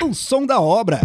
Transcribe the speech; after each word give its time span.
O 0.00 0.14
Som 0.14 0.46
da 0.46 0.60
Obra. 0.60 1.00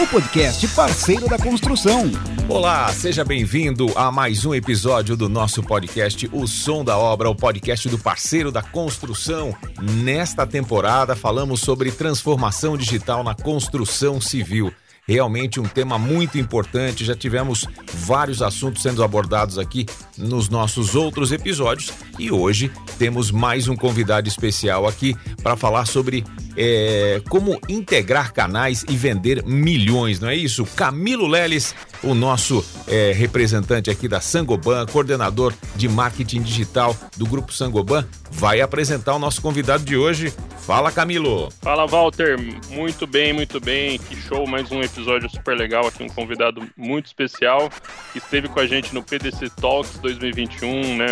O 0.00 0.06
podcast 0.06 0.66
parceiro 0.68 1.28
da 1.28 1.36
construção. 1.36 2.04
Olá, 2.48 2.88
seja 2.92 3.24
bem-vindo 3.24 3.86
a 3.96 4.12
mais 4.12 4.44
um 4.44 4.54
episódio 4.54 5.16
do 5.16 5.28
nosso 5.28 5.60
podcast 5.60 6.30
O 6.32 6.46
Som 6.46 6.84
da 6.84 6.96
Obra, 6.96 7.28
o 7.28 7.34
podcast 7.34 7.88
do 7.88 7.98
parceiro 7.98 8.52
da 8.52 8.62
construção. 8.62 9.52
Nesta 9.80 10.46
temporada 10.46 11.16
falamos 11.16 11.60
sobre 11.62 11.90
transformação 11.90 12.76
digital 12.76 13.24
na 13.24 13.34
construção 13.34 14.20
civil 14.20 14.72
realmente 15.06 15.60
um 15.60 15.64
tema 15.64 15.98
muito 15.98 16.38
importante. 16.38 17.04
Já 17.04 17.14
tivemos 17.14 17.66
vários 17.92 18.42
assuntos 18.42 18.82
sendo 18.82 19.02
abordados 19.02 19.58
aqui 19.58 19.86
nos 20.16 20.48
nossos 20.48 20.94
outros 20.94 21.32
episódios 21.32 21.92
e 22.18 22.30
hoje 22.30 22.70
temos 22.98 23.30
mais 23.30 23.68
um 23.68 23.76
convidado 23.76 24.28
especial 24.28 24.86
aqui 24.86 25.16
para 25.42 25.56
falar 25.56 25.86
sobre 25.86 26.24
é, 26.56 27.22
como 27.28 27.58
integrar 27.68 28.32
canais 28.32 28.84
e 28.88 28.96
vender 28.96 29.44
milhões, 29.44 30.20
não 30.20 30.28
é 30.28 30.36
isso? 30.36 30.64
Camilo 30.76 31.26
Leles, 31.26 31.74
o 32.02 32.14
nosso 32.14 32.64
é, 32.86 33.12
representante 33.12 33.90
aqui 33.90 34.08
da 34.08 34.20
Sangoban, 34.20 34.86
coordenador 34.86 35.54
de 35.76 35.88
marketing 35.88 36.42
digital 36.42 36.96
do 37.16 37.26
Grupo 37.26 37.52
Sangoban, 37.52 38.06
vai 38.30 38.60
apresentar 38.60 39.14
o 39.14 39.18
nosso 39.18 39.40
convidado 39.40 39.84
de 39.84 39.96
hoje. 39.96 40.32
Fala, 40.58 40.90
Camilo. 40.92 41.50
Fala, 41.60 41.86
Walter. 41.86 42.36
Muito 42.70 43.06
bem, 43.06 43.32
muito 43.32 43.60
bem. 43.60 43.98
Que 43.98 44.16
show, 44.16 44.46
mais 44.46 44.70
um 44.70 44.80
episódio 44.80 45.28
super 45.30 45.56
legal 45.56 45.86
aqui, 45.86 46.02
um 46.02 46.08
convidado 46.08 46.66
muito 46.76 47.06
especial 47.06 47.70
que 48.12 48.18
esteve 48.18 48.48
com 48.48 48.60
a 48.60 48.66
gente 48.66 48.94
no 48.94 49.02
PDC 49.02 49.50
Talks 49.60 49.98
2021, 49.98 50.96
né? 50.96 51.06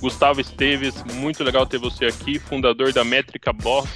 Gustavo 0.00 0.40
Esteves, 0.40 1.02
muito 1.14 1.42
legal 1.42 1.66
ter 1.66 1.78
você 1.78 2.06
aqui, 2.06 2.38
fundador 2.38 2.92
da 2.92 3.02
Métrica 3.02 3.52
Boss 3.52 3.88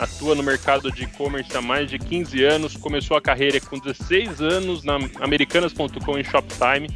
atua 0.00 0.34
no 0.34 0.42
mercado 0.42 0.90
de 0.90 1.04
e-commerce 1.04 1.54
há 1.56 1.60
mais 1.60 1.88
de 1.88 1.98
15 1.98 2.42
anos, 2.42 2.76
começou 2.76 3.16
a 3.16 3.20
carreira 3.20 3.60
com 3.60 3.78
16 3.78 4.40
anos 4.40 4.82
na 4.82 4.98
Americanas.com 5.20 6.18
em 6.18 6.24
Shoptime, 6.24 6.88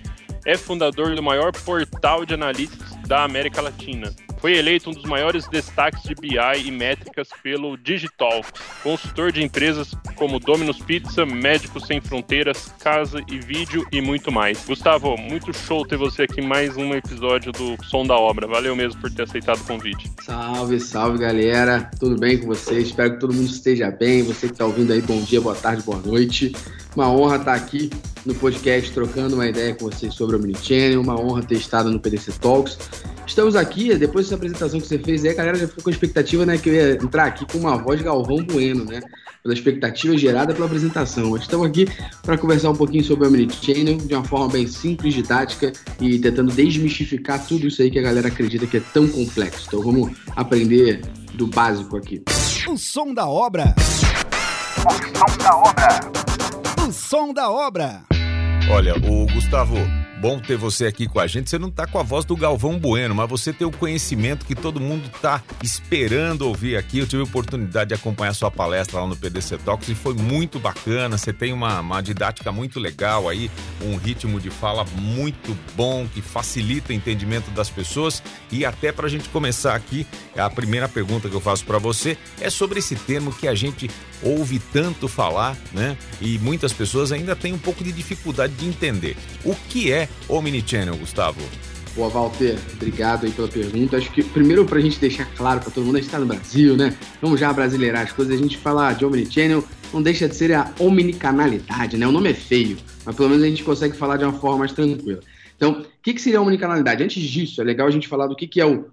é 0.46 0.56
fundador 0.56 1.14
do 1.14 1.22
maior 1.22 1.52
portal 1.52 2.24
de 2.24 2.34
analytics 2.34 2.96
da 3.06 3.22
América 3.22 3.60
Latina. 3.60 4.14
Foi 4.44 4.58
eleito 4.58 4.90
um 4.90 4.92
dos 4.92 5.04
maiores 5.04 5.48
destaques 5.48 6.02
de 6.02 6.14
BI 6.14 6.36
e 6.66 6.70
métricas 6.70 7.30
pelo 7.42 7.78
Digital, 7.78 8.42
consultor 8.82 9.32
de 9.32 9.42
empresas 9.42 9.94
como 10.16 10.38
Domino's 10.38 10.78
Pizza, 10.80 11.24
Médicos 11.24 11.86
Sem 11.86 11.98
Fronteiras, 11.98 12.70
Casa 12.78 13.24
e 13.26 13.38
Vídeo 13.38 13.86
e 13.90 14.02
muito 14.02 14.30
mais. 14.30 14.62
Gustavo, 14.66 15.16
muito 15.16 15.50
show 15.54 15.86
ter 15.86 15.96
você 15.96 16.24
aqui 16.24 16.42
mais 16.42 16.76
um 16.76 16.92
episódio 16.92 17.52
do 17.52 17.82
Som 17.86 18.04
da 18.04 18.16
Obra. 18.16 18.46
Valeu 18.46 18.76
mesmo 18.76 19.00
por 19.00 19.10
ter 19.10 19.22
aceitado 19.22 19.62
o 19.62 19.64
convite. 19.64 20.12
Salve, 20.22 20.78
salve 20.78 21.20
galera, 21.20 21.90
tudo 21.98 22.20
bem 22.20 22.36
com 22.36 22.48
vocês? 22.48 22.88
Espero 22.88 23.14
que 23.14 23.20
todo 23.20 23.32
mundo 23.32 23.48
esteja 23.48 23.90
bem. 23.90 24.24
Você 24.24 24.48
que 24.48 24.52
está 24.52 24.66
ouvindo 24.66 24.92
aí, 24.92 25.00
bom 25.00 25.22
dia, 25.22 25.40
boa 25.40 25.56
tarde, 25.56 25.82
boa 25.84 26.02
noite. 26.02 26.54
Uma 26.94 27.10
honra 27.10 27.36
estar 27.36 27.54
aqui 27.54 27.88
no 28.24 28.34
podcast 28.34 28.90
trocando 28.92 29.34
uma 29.34 29.46
ideia 29.46 29.74
com 29.74 29.90
vocês 29.90 30.14
sobre 30.14 30.36
o 30.36 30.38
Omnichannel, 30.38 31.00
uma 31.00 31.20
honra 31.20 31.42
ter 31.42 31.56
estado 31.56 31.90
no 31.90 32.00
PDC 32.00 32.32
Talks. 32.40 32.78
Estamos 33.26 33.56
aqui, 33.56 33.94
depois 33.96 34.26
dessa 34.26 34.34
apresentação 34.34 34.80
que 34.80 34.86
você 34.86 34.98
fez 34.98 35.24
aí, 35.24 35.30
a 35.30 35.34
galera 35.34 35.56
já 35.56 35.66
ficou 35.66 35.84
com 35.84 35.90
a 35.90 35.92
expectativa, 35.92 36.44
né, 36.44 36.58
que 36.58 36.68
eu 36.68 36.74
ia 36.74 36.92
entrar 36.94 37.24
aqui 37.24 37.46
com 37.50 37.58
uma 37.58 37.76
voz 37.76 38.00
Galvão 38.02 38.44
Bueno, 38.44 38.84
né, 38.84 39.00
pela 39.42 39.54
expectativa 39.54 40.16
gerada 40.16 40.54
pela 40.54 40.66
apresentação. 40.66 41.30
Mas 41.30 41.42
estamos 41.42 41.66
aqui 41.66 41.86
para 42.22 42.38
conversar 42.38 42.70
um 42.70 42.76
pouquinho 42.76 43.04
sobre 43.04 43.26
o 43.26 43.28
Omnichannel 43.28 43.98
de 43.98 44.14
uma 44.14 44.24
forma 44.24 44.48
bem 44.48 44.66
simples, 44.66 45.14
didática 45.14 45.72
e 46.00 46.18
tentando 46.18 46.52
desmistificar 46.52 47.46
tudo 47.46 47.66
isso 47.66 47.82
aí 47.82 47.90
que 47.90 47.98
a 47.98 48.02
galera 48.02 48.28
acredita 48.28 48.66
que 48.66 48.78
é 48.78 48.82
tão 48.92 49.06
complexo. 49.08 49.64
Então 49.68 49.82
vamos 49.82 50.16
aprender 50.36 51.02
do 51.34 51.46
básico 51.46 51.96
aqui. 51.96 52.22
O 52.68 52.78
som 52.78 53.12
da 53.12 53.26
obra. 53.26 53.74
O 54.78 54.92
som 55.18 55.36
da 55.38 55.56
obra. 55.56 56.12
O 56.88 56.92
som 56.92 57.34
da 57.34 57.50
obra. 57.50 58.13
Olha, 58.70 58.94
o 58.96 59.26
Gustavo, 59.26 59.76
bom 60.20 60.40
ter 60.40 60.56
você 60.56 60.86
aqui 60.86 61.06
com 61.06 61.20
a 61.20 61.26
gente. 61.26 61.50
Você 61.50 61.58
não 61.58 61.70
tá 61.70 61.86
com 61.86 61.98
a 61.98 62.02
voz 62.02 62.24
do 62.24 62.34
Galvão 62.34 62.78
Bueno, 62.78 63.14
mas 63.14 63.28
você 63.28 63.52
tem 63.52 63.66
o 63.66 63.70
conhecimento 63.70 64.46
que 64.46 64.54
todo 64.54 64.80
mundo 64.80 65.08
tá 65.20 65.42
esperando 65.62 66.48
ouvir 66.48 66.76
aqui. 66.76 66.98
Eu 66.98 67.06
tive 67.06 67.20
a 67.20 67.26
oportunidade 67.26 67.88
de 67.88 67.94
acompanhar 67.94 68.32
sua 68.32 68.50
palestra 68.50 69.00
lá 69.00 69.06
no 69.06 69.14
PDC 69.14 69.58
Talks 69.58 69.88
e 69.90 69.94
foi 69.94 70.14
muito 70.14 70.58
bacana. 70.58 71.18
Você 71.18 71.30
tem 71.30 71.52
uma, 71.52 71.80
uma 71.80 72.00
didática 72.00 72.50
muito 72.50 72.80
legal 72.80 73.28
aí, 73.28 73.50
um 73.82 73.96
ritmo 73.96 74.40
de 74.40 74.48
fala 74.48 74.84
muito 74.96 75.56
bom 75.76 76.06
que 76.06 76.22
facilita 76.22 76.90
o 76.90 76.96
entendimento 76.96 77.50
das 77.50 77.68
pessoas. 77.68 78.22
E 78.50 78.64
até 78.64 78.90
para 78.90 79.06
a 79.06 79.10
gente 79.10 79.28
começar 79.28 79.74
aqui, 79.74 80.06
a 80.34 80.48
primeira 80.48 80.88
pergunta 80.88 81.28
que 81.28 81.34
eu 81.34 81.40
faço 81.40 81.66
para 81.66 81.78
você 81.78 82.16
é 82.40 82.48
sobre 82.48 82.78
esse 82.78 82.96
termo 82.96 83.30
que 83.30 83.46
a 83.46 83.54
gente 83.54 83.90
ouve 84.24 84.58
tanto 84.72 85.06
falar, 85.06 85.56
né? 85.72 85.96
E 86.20 86.38
muitas 86.38 86.72
pessoas 86.72 87.12
ainda 87.12 87.36
têm 87.36 87.52
um 87.52 87.58
pouco 87.58 87.84
de 87.84 87.92
dificuldade 87.92 88.54
de 88.54 88.66
entender. 88.66 89.16
O 89.44 89.54
que 89.54 89.92
é 89.92 90.08
Omnichannel, 90.28 90.96
Gustavo? 90.96 91.40
Boa, 91.94 92.08
Walter, 92.08 92.58
obrigado 92.72 93.24
aí 93.24 93.30
pela 93.30 93.46
pergunta. 93.46 93.96
Acho 93.96 94.10
que 94.10 94.22
primeiro 94.22 94.64
para 94.64 94.78
a 94.78 94.82
gente 94.82 94.98
deixar 94.98 95.26
claro 95.36 95.60
para 95.60 95.70
todo 95.70 95.84
mundo, 95.84 95.96
a 95.96 95.98
gente 95.98 96.08
está 96.08 96.18
no 96.18 96.26
Brasil, 96.26 96.76
né? 96.76 96.96
Vamos 97.22 97.38
já 97.38 97.52
brasileirar 97.52 98.02
as 98.02 98.12
coisas, 98.12 98.34
a 98.34 98.42
gente 98.42 98.56
fala 98.56 98.92
de 98.92 99.04
Omnichannel, 99.04 99.62
não 99.92 100.02
deixa 100.02 100.28
de 100.28 100.34
ser 100.34 100.52
a 100.52 100.72
omnicanalidade, 100.80 101.96
né? 101.96 102.06
O 102.06 102.10
nome 102.10 102.30
é 102.30 102.34
feio, 102.34 102.76
mas 103.04 103.14
pelo 103.14 103.28
menos 103.28 103.44
a 103.44 103.48
gente 103.48 103.62
consegue 103.62 103.96
falar 103.96 104.16
de 104.16 104.24
uma 104.24 104.32
forma 104.32 104.58
mais 104.58 104.72
tranquila. 104.72 105.20
Então, 105.56 105.82
o 105.82 105.84
que, 106.02 106.14
que 106.14 106.20
seria 106.20 106.40
a 106.40 106.42
omnicanalidade? 106.42 107.04
Antes 107.04 107.22
disso, 107.22 107.60
é 107.60 107.64
legal 107.64 107.86
a 107.86 107.90
gente 107.90 108.08
falar 108.08 108.26
do 108.26 108.34
que, 108.34 108.48
que 108.48 108.60
é 108.60 108.66
o 108.66 108.86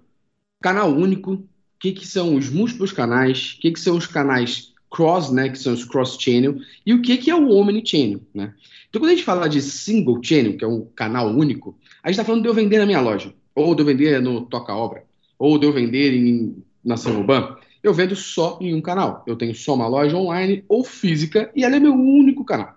canal 0.60 0.94
único, 0.94 1.32
o 1.32 1.48
que, 1.80 1.90
que 1.90 2.06
são 2.06 2.36
os 2.36 2.48
múltiplos 2.48 2.92
canais, 2.92 3.56
o 3.58 3.60
que, 3.62 3.72
que 3.72 3.80
são 3.80 3.96
os 3.96 4.06
canais 4.06 4.71
cross, 4.92 5.32
né, 5.32 5.48
que 5.48 5.58
são 5.58 5.72
os 5.72 5.84
cross-channel, 5.84 6.56
e 6.84 6.92
o 6.92 7.00
que, 7.00 7.16
que 7.16 7.30
é 7.30 7.34
o 7.34 7.50
omni-channel, 7.50 8.20
né? 8.34 8.54
Então, 8.88 9.00
quando 9.00 9.10
a 9.10 9.14
gente 9.14 9.24
fala 9.24 9.48
de 9.48 9.62
single 9.62 10.20
channel, 10.22 10.56
que 10.56 10.64
é 10.64 10.68
um 10.68 10.86
canal 10.94 11.28
único, 11.28 11.74
a 12.02 12.08
gente 12.08 12.16
está 12.16 12.24
falando 12.24 12.42
de 12.42 12.48
eu 12.48 12.54
vender 12.54 12.78
na 12.78 12.84
minha 12.84 13.00
loja, 13.00 13.32
ou 13.54 13.74
de 13.74 13.80
eu 13.80 13.86
vender 13.86 14.20
no 14.20 14.42
Toca 14.42 14.74
Obra, 14.74 15.04
ou 15.38 15.58
de 15.58 15.66
eu 15.66 15.72
vender 15.72 16.12
em, 16.14 16.62
na 16.84 16.98
Sanoban. 16.98 17.56
Eu 17.82 17.94
vendo 17.94 18.14
só 18.14 18.58
em 18.60 18.74
um 18.74 18.80
canal. 18.80 19.24
Eu 19.26 19.34
tenho 19.34 19.54
só 19.54 19.74
uma 19.74 19.88
loja 19.88 20.16
online 20.16 20.62
ou 20.68 20.84
física, 20.84 21.50
e 21.56 21.64
ela 21.64 21.76
é 21.76 21.80
meu 21.80 21.94
único 21.94 22.44
canal. 22.44 22.74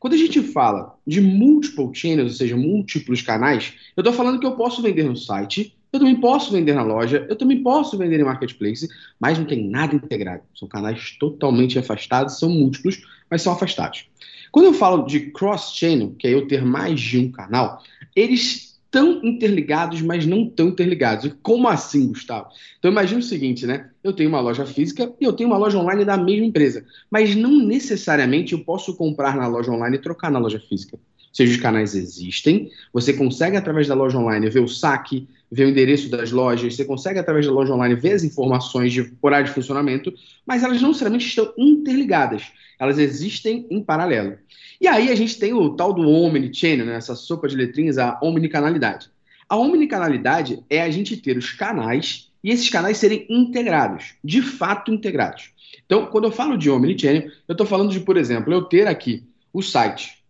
Quando 0.00 0.14
a 0.14 0.18
gente 0.18 0.42
fala 0.42 0.94
de 1.06 1.20
multiple 1.20 1.90
channels, 1.92 2.32
ou 2.32 2.38
seja, 2.38 2.56
múltiplos 2.56 3.22
canais, 3.22 3.74
eu 3.96 4.00
estou 4.00 4.12
falando 4.12 4.40
que 4.40 4.46
eu 4.46 4.56
posso 4.56 4.82
vender 4.82 5.04
no 5.04 5.16
site, 5.16 5.76
eu 5.94 6.00
também 6.00 6.16
posso 6.16 6.50
vender 6.50 6.74
na 6.74 6.82
loja, 6.82 7.24
eu 7.28 7.36
também 7.36 7.62
posso 7.62 7.96
vender 7.96 8.18
em 8.18 8.24
marketplace, 8.24 8.88
mas 9.18 9.38
não 9.38 9.46
tem 9.46 9.68
nada 9.68 9.94
integrado. 9.94 10.42
São 10.54 10.66
canais 10.66 11.16
totalmente 11.20 11.78
afastados, 11.78 12.38
são 12.38 12.48
múltiplos, 12.48 13.00
mas 13.30 13.42
são 13.42 13.52
afastados. 13.52 14.08
Quando 14.50 14.66
eu 14.66 14.74
falo 14.74 15.06
de 15.06 15.30
cross-channel, 15.30 16.14
que 16.18 16.26
é 16.26 16.34
eu 16.34 16.48
ter 16.48 16.64
mais 16.64 17.00
de 17.00 17.18
um 17.18 17.30
canal, 17.30 17.80
eles 18.14 18.74
estão 18.84 19.20
interligados, 19.24 20.02
mas 20.02 20.26
não 20.26 20.48
tão 20.48 20.68
interligados. 20.68 21.32
Como 21.42 21.68
assim, 21.68 22.08
Gustavo? 22.08 22.48
Então 22.78 22.90
imagine 22.90 23.20
o 23.20 23.24
seguinte, 23.24 23.64
né? 23.64 23.90
Eu 24.02 24.12
tenho 24.12 24.28
uma 24.28 24.40
loja 24.40 24.66
física 24.66 25.12
e 25.20 25.24
eu 25.24 25.32
tenho 25.32 25.50
uma 25.50 25.58
loja 25.58 25.78
online 25.78 26.04
da 26.04 26.16
mesma 26.16 26.46
empresa, 26.46 26.84
mas 27.08 27.36
não 27.36 27.52
necessariamente 27.64 28.52
eu 28.52 28.64
posso 28.64 28.96
comprar 28.96 29.36
na 29.36 29.46
loja 29.46 29.70
online 29.70 29.96
e 29.96 30.00
trocar 30.00 30.30
na 30.30 30.40
loja 30.40 30.58
física. 30.58 30.98
Os 31.42 31.56
canais 31.56 31.96
existem, 31.96 32.70
você 32.92 33.12
consegue 33.12 33.56
através 33.56 33.88
da 33.88 33.94
loja 33.94 34.16
online 34.16 34.48
ver 34.48 34.60
o 34.60 34.68
saque, 34.68 35.26
ver 35.50 35.66
o 35.66 35.68
endereço 35.68 36.08
das 36.08 36.30
lojas, 36.30 36.76
você 36.76 36.84
consegue 36.84 37.18
através 37.18 37.44
da 37.44 37.52
loja 37.52 37.74
online 37.74 37.96
ver 37.96 38.12
as 38.12 38.22
informações 38.22 38.92
de 38.92 39.12
horário 39.20 39.46
de 39.46 39.52
funcionamento, 39.52 40.14
mas 40.46 40.62
elas 40.62 40.80
não 40.80 40.88
necessariamente 40.90 41.26
estão 41.26 41.52
interligadas, 41.58 42.44
elas 42.78 42.98
existem 42.98 43.66
em 43.68 43.82
paralelo. 43.82 44.38
E 44.80 44.86
aí 44.86 45.10
a 45.10 45.14
gente 45.16 45.38
tem 45.38 45.52
o 45.52 45.70
tal 45.70 45.92
do 45.92 46.08
omnichannel, 46.08 46.86
né, 46.86 46.94
essa 46.94 47.16
sopa 47.16 47.48
de 47.48 47.56
letrinhas, 47.56 47.98
a 47.98 48.18
omnicanalidade. 48.22 49.08
A 49.48 49.56
omnicanalidade 49.56 50.62
é 50.70 50.82
a 50.82 50.90
gente 50.90 51.16
ter 51.16 51.36
os 51.36 51.50
canais 51.50 52.30
e 52.42 52.50
esses 52.50 52.68
canais 52.68 52.98
serem 52.98 53.26
integrados, 53.28 54.14
de 54.22 54.40
fato 54.40 54.92
integrados. 54.92 55.50
Então, 55.84 56.06
quando 56.06 56.24
eu 56.24 56.32
falo 56.32 56.56
de 56.56 56.70
omnichannel, 56.70 57.28
eu 57.48 57.52
estou 57.52 57.66
falando 57.66 57.90
de, 57.90 58.00
por 58.00 58.16
exemplo, 58.16 58.52
eu 58.52 58.62
ter 58.62 58.86
aqui 58.86 59.24
o 59.52 59.62
site, 59.62 60.23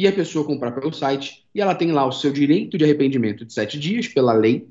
e 0.00 0.08
a 0.08 0.12
pessoa 0.12 0.46
comprar 0.46 0.72
pelo 0.72 0.90
site, 0.94 1.44
e 1.54 1.60
ela 1.60 1.74
tem 1.74 1.92
lá 1.92 2.06
o 2.06 2.12
seu 2.12 2.32
direito 2.32 2.78
de 2.78 2.84
arrependimento 2.84 3.44
de 3.44 3.52
sete 3.52 3.78
dias 3.78 4.08
pela 4.08 4.32
lei, 4.32 4.66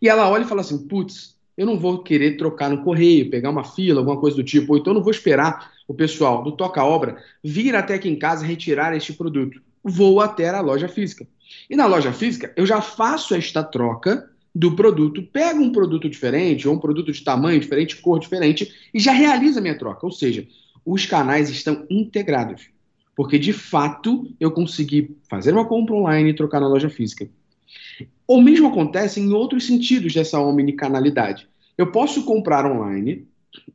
e 0.00 0.08
ela 0.08 0.30
olha 0.30 0.44
e 0.44 0.46
fala 0.46 0.60
assim: 0.60 0.86
putz, 0.86 1.34
eu 1.56 1.66
não 1.66 1.76
vou 1.76 1.98
querer 1.98 2.36
trocar 2.36 2.70
no 2.70 2.84
correio, 2.84 3.28
pegar 3.28 3.50
uma 3.50 3.64
fila, 3.64 3.98
alguma 3.98 4.20
coisa 4.20 4.36
do 4.36 4.44
tipo, 4.44 4.72
ou 4.72 4.78
então 4.78 4.94
não 4.94 5.02
vou 5.02 5.10
esperar 5.10 5.72
o 5.88 5.92
pessoal 5.92 6.44
do 6.44 6.52
Toca 6.52 6.84
Obra 6.84 7.20
vir 7.42 7.74
até 7.74 7.94
aqui 7.94 8.08
em 8.08 8.14
casa 8.14 8.46
retirar 8.46 8.96
este 8.96 9.12
produto. 9.12 9.60
Vou 9.82 10.20
até 10.20 10.48
a 10.48 10.60
loja 10.60 10.86
física. 10.86 11.26
E 11.68 11.74
na 11.74 11.86
loja 11.86 12.12
física, 12.12 12.52
eu 12.54 12.64
já 12.64 12.80
faço 12.80 13.34
esta 13.34 13.64
troca 13.64 14.30
do 14.54 14.76
produto, 14.76 15.24
pego 15.24 15.60
um 15.60 15.72
produto 15.72 16.08
diferente, 16.08 16.68
ou 16.68 16.74
um 16.76 16.78
produto 16.78 17.10
de 17.10 17.24
tamanho 17.24 17.58
diferente, 17.58 17.96
cor 17.96 18.20
diferente, 18.20 18.72
e 18.94 19.00
já 19.00 19.10
realizo 19.10 19.58
a 19.58 19.62
minha 19.62 19.76
troca. 19.76 20.06
Ou 20.06 20.12
seja, 20.12 20.46
os 20.84 21.04
canais 21.04 21.50
estão 21.50 21.84
integrados 21.90 22.70
porque 23.18 23.36
de 23.36 23.52
fato 23.52 24.32
eu 24.38 24.48
consegui 24.52 25.16
fazer 25.28 25.52
uma 25.52 25.64
compra 25.64 25.92
online 25.92 26.30
e 26.30 26.34
trocar 26.34 26.60
na 26.60 26.68
loja 26.68 26.88
física. 26.88 27.28
O 28.28 28.40
mesmo 28.40 28.68
acontece 28.68 29.18
em 29.18 29.32
outros 29.32 29.66
sentidos 29.66 30.14
dessa 30.14 30.38
omnicanalidade. 30.38 31.48
Eu 31.76 31.90
posso 31.90 32.24
comprar 32.24 32.64
online, 32.64 33.26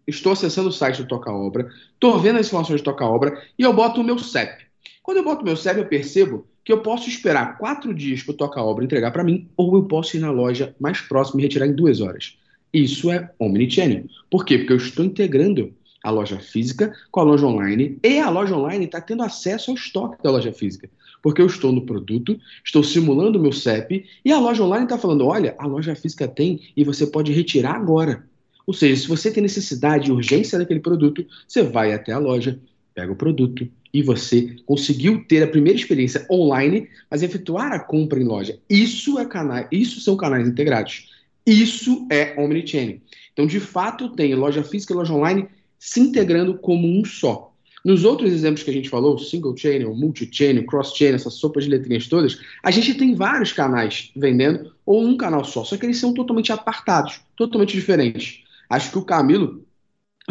estou 0.07 0.31
acessando 0.31 0.69
o 0.69 0.71
site 0.71 1.01
do 1.01 1.09
Toca 1.09 1.29
Obra, 1.29 1.69
estou 1.93 2.17
vendo 2.19 2.39
as 2.39 2.47
informações 2.47 2.79
do 2.79 2.85
Toca 2.85 3.03
Obra 3.03 3.37
e 3.59 3.63
eu 3.63 3.73
boto 3.73 3.99
o 3.99 4.03
meu 4.05 4.17
CEP. 4.17 4.63
Quando 5.01 5.17
eu 5.17 5.25
boto 5.25 5.41
o 5.41 5.45
meu 5.45 5.57
CEP, 5.57 5.77
eu 5.77 5.87
percebo 5.87 6.47
que 6.63 6.71
eu 6.71 6.81
posso 6.81 7.09
esperar 7.09 7.57
quatro 7.57 7.93
dias 7.93 8.23
para 8.23 8.31
o 8.31 8.37
Toca 8.37 8.63
Obra 8.63 8.85
entregar 8.85 9.11
para 9.11 9.25
mim, 9.25 9.49
ou 9.57 9.75
eu 9.75 9.83
posso 9.83 10.15
ir 10.15 10.21
na 10.21 10.31
loja 10.31 10.73
mais 10.79 11.01
próxima 11.01 11.41
e 11.41 11.43
retirar 11.43 11.67
em 11.67 11.73
duas 11.73 11.99
horas. 11.99 12.37
Isso 12.73 13.11
é 13.11 13.29
omnichannel. 13.37 14.05
Por 14.31 14.45
quê? 14.45 14.59
Porque 14.59 14.71
eu 14.71 14.77
estou 14.77 15.03
integrando 15.03 15.73
a 16.03 16.09
loja 16.11 16.37
física 16.37 16.93
com 17.09 17.21
a 17.21 17.23
loja 17.23 17.47
online 17.47 17.97
e 18.03 18.19
a 18.19 18.29
loja 18.29 18.55
online 18.55 18.85
está 18.85 18.99
tendo 18.99 19.23
acesso 19.23 19.71
ao 19.71 19.77
estoque 19.77 20.21
da 20.21 20.29
loja 20.29 20.51
física. 20.51 20.89
Porque 21.21 21.41
eu 21.41 21.45
estou 21.45 21.71
no 21.71 21.85
produto, 21.85 22.37
estou 22.63 22.83
simulando 22.83 23.39
o 23.39 23.41
meu 23.41 23.53
CEP 23.53 24.05
e 24.25 24.31
a 24.31 24.39
loja 24.39 24.61
online 24.61 24.83
está 24.83 24.97
falando: 24.97 25.25
olha, 25.25 25.55
a 25.57 25.65
loja 25.65 25.95
física 25.95 26.27
tem 26.27 26.59
e 26.75 26.83
você 26.83 27.07
pode 27.07 27.31
retirar 27.31 27.75
agora. 27.75 28.27
Ou 28.67 28.73
seja, 28.73 29.01
se 29.01 29.07
você 29.07 29.31
tem 29.31 29.41
necessidade 29.41 30.09
e 30.09 30.11
urgência 30.11 30.59
daquele 30.59 30.81
produto, 30.81 31.25
você 31.47 31.63
vai 31.63 31.93
até 31.93 32.11
a 32.11 32.19
loja, 32.19 32.59
pega 32.93 33.11
o 33.11 33.15
produto 33.15 33.67
e 33.93 34.01
você 34.01 34.55
conseguiu 34.65 35.23
ter 35.25 35.43
a 35.43 35.47
primeira 35.47 35.77
experiência 35.77 36.25
online, 36.29 36.89
mas 37.09 37.23
efetuar 37.23 37.71
a 37.71 37.79
compra 37.79 38.19
em 38.19 38.23
loja. 38.23 38.57
Isso 38.69 39.19
é 39.19 39.25
canal, 39.25 39.67
isso 39.71 40.01
são 40.01 40.17
canais 40.17 40.47
integrados. 40.47 41.09
Isso 41.45 42.07
é 42.09 42.39
omnichannel. 42.39 42.99
Então, 43.33 43.45
de 43.45 43.59
fato, 43.59 44.09
tem 44.09 44.33
loja 44.33 44.63
física 44.63 44.93
e 44.93 44.95
loja 44.95 45.13
online 45.13 45.47
se 45.83 45.99
integrando 45.99 46.57
como 46.57 46.87
um 46.87 47.03
só. 47.03 47.53
Nos 47.83 48.05
outros 48.05 48.31
exemplos 48.31 48.63
que 48.63 48.69
a 48.69 48.73
gente 48.73 48.89
falou, 48.89 49.17
single 49.17 49.55
channel, 49.57 49.93
multi-channel, 49.93 50.65
cross-channel, 50.65 51.15
essas 51.15 51.33
sopas 51.33 51.65
de 51.65 51.69
letrinhas 51.69 52.07
todas, 52.07 52.39
a 52.63 52.71
gente 52.71 52.93
tem 52.93 53.13
vários 53.13 53.51
canais 53.51 54.09
vendendo 54.15 54.73
ou 54.85 55.03
um 55.03 55.17
canal 55.17 55.43
só, 55.43 55.65
só 55.65 55.75
que 55.75 55.85
eles 55.85 55.97
são 55.97 56.13
totalmente 56.13 56.53
apartados, 56.53 57.19
totalmente 57.35 57.73
diferentes. 57.73 58.45
Acho 58.69 58.91
que 58.91 58.97
o 58.97 59.03
Camilo 59.03 59.65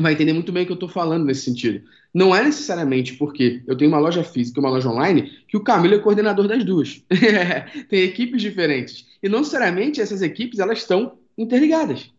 vai 0.00 0.14
entender 0.14 0.32
muito 0.32 0.50
bem 0.50 0.62
o 0.62 0.66
que 0.66 0.72
eu 0.72 0.76
estou 0.76 0.88
falando 0.88 1.26
nesse 1.26 1.43
sentido. 1.43 1.84
Não 2.14 2.34
é 2.34 2.43
necessariamente 2.43 3.12
porque 3.16 3.62
eu 3.66 3.76
tenho 3.76 3.90
uma 3.90 4.00
loja 4.00 4.25
física 4.25 4.58
e 4.58 4.62
uma 4.64 4.70
loja 4.70 4.88
online 4.88 5.31
que 5.46 5.58
o 5.58 5.62
Camilo 5.62 5.96
é 5.96 5.98
coordenador 5.98 6.48
das 6.48 6.64
duas. 6.64 7.05
tem 7.90 8.05
equipes 8.05 8.40
diferentes. 8.40 9.06
E 9.22 9.28
não 9.28 9.40
necessariamente 9.40 10.00
essas 10.00 10.22
equipes 10.22 10.60
elas 10.60 10.78
estão 10.78 11.19
interligadas. 11.37 12.10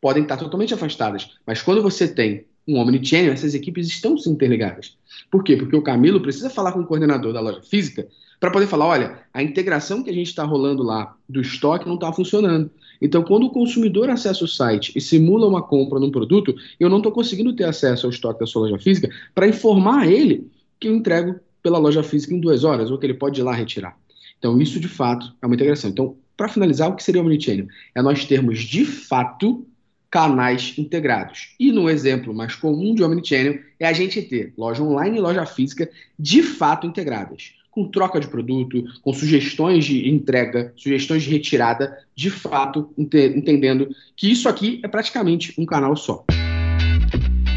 Podem 0.00 0.22
estar 0.22 0.38
totalmente 0.38 0.72
afastadas. 0.72 1.36
Mas 1.46 1.60
quando 1.60 1.82
você 1.82 2.08
tem 2.08 2.47
um 2.68 2.78
omnichannel, 2.78 3.32
essas 3.32 3.54
equipes 3.54 3.88
estão 3.88 4.18
se 4.18 4.28
interligadas. 4.28 4.96
Por 5.30 5.42
quê? 5.42 5.56
Porque 5.56 5.74
o 5.74 5.82
Camilo 5.82 6.20
precisa 6.20 6.50
falar 6.50 6.72
com 6.72 6.80
o 6.80 6.86
coordenador 6.86 7.32
da 7.32 7.40
loja 7.40 7.62
física 7.62 8.06
para 8.38 8.50
poder 8.50 8.66
falar, 8.66 8.86
olha, 8.86 9.20
a 9.32 9.42
integração 9.42 10.02
que 10.02 10.10
a 10.10 10.12
gente 10.12 10.28
está 10.28 10.44
rolando 10.44 10.82
lá 10.82 11.16
do 11.28 11.40
estoque 11.40 11.88
não 11.88 11.94
está 11.94 12.12
funcionando. 12.12 12.70
Então, 13.00 13.22
quando 13.22 13.44
o 13.44 13.50
consumidor 13.50 14.10
acessa 14.10 14.44
o 14.44 14.48
site 14.48 14.92
e 14.94 15.00
simula 15.00 15.46
uma 15.46 15.62
compra 15.62 15.98
num 15.98 16.10
produto, 16.10 16.54
eu 16.78 16.88
não 16.88 16.98
estou 16.98 17.10
conseguindo 17.10 17.52
ter 17.54 17.64
acesso 17.64 18.06
ao 18.06 18.10
estoque 18.10 18.40
da 18.40 18.46
sua 18.46 18.62
loja 18.62 18.78
física 18.78 19.08
para 19.34 19.48
informar 19.48 20.06
ele 20.06 20.50
que 20.78 20.88
eu 20.88 20.94
entrego 20.94 21.40
pela 21.62 21.78
loja 21.78 22.02
física 22.02 22.34
em 22.34 22.40
duas 22.40 22.64
horas 22.64 22.90
ou 22.90 22.98
que 22.98 23.06
ele 23.06 23.14
pode 23.14 23.40
ir 23.40 23.44
lá 23.44 23.52
retirar. 23.52 23.96
Então, 24.38 24.60
isso 24.60 24.78
de 24.78 24.88
fato 24.88 25.32
é 25.40 25.46
uma 25.46 25.54
integração. 25.54 25.90
Então, 25.90 26.16
para 26.36 26.48
finalizar, 26.48 26.88
o 26.88 26.94
que 26.94 27.02
seria 27.02 27.20
o 27.20 27.24
Omnichannel? 27.24 27.66
É 27.94 28.02
nós 28.02 28.24
termos 28.24 28.60
de 28.60 28.84
fato 28.84 29.66
canais 30.10 30.74
integrados. 30.78 31.54
E 31.58 31.70
no 31.70 31.88
exemplo 31.88 32.34
mais 32.34 32.54
comum 32.54 32.94
de 32.94 33.02
Omnichannel 33.02 33.58
é 33.78 33.86
a 33.86 33.92
gente 33.92 34.22
ter 34.22 34.52
loja 34.56 34.82
online 34.82 35.18
e 35.18 35.20
loja 35.20 35.44
física 35.44 35.90
de 36.18 36.42
fato 36.42 36.86
integradas, 36.86 37.52
com 37.70 37.88
troca 37.88 38.18
de 38.18 38.26
produto, 38.26 38.84
com 39.02 39.12
sugestões 39.12 39.84
de 39.84 40.08
entrega, 40.08 40.72
sugestões 40.76 41.22
de 41.22 41.30
retirada, 41.30 41.98
de 42.14 42.30
fato 42.30 42.90
ent 42.96 43.14
entendendo 43.14 43.88
que 44.16 44.30
isso 44.30 44.48
aqui 44.48 44.80
é 44.82 44.88
praticamente 44.88 45.54
um 45.58 45.66
canal 45.66 45.94
só. 45.94 46.24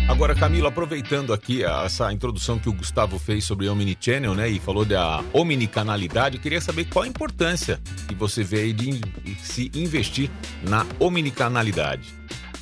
Agora, 0.07 0.35
Camilo, 0.35 0.67
aproveitando 0.67 1.31
aqui 1.31 1.63
essa 1.63 2.11
introdução 2.11 2.59
que 2.59 2.67
o 2.67 2.73
Gustavo 2.73 3.17
fez 3.17 3.45
sobre 3.45 3.69
Omnichannel, 3.69 4.35
né, 4.35 4.49
e 4.49 4.59
falou 4.59 4.83
da 4.83 5.23
omnicanalidade, 5.31 6.35
eu 6.35 6.41
queria 6.41 6.59
saber 6.59 6.85
qual 6.85 7.05
a 7.05 7.07
importância 7.07 7.79
que 8.09 8.13
você 8.13 8.43
vê 8.43 8.59
aí 8.59 8.73
de 8.73 8.99
se 9.41 9.71
investir 9.73 10.29
na 10.67 10.85
omnicanalidade. 10.99 12.09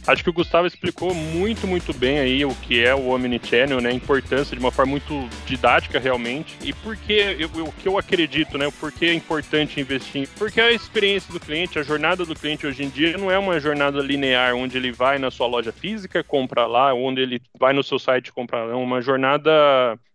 Acho 0.08 0.24
que 0.24 0.30
o 0.30 0.34
Gustavo 0.34 0.66
explicou 0.66 1.14
muito, 1.14 1.68
muito 1.68 1.94
bem 1.94 2.20
aí 2.20 2.46
o 2.46 2.56
que 2.56 2.84
é 2.84 2.96
o 2.96 3.10
Omnichannel, 3.10 3.80
né? 3.80 3.90
A 3.90 3.94
importância 3.94 4.56
de 4.56 4.60
uma 4.64 4.72
forma 4.72 4.92
muito 4.92 5.30
didática 5.46 6.00
realmente. 6.00 6.58
E 6.64 6.74
por 6.74 6.96
que 6.98 7.38
o 7.56 7.72
que 7.72 7.88
eu 7.88 7.98
acredito, 7.98 8.58
né? 8.58 8.72
Por 8.80 8.92
que 8.92 9.06
é 9.06 9.14
importante 9.14 9.80
investir? 9.80 10.28
Porque 10.38 10.60
a 10.60 10.72
experiência 10.72 11.32
do 11.32 11.40
cliente, 11.40 11.78
a 11.78 11.84
jornada 11.84 12.26
do 12.26 12.36
cliente 12.36 12.66
hoje 12.66 12.84
em 12.84 12.90
dia 12.90 13.18
não 13.18 13.30
é 13.30 13.38
uma 13.38 13.60
jornada 13.60 14.00
linear, 14.02 14.56
onde 14.56 14.78
ele 14.78 14.92
vai 14.92 15.20
na 15.20 15.30
sua 15.30 15.48
loja 15.48 15.72
física, 15.72 16.24
compra 16.24 16.66
lá, 16.66 16.94
onde 16.94 17.22
ele 17.22 17.42
vai 17.58 17.74
no 17.74 17.84
seu 17.84 18.00
site 18.00 18.32
comprar 18.32 18.64
lá. 18.64 18.72
É 18.72 18.76
uma 18.76 19.02
jornada 19.02 19.52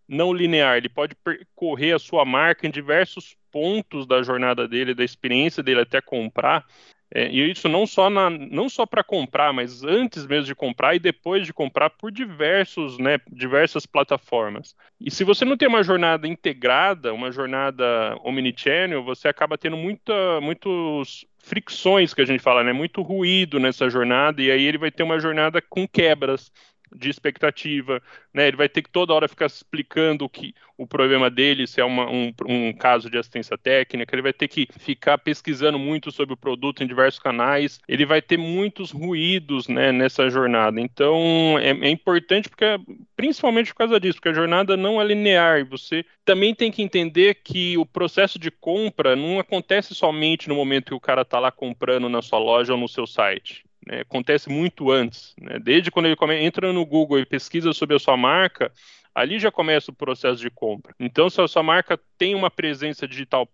não 0.09 0.33
linear. 0.33 0.77
Ele 0.77 0.89
pode 0.89 1.15
percorrer 1.15 1.95
a 1.95 1.99
sua 1.99 2.25
marca 2.25 2.67
em 2.67 2.71
diversos 2.71 3.37
pontos 3.51 4.07
da 4.07 4.23
jornada 4.23 4.67
dele, 4.67 4.95
da 4.95 5.05
experiência 5.05 5.63
dele 5.63 5.81
até 5.81 6.01
comprar. 6.01 6.65
É, 7.16 7.31
e 7.31 7.49
isso 7.49 7.69
não 7.69 7.87
só, 7.87 8.11
na, 8.11 8.28
não 8.28 8.69
só 8.69 8.84
para 8.84 9.05
comprar, 9.05 9.52
mas 9.52 9.84
antes 9.84 10.26
mesmo 10.26 10.46
de 10.46 10.55
comprar 10.55 10.96
e 10.96 10.99
depois 10.99 11.46
de 11.46 11.52
comprar 11.52 11.88
por 11.88 12.11
diversos, 12.11 12.99
né, 12.99 13.20
diversas 13.31 13.87
plataformas. 13.87 14.75
E 15.00 15.12
se 15.12 15.22
você 15.22 15.44
não 15.44 15.56
tem 15.56 15.69
uma 15.69 15.84
jornada 15.84 16.26
integrada, 16.26 17.14
uma 17.14 17.31
jornada 17.31 18.19
omnichannel, 18.25 19.05
você 19.05 19.28
acaba 19.28 19.56
tendo 19.56 19.76
muita, 19.76 20.40
muitos 20.40 21.25
fricções 21.38 22.12
que 22.12 22.20
a 22.20 22.25
gente 22.26 22.43
fala, 22.43 22.64
né, 22.64 22.72
muito 22.72 23.00
ruído 23.00 23.61
nessa 23.61 23.88
jornada 23.88 24.43
e 24.43 24.50
aí 24.50 24.64
ele 24.64 24.78
vai 24.78 24.90
ter 24.90 25.05
uma 25.05 25.20
jornada 25.20 25.62
com 25.62 25.87
quebras 25.87 26.50
de 26.95 27.11
expectativa, 27.11 28.03
né? 28.33 28.49
Ele 28.49 28.57
vai 28.57 28.69
ter 28.69 28.83
que 28.83 28.91
toda 28.91 29.13
hora 29.13 29.29
ficar 29.29 29.47
explicando 29.47 30.25
o 30.25 30.29
que 30.29 30.55
o 30.77 30.87
problema 30.87 31.31
dele, 31.31 31.67
se 31.67 31.81
é 31.81 31.85
uma, 31.85 32.11
um, 32.11 32.33
um 32.47 32.73
caso 32.73 33.09
de 33.09 33.17
assistência 33.17 33.57
técnica, 33.57 34.15
ele 34.15 34.23
vai 34.23 34.33
ter 34.33 34.49
que 34.49 34.69
ficar 34.79 35.19
pesquisando 35.19 35.79
muito 35.79 36.11
sobre 36.11 36.35
o 36.35 36.37
produto 36.37 36.83
em 36.83 36.87
diversos 36.87 37.21
canais, 37.21 37.81
ele 37.87 38.05
vai 38.05 38.21
ter 38.21 38.37
muitos 38.37 38.91
ruídos, 38.91 39.69
né, 39.69 39.93
nessa 39.93 40.29
jornada. 40.29 40.81
Então 40.81 41.59
é, 41.59 41.71
é 41.71 41.91
importante 41.91 42.49
porque 42.49 42.65
principalmente 43.17 43.73
por 43.73 43.79
causa 43.79 44.01
disso, 44.01 44.17
porque 44.17 44.31
a 44.31 44.35
jornada 44.35 44.77
não 44.77 45.01
é 45.01 45.05
linear. 45.05 45.65
Você 45.67 46.05
também 46.25 46.55
tem 46.55 46.71
que 46.71 46.83
entender 46.83 47.37
que 47.43 47.79
o 47.79 47.87
processo 47.87 48.39
de 48.39 48.51
compra 48.51 49.15
não 49.15 49.39
acontece 49.39 49.95
somente 49.95 50.49
no 50.49 50.55
momento 50.55 50.87
que 50.87 50.95
o 50.95 51.01
cara 51.01 51.23
está 51.23 51.39
lá 51.39 51.53
comprando 51.53 52.09
na 52.09 52.23
sua 52.23 52.39
loja 52.39 52.73
ou 52.73 52.79
no 52.79 52.89
seu 52.89 53.07
site 53.07 53.65
né, 53.87 54.01
acontece 54.01 54.49
muito 54.49 54.91
antes. 54.91 55.35
Né? 55.41 55.59
Desde 55.59 55.91
quando 55.91 56.07
ele 56.07 56.17
come, 56.17 56.37
entra 56.37 56.73
no 56.73 56.85
Google 56.85 57.19
e 57.19 57.27
pesquisa 57.27 57.73
sobre 57.73 57.97
a 57.97 57.99
sua 57.99 58.17
marca, 58.17 58.73
ali 59.15 59.39
já 59.39 59.51
começa 59.51 59.91
o 59.91 59.95
processo 59.95 60.41
de 60.41 60.51
compra. 60.51 60.95
Então, 60.99 61.31
se 61.31 61.41
a 61.41 61.49
sua 61.49 61.62
marca 61.62 61.99
tem 62.19 62.35
uma 62.35 62.50
presença 62.50 63.07
digital 63.07 63.49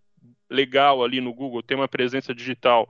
legal 0.48 1.04
ali 1.04 1.20
no 1.20 1.32
Google, 1.32 1.62
tem 1.62 1.76
uma 1.76 1.88
presença 1.88 2.34
digital 2.34 2.88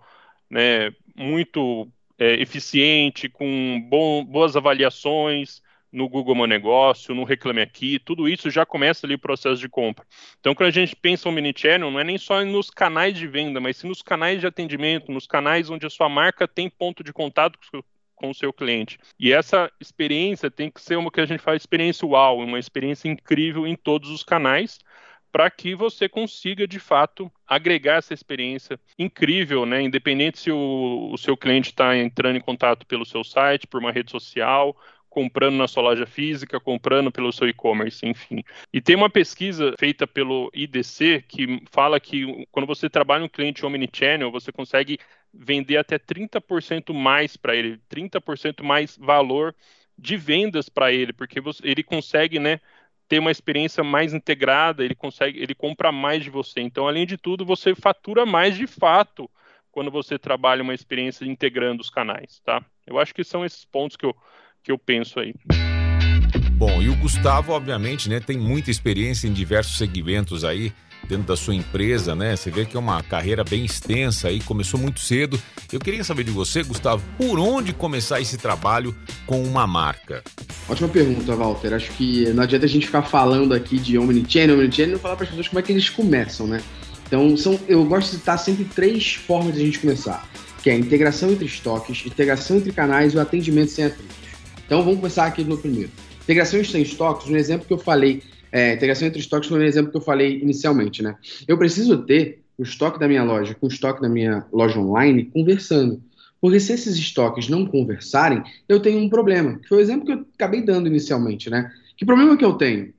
né, 0.48 0.92
muito 1.14 1.88
é, 2.18 2.34
eficiente, 2.34 3.28
com 3.28 3.80
bom, 3.88 4.24
boas 4.24 4.56
avaliações, 4.56 5.62
no 5.92 6.08
Google 6.08 6.34
Meu 6.34 6.46
Negócio, 6.46 7.14
no 7.14 7.24
Reclame 7.24 7.60
Aqui, 7.60 7.98
tudo 7.98 8.28
isso 8.28 8.50
já 8.50 8.64
começa 8.64 9.06
ali 9.06 9.14
o 9.14 9.18
processo 9.18 9.60
de 9.60 9.68
compra. 9.68 10.06
Então, 10.38 10.54
quando 10.54 10.68
a 10.68 10.72
gente 10.72 10.94
pensa 10.94 11.28
um 11.28 11.32
mini 11.32 11.52
channel, 11.56 11.90
não 11.90 12.00
é 12.00 12.04
nem 12.04 12.18
só 12.18 12.44
nos 12.44 12.70
canais 12.70 13.16
de 13.16 13.26
venda, 13.26 13.60
mas 13.60 13.76
sim 13.76 13.88
nos 13.88 14.02
canais 14.02 14.40
de 14.40 14.46
atendimento, 14.46 15.10
nos 15.10 15.26
canais 15.26 15.70
onde 15.70 15.86
a 15.86 15.90
sua 15.90 16.08
marca 16.08 16.46
tem 16.46 16.70
ponto 16.70 17.02
de 17.02 17.12
contato 17.12 17.58
com 18.14 18.30
o 18.30 18.34
seu 18.34 18.52
cliente. 18.52 18.98
E 19.18 19.32
essa 19.32 19.70
experiência 19.80 20.50
tem 20.50 20.70
que 20.70 20.80
ser 20.80 20.96
uma 20.96 21.10
que 21.10 21.20
a 21.20 21.26
gente 21.26 21.42
fala 21.42 21.56
experiência 21.56 22.06
uau, 22.06 22.38
uma 22.38 22.58
experiência 22.58 23.08
incrível 23.08 23.66
em 23.66 23.74
todos 23.74 24.10
os 24.10 24.22
canais, 24.22 24.78
para 25.32 25.50
que 25.50 25.74
você 25.74 26.08
consiga 26.08 26.66
de 26.66 26.78
fato 26.78 27.30
agregar 27.46 27.96
essa 27.96 28.12
experiência 28.12 28.78
incrível, 28.98 29.64
né? 29.64 29.80
Independente 29.80 30.38
se 30.38 30.50
o, 30.50 31.10
o 31.12 31.16
seu 31.16 31.36
cliente 31.36 31.70
está 31.70 31.96
entrando 31.96 32.36
em 32.36 32.40
contato 32.40 32.84
pelo 32.84 33.06
seu 33.06 33.22
site, 33.24 33.66
por 33.66 33.80
uma 33.80 33.92
rede 33.92 34.10
social 34.10 34.76
comprando 35.10 35.56
na 35.56 35.66
sua 35.68 35.82
loja 35.82 36.06
física, 36.06 36.60
comprando 36.60 37.10
pelo 37.10 37.32
seu 37.32 37.48
e-commerce, 37.48 38.06
enfim. 38.06 38.42
E 38.72 38.80
tem 38.80 38.94
uma 38.96 39.10
pesquisa 39.10 39.74
feita 39.78 40.06
pelo 40.06 40.50
IDC 40.54 41.24
que 41.28 41.62
fala 41.70 41.98
que 42.00 42.46
quando 42.50 42.66
você 42.66 42.88
trabalha 42.88 43.24
um 43.24 43.28
cliente 43.28 43.66
omnichannel, 43.66 44.30
você 44.30 44.52
consegue 44.52 44.98
vender 45.34 45.76
até 45.76 45.98
30% 45.98 46.94
mais 46.94 47.36
para 47.36 47.54
ele, 47.54 47.80
30% 47.88 48.62
mais 48.62 48.96
valor 48.96 49.54
de 49.98 50.16
vendas 50.16 50.68
para 50.68 50.92
ele, 50.92 51.12
porque 51.12 51.40
você, 51.40 51.60
ele 51.66 51.82
consegue, 51.82 52.38
né, 52.38 52.60
ter 53.08 53.18
uma 53.18 53.30
experiência 53.30 53.82
mais 53.82 54.14
integrada, 54.14 54.84
ele 54.84 54.94
consegue, 54.94 55.42
ele 55.42 55.54
compra 55.54 55.90
mais 55.92 56.22
de 56.22 56.30
você. 56.30 56.60
Então, 56.60 56.86
além 56.86 57.04
de 57.04 57.18
tudo, 57.18 57.44
você 57.44 57.74
fatura 57.74 58.24
mais 58.24 58.56
de 58.56 58.66
fato 58.66 59.28
quando 59.72 59.90
você 59.90 60.18
trabalha 60.18 60.62
uma 60.62 60.74
experiência 60.74 61.24
integrando 61.24 61.82
os 61.82 61.90
canais, 61.90 62.40
tá? 62.40 62.64
Eu 62.86 62.98
acho 62.98 63.14
que 63.14 63.22
são 63.22 63.44
esses 63.44 63.64
pontos 63.64 63.96
que 63.96 64.06
eu 64.06 64.16
que 64.62 64.72
eu 64.72 64.78
penso 64.78 65.20
aí. 65.20 65.34
Bom, 66.52 66.82
e 66.82 66.88
o 66.88 66.96
Gustavo, 66.96 67.52
obviamente, 67.52 68.08
né, 68.08 68.20
tem 68.20 68.38
muita 68.38 68.70
experiência 68.70 69.26
em 69.26 69.32
diversos 69.32 69.78
segmentos 69.78 70.44
aí 70.44 70.72
dentro 71.08 71.26
da 71.26 71.36
sua 71.36 71.54
empresa, 71.54 72.14
né? 72.14 72.36
Você 72.36 72.50
vê 72.50 72.64
que 72.64 72.76
é 72.76 72.80
uma 72.80 73.02
carreira 73.02 73.42
bem 73.42 73.64
extensa 73.64 74.28
aí, 74.28 74.40
começou 74.40 74.78
muito 74.78 75.00
cedo. 75.00 75.40
Eu 75.72 75.80
queria 75.80 76.04
saber 76.04 76.24
de 76.24 76.30
você, 76.30 76.62
Gustavo, 76.62 77.02
por 77.16 77.38
onde 77.38 77.72
começar 77.72 78.20
esse 78.20 78.36
trabalho 78.36 78.94
com 79.26 79.42
uma 79.42 79.66
marca? 79.66 80.22
Ótima 80.68 80.88
pergunta, 80.88 81.34
Walter. 81.34 81.74
Acho 81.74 81.90
que 81.92 82.28
não 82.32 82.42
adianta 82.42 82.66
a 82.66 82.68
gente 82.68 82.86
ficar 82.86 83.02
falando 83.02 83.54
aqui 83.54 83.78
de 83.78 83.98
Omnichannel, 83.98 84.56
Omnichannel 84.56 84.90
e 84.90 84.92
não 84.92 84.98
falar 84.98 85.16
para 85.16 85.24
as 85.24 85.30
pessoas 85.30 85.48
como 85.48 85.58
é 85.58 85.62
que 85.62 85.72
eles 85.72 85.88
começam, 85.88 86.46
né? 86.46 86.62
Então, 87.06 87.36
são, 87.36 87.58
eu 87.66 87.84
gosto 87.84 88.10
de 88.10 88.18
citar 88.18 88.38
sempre 88.38 88.64
três 88.64 89.14
formas 89.14 89.54
de 89.54 89.62
a 89.62 89.64
gente 89.64 89.80
começar, 89.80 90.28
que 90.62 90.70
é 90.70 90.74
a 90.74 90.76
integração 90.76 91.30
entre 91.32 91.46
estoques, 91.46 92.06
integração 92.06 92.58
entre 92.58 92.70
canais 92.70 93.14
e 93.14 93.16
o 93.16 93.20
atendimento 93.20 93.70
sem 93.70 93.86
atritos. 93.86 94.19
Então, 94.70 94.84
vamos 94.84 95.00
começar 95.00 95.26
aqui 95.26 95.42
no 95.42 95.58
primeiro. 95.58 95.90
Integração 96.22 96.60
entre 96.60 96.80
estoques, 96.80 97.28
um 97.28 97.34
exemplo 97.34 97.66
que 97.66 97.72
eu 97.72 97.78
falei, 97.78 98.22
é, 98.52 98.74
integração 98.74 99.08
entre 99.08 99.18
estoques 99.18 99.48
foi 99.48 99.58
um 99.58 99.64
exemplo 99.64 99.90
que 99.90 99.96
eu 99.96 100.00
falei 100.00 100.38
inicialmente, 100.40 101.02
né? 101.02 101.16
Eu 101.48 101.58
preciso 101.58 102.04
ter 102.04 102.44
o 102.56 102.62
estoque 102.62 102.96
da 102.96 103.08
minha 103.08 103.24
loja 103.24 103.52
com 103.52 103.66
o 103.66 103.68
estoque 103.68 104.00
da 104.00 104.08
minha 104.08 104.46
loja 104.52 104.78
online 104.78 105.24
conversando. 105.24 106.00
Porque 106.40 106.60
se 106.60 106.72
esses 106.72 106.94
estoques 106.94 107.48
não 107.48 107.66
conversarem, 107.66 108.44
eu 108.68 108.78
tenho 108.78 109.00
um 109.00 109.08
problema. 109.08 109.58
Que 109.58 109.66
foi 109.66 109.78
o 109.78 109.80
exemplo 109.80 110.06
que 110.06 110.12
eu 110.12 110.24
acabei 110.36 110.62
dando 110.62 110.86
inicialmente, 110.86 111.50
né? 111.50 111.68
Que 111.96 112.06
problema 112.06 112.36
que 112.36 112.44
eu 112.44 112.52
tenho? 112.52 112.94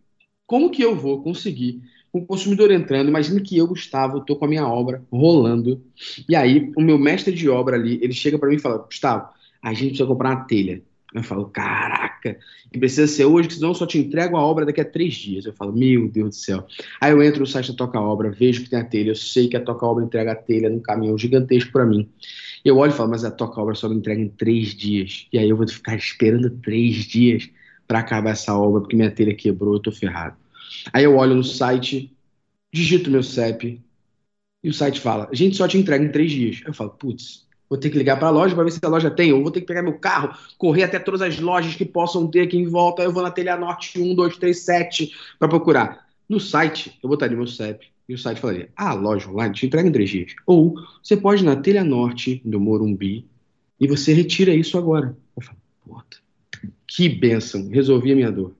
Como 0.45 0.71
que 0.71 0.81
eu 0.81 0.93
vou 0.93 1.23
conseguir 1.23 1.81
o 2.11 2.25
consumidor 2.25 2.69
entrando, 2.69 3.07
imagina 3.07 3.39
que 3.39 3.57
eu, 3.57 3.65
Gustavo, 3.65 4.17
estou 4.17 4.35
com 4.35 4.43
a 4.43 4.49
minha 4.49 4.67
obra 4.67 5.01
rolando, 5.09 5.81
e 6.27 6.35
aí 6.35 6.69
o 6.75 6.81
meu 6.81 6.99
mestre 6.99 7.33
de 7.33 7.47
obra 7.47 7.77
ali, 7.77 7.97
ele 8.01 8.11
chega 8.11 8.37
para 8.37 8.49
mim 8.49 8.55
e 8.55 8.59
fala, 8.59 8.79
Gustavo, 8.79 9.29
a 9.63 9.71
gente 9.71 9.91
precisa 9.91 10.05
comprar 10.05 10.31
uma 10.31 10.43
telha. 10.43 10.83
Eu 11.13 11.23
falo, 11.23 11.45
caraca, 11.45 12.37
precisa 12.71 13.05
ser 13.05 13.25
hoje, 13.25 13.49
que 13.49 13.55
senão 13.55 13.69
eu 13.69 13.75
só 13.75 13.85
te 13.85 13.97
entrego 13.97 14.37
a 14.37 14.41
obra 14.41 14.65
daqui 14.65 14.79
a 14.79 14.85
três 14.85 15.13
dias. 15.15 15.45
Eu 15.45 15.53
falo, 15.53 15.73
meu 15.73 16.07
Deus 16.07 16.29
do 16.29 16.35
céu. 16.35 16.65
Aí 17.01 17.11
eu 17.11 17.21
entro 17.21 17.41
no 17.41 17.47
site 17.47 17.71
da 17.71 17.77
Toca 17.77 17.99
Obra, 17.99 18.31
vejo 18.31 18.63
que 18.63 18.69
tem 18.69 18.79
a 18.79 18.85
telha, 18.85 19.09
eu 19.09 19.15
sei 19.15 19.49
que 19.49 19.57
a 19.57 19.61
Toca 19.61 19.85
Obra 19.85 20.05
entrega 20.05 20.31
a 20.31 20.35
telha 20.35 20.69
num 20.69 20.79
caminhão 20.79 21.17
gigantesco 21.17 21.71
para 21.71 21.85
mim. 21.85 22.09
Eu 22.63 22.77
olho 22.77 22.93
e 22.93 22.95
falo, 22.95 23.09
mas 23.09 23.25
a 23.25 23.31
Toca 23.31 23.59
Obra 23.59 23.75
só 23.75 23.89
me 23.89 23.95
entrega 23.95 24.21
em 24.21 24.29
três 24.29 24.73
dias. 24.73 25.27
E 25.33 25.37
aí 25.37 25.49
eu 25.49 25.57
vou 25.57 25.67
ficar 25.67 25.95
esperando 25.95 26.49
três 26.49 26.95
dias 27.05 27.49
para 27.87 27.99
acabar 27.99 28.31
essa 28.31 28.55
obra, 28.57 28.79
porque 28.79 28.95
minha 28.95 29.11
telha 29.11 29.35
quebrou, 29.35 29.73
eu 29.73 29.79
tô 29.81 29.91
ferrado. 29.91 30.37
Aí 30.93 31.03
eu 31.03 31.17
olho 31.17 31.35
no 31.35 31.43
site, 31.43 32.15
digito 32.71 33.11
meu 33.11 33.21
CEP, 33.21 33.81
e 34.63 34.69
o 34.69 34.73
site 34.73 35.01
fala: 35.01 35.27
a 35.29 35.35
gente 35.35 35.57
só 35.57 35.67
te 35.67 35.77
entrega 35.77 36.03
em 36.03 36.11
três 36.11 36.31
dias. 36.31 36.61
Eu 36.65 36.73
falo: 36.73 36.91
putz, 36.91 37.45
vou 37.71 37.79
ter 37.79 37.89
que 37.89 37.97
ligar 37.97 38.19
para 38.19 38.27
a 38.27 38.31
loja 38.31 38.53
para 38.53 38.65
ver 38.65 38.71
se 38.71 38.79
a 38.83 38.89
loja 38.89 39.09
tem, 39.09 39.31
ou 39.31 39.41
vou 39.41 39.49
ter 39.49 39.61
que 39.61 39.65
pegar 39.65 39.81
meu 39.81 39.97
carro, 39.97 40.37
correr 40.57 40.83
até 40.83 40.99
todas 40.99 41.21
as 41.21 41.39
lojas 41.39 41.73
que 41.73 41.85
possam 41.85 42.27
ter 42.27 42.41
aqui 42.41 42.57
em 42.57 42.67
volta. 42.67 43.01
Eu 43.01 43.13
vou 43.13 43.23
na 43.23 43.31
Telha 43.31 43.55
Norte 43.55 43.97
1, 43.97 44.13
2, 44.13 44.37
3, 44.37 44.59
7 44.59 45.15
para 45.39 45.47
procurar. 45.47 46.05
No 46.27 46.37
site, 46.37 46.99
eu 47.01 47.07
botaria 47.07 47.37
meu 47.37 47.47
CEP 47.47 47.87
e 48.09 48.13
o 48.13 48.17
site 48.17 48.41
falaria: 48.41 48.69
ah, 48.75 48.93
loja 48.93 49.29
online 49.29 49.55
te 49.55 49.65
entrega 49.65 49.87
em 49.87 49.91
três 49.91 50.09
dias. 50.09 50.35
Ou 50.45 50.75
você 51.01 51.15
pode 51.15 51.43
ir 51.43 51.45
na 51.45 51.55
Telha 51.55 51.81
Norte 51.81 52.41
do 52.43 52.59
Morumbi 52.59 53.25
e 53.79 53.87
você 53.87 54.11
retira 54.11 54.53
isso 54.53 54.77
agora. 54.77 55.15
Eu 55.33 55.41
falo: 55.41 55.57
puta, 55.85 56.17
que 56.85 57.07
benção, 57.07 57.69
resolvi 57.69 58.11
a 58.11 58.15
minha 58.15 58.31
dor. 58.33 58.53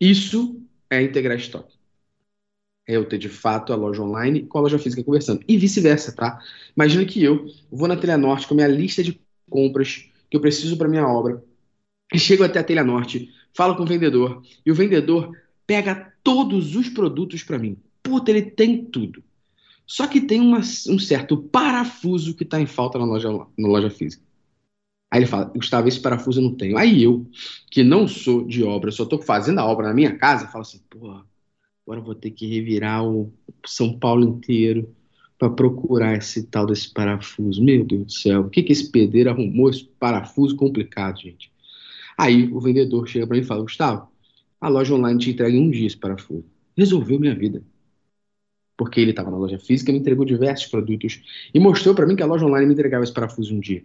Isso 0.00 0.62
é 0.88 1.02
integrar 1.02 1.36
estoque. 1.36 1.73
É 2.86 2.96
eu 2.96 3.04
ter 3.06 3.18
de 3.18 3.28
fato 3.28 3.72
a 3.72 3.76
loja 3.76 4.02
online 4.02 4.42
com 4.42 4.58
a 4.58 4.60
loja 4.60 4.78
física 4.78 5.02
conversando. 5.02 5.42
E 5.48 5.56
vice-versa, 5.56 6.12
tá? 6.12 6.38
Imagina 6.76 7.04
que 7.04 7.22
eu 7.22 7.46
vou 7.70 7.88
na 7.88 7.96
Telha 7.96 8.18
Norte 8.18 8.46
com 8.46 8.54
a 8.54 8.56
minha 8.56 8.68
lista 8.68 9.02
de 9.02 9.18
compras 9.48 10.10
que 10.30 10.36
eu 10.36 10.40
preciso 10.40 10.76
para 10.76 10.88
minha 10.88 11.06
obra. 11.06 11.42
E 12.12 12.18
chego 12.18 12.44
até 12.44 12.58
a 12.58 12.64
Telha 12.64 12.84
Norte, 12.84 13.30
falo 13.54 13.74
com 13.76 13.84
o 13.84 13.86
vendedor, 13.86 14.42
e 14.64 14.70
o 14.70 14.74
vendedor 14.74 15.36
pega 15.66 16.12
todos 16.22 16.76
os 16.76 16.88
produtos 16.88 17.42
para 17.42 17.58
mim. 17.58 17.76
Puta, 18.02 18.30
ele 18.30 18.42
tem 18.42 18.84
tudo. 18.84 19.22
Só 19.86 20.06
que 20.06 20.20
tem 20.20 20.40
uma, 20.40 20.58
um 20.58 20.98
certo 20.98 21.36
parafuso 21.36 22.34
que 22.34 22.42
está 22.42 22.60
em 22.60 22.66
falta 22.66 22.98
na 22.98 23.04
loja, 23.04 23.30
na 23.30 23.68
loja 23.68 23.90
física. 23.90 24.22
Aí 25.10 25.20
ele 25.20 25.26
fala, 25.26 25.44
Gustavo, 25.44 25.86
esse 25.86 26.00
parafuso 26.00 26.40
eu 26.40 26.44
não 26.44 26.54
tenho. 26.54 26.76
Aí 26.76 27.02
eu, 27.02 27.26
que 27.70 27.84
não 27.84 28.08
sou 28.08 28.44
de 28.44 28.64
obra, 28.64 28.90
só 28.90 29.04
estou 29.04 29.20
fazendo 29.22 29.60
a 29.60 29.64
obra 29.64 29.88
na 29.88 29.94
minha 29.94 30.16
casa, 30.18 30.48
falo 30.48 30.62
assim, 30.62 30.80
porra, 30.90 31.24
agora 31.86 32.00
vou 32.00 32.14
ter 32.14 32.30
que 32.30 32.46
revirar 32.46 33.06
o 33.06 33.32
São 33.66 33.98
Paulo 33.98 34.24
inteiro 34.24 34.94
para 35.38 35.50
procurar 35.50 36.16
esse 36.16 36.44
tal 36.44 36.66
desse 36.66 36.92
parafuso. 36.92 37.62
Meu 37.62 37.84
Deus 37.84 38.06
do 38.06 38.12
céu, 38.12 38.40
o 38.42 38.50
que, 38.50 38.62
que 38.62 38.72
esse 38.72 38.90
pedreiro 38.90 39.30
arrumou 39.30 39.68
esse 39.68 39.84
parafuso 39.84 40.56
complicado, 40.56 41.20
gente? 41.20 41.52
Aí 42.16 42.50
o 42.52 42.60
vendedor 42.60 43.06
chega 43.06 43.26
para 43.26 43.36
mim 43.36 43.42
e 43.42 43.46
fala, 43.46 43.62
Gustavo, 43.62 44.08
a 44.60 44.68
loja 44.68 44.94
online 44.94 45.20
te 45.20 45.30
entrega 45.30 45.54
em 45.54 45.60
um 45.60 45.70
dia 45.70 45.86
esse 45.86 45.96
parafuso. 45.96 46.44
Resolveu 46.76 47.20
minha 47.20 47.34
vida. 47.34 47.62
Porque 48.76 49.00
ele 49.00 49.10
estava 49.10 49.30
na 49.30 49.36
loja 49.36 49.58
física, 49.58 49.92
me 49.92 49.98
entregou 49.98 50.24
diversos 50.24 50.66
produtos 50.66 51.22
e 51.52 51.60
mostrou 51.60 51.94
para 51.94 52.06
mim 52.06 52.16
que 52.16 52.22
a 52.22 52.26
loja 52.26 52.46
online 52.46 52.66
me 52.66 52.72
entregava 52.72 53.04
esse 53.04 53.12
parafuso 53.12 53.54
um 53.54 53.60
dia 53.60 53.84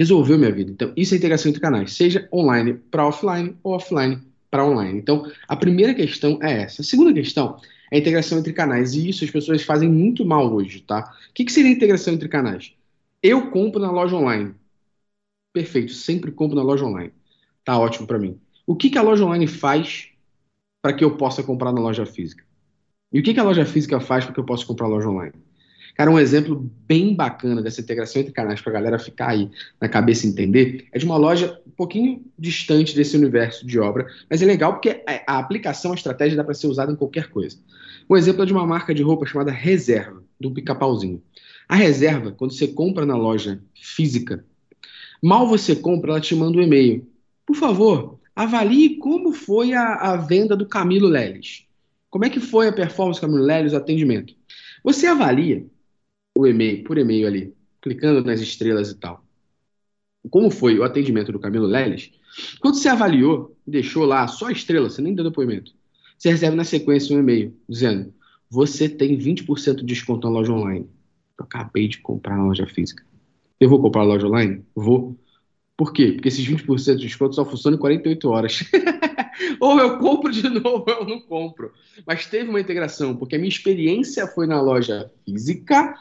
resolveu 0.00 0.38
minha 0.38 0.50
vida. 0.50 0.70
Então, 0.70 0.94
isso 0.96 1.12
é 1.12 1.18
integração 1.18 1.50
entre 1.50 1.60
canais, 1.60 1.92
seja 1.92 2.26
online 2.32 2.72
para 2.90 3.06
offline 3.06 3.54
ou 3.62 3.74
offline 3.74 4.18
para 4.50 4.64
online. 4.64 4.98
Então, 4.98 5.30
a 5.46 5.56
primeira 5.56 5.94
questão 5.94 6.38
é 6.42 6.62
essa. 6.62 6.82
A 6.82 6.84
segunda 6.84 7.12
questão 7.12 7.60
é 7.90 7.96
a 7.96 7.98
integração 7.98 8.38
entre 8.38 8.52
canais, 8.52 8.94
e 8.94 9.08
isso 9.08 9.24
as 9.24 9.30
pessoas 9.30 9.62
fazem 9.62 9.88
muito 9.88 10.24
mal 10.24 10.52
hoje, 10.52 10.80
tá? 10.80 11.12
O 11.30 11.32
que, 11.32 11.44
que 11.44 11.52
seria 11.52 11.70
integração 11.70 12.14
entre 12.14 12.28
canais? 12.28 12.74
Eu 13.22 13.50
compro 13.50 13.80
na 13.80 13.90
loja 13.90 14.16
online. 14.16 14.54
Perfeito, 15.52 15.92
sempre 15.92 16.30
compro 16.30 16.56
na 16.56 16.62
loja 16.62 16.84
online. 16.84 17.12
Tá 17.64 17.78
ótimo 17.78 18.06
para 18.06 18.18
mim. 18.18 18.38
O 18.66 18.76
que, 18.76 18.90
que 18.90 18.98
a 18.98 19.02
loja 19.02 19.24
online 19.24 19.46
faz 19.46 20.08
para 20.80 20.92
que 20.92 21.04
eu 21.04 21.16
possa 21.16 21.42
comprar 21.42 21.72
na 21.72 21.80
loja 21.80 22.06
física? 22.06 22.44
E 23.12 23.20
o 23.20 23.22
que, 23.22 23.34
que 23.34 23.40
a 23.40 23.44
loja 23.44 23.64
física 23.64 24.00
faz 24.00 24.24
para 24.24 24.34
que 24.34 24.40
eu 24.40 24.44
possa 24.44 24.64
comprar 24.64 24.88
na 24.88 24.94
loja 24.94 25.08
online? 25.08 25.34
Cara, 26.00 26.10
um 26.10 26.18
exemplo 26.18 26.66
bem 26.88 27.14
bacana 27.14 27.60
dessa 27.60 27.82
integração 27.82 28.22
entre 28.22 28.32
canais 28.32 28.58
para 28.58 28.72
a 28.72 28.74
galera 28.74 28.98
ficar 28.98 29.32
aí 29.32 29.50
na 29.78 29.86
cabeça 29.86 30.24
e 30.24 30.30
entender 30.30 30.86
é 30.92 30.98
de 30.98 31.04
uma 31.04 31.18
loja 31.18 31.60
um 31.66 31.70
pouquinho 31.72 32.24
distante 32.38 32.96
desse 32.96 33.18
universo 33.18 33.66
de 33.66 33.78
obra, 33.78 34.06
mas 34.30 34.40
é 34.40 34.46
legal 34.46 34.72
porque 34.72 35.04
a 35.26 35.36
aplicação, 35.36 35.92
a 35.92 35.94
estratégia 35.94 36.38
dá 36.38 36.42
para 36.42 36.54
ser 36.54 36.68
usada 36.68 36.90
em 36.90 36.96
qualquer 36.96 37.28
coisa. 37.28 37.58
Um 38.08 38.16
exemplo 38.16 38.42
é 38.42 38.46
de 38.46 38.52
uma 38.54 38.66
marca 38.66 38.94
de 38.94 39.02
roupa 39.02 39.26
chamada 39.26 39.50
Reserva, 39.50 40.24
do 40.40 40.50
pica-pauzinho. 40.50 41.22
A 41.68 41.76
reserva, 41.76 42.32
quando 42.32 42.54
você 42.54 42.68
compra 42.68 43.04
na 43.04 43.18
loja 43.18 43.60
física, 43.74 44.42
mal 45.22 45.46
você 45.46 45.76
compra, 45.76 46.12
ela 46.12 46.20
te 46.22 46.34
manda 46.34 46.56
um 46.56 46.62
e-mail. 46.62 47.06
Por 47.44 47.56
favor, 47.56 48.18
avalie 48.34 48.96
como 48.96 49.34
foi 49.34 49.74
a, 49.74 49.96
a 49.96 50.16
venda 50.16 50.56
do 50.56 50.64
Camilo 50.64 51.08
Leles. 51.08 51.66
Como 52.08 52.24
é 52.24 52.30
que 52.30 52.40
foi 52.40 52.68
a 52.68 52.72
performance 52.72 53.20
do 53.20 53.26
Camilo 53.26 53.44
Leles, 53.44 53.74
o 53.74 53.76
atendimento? 53.76 54.32
Você 54.82 55.06
avalia 55.06 55.66
o 56.40 56.46
e-mail, 56.46 56.84
por 56.84 56.98
e-mail 56.98 57.26
ali, 57.26 57.54
clicando 57.80 58.24
nas 58.24 58.40
estrelas 58.40 58.90
e 58.90 58.94
tal. 58.96 59.24
Como 60.28 60.50
foi 60.50 60.78
o 60.78 60.84
atendimento 60.84 61.32
do 61.32 61.38
Camilo 61.38 61.66
Leles? 61.66 62.10
Quando 62.60 62.76
você 62.76 62.88
avaliou, 62.88 63.56
deixou 63.66 64.04
lá 64.04 64.26
só 64.26 64.50
estrela, 64.50 64.88
você 64.88 65.02
nem 65.02 65.14
deu 65.14 65.24
depoimento. 65.24 65.72
Você 66.18 66.30
recebe 66.30 66.54
na 66.54 66.64
sequência 66.64 67.16
um 67.16 67.20
e-mail 67.20 67.56
dizendo: 67.68 68.12
você 68.48 68.88
tem 68.88 69.16
20% 69.16 69.76
de 69.76 69.84
desconto 69.84 70.28
na 70.28 70.34
loja 70.34 70.52
online. 70.52 70.88
Eu 71.38 71.44
acabei 71.44 71.88
de 71.88 71.98
comprar 71.98 72.36
na 72.36 72.44
loja 72.44 72.66
física. 72.66 73.04
Eu 73.58 73.68
vou 73.68 73.80
comprar 73.80 74.02
na 74.02 74.08
loja 74.08 74.26
online? 74.26 74.62
Vou. 74.74 75.18
Por 75.76 75.92
quê? 75.92 76.12
Porque 76.12 76.28
esses 76.28 76.46
20% 76.46 76.96
de 76.96 77.06
desconto 77.06 77.34
só 77.34 77.44
funcionam 77.44 77.78
em 77.78 77.80
48 77.80 78.28
horas. 78.28 78.64
ou 79.58 79.78
eu 79.78 79.98
compro 79.98 80.30
de 80.30 80.42
novo, 80.48 80.84
ou 80.86 80.94
eu 81.00 81.06
não 81.06 81.20
compro. 81.20 81.72
Mas 82.06 82.26
teve 82.26 82.50
uma 82.50 82.60
integração, 82.60 83.16
porque 83.16 83.36
a 83.36 83.38
minha 83.38 83.48
experiência 83.48 84.26
foi 84.26 84.46
na 84.46 84.60
loja 84.60 85.10
física 85.24 85.94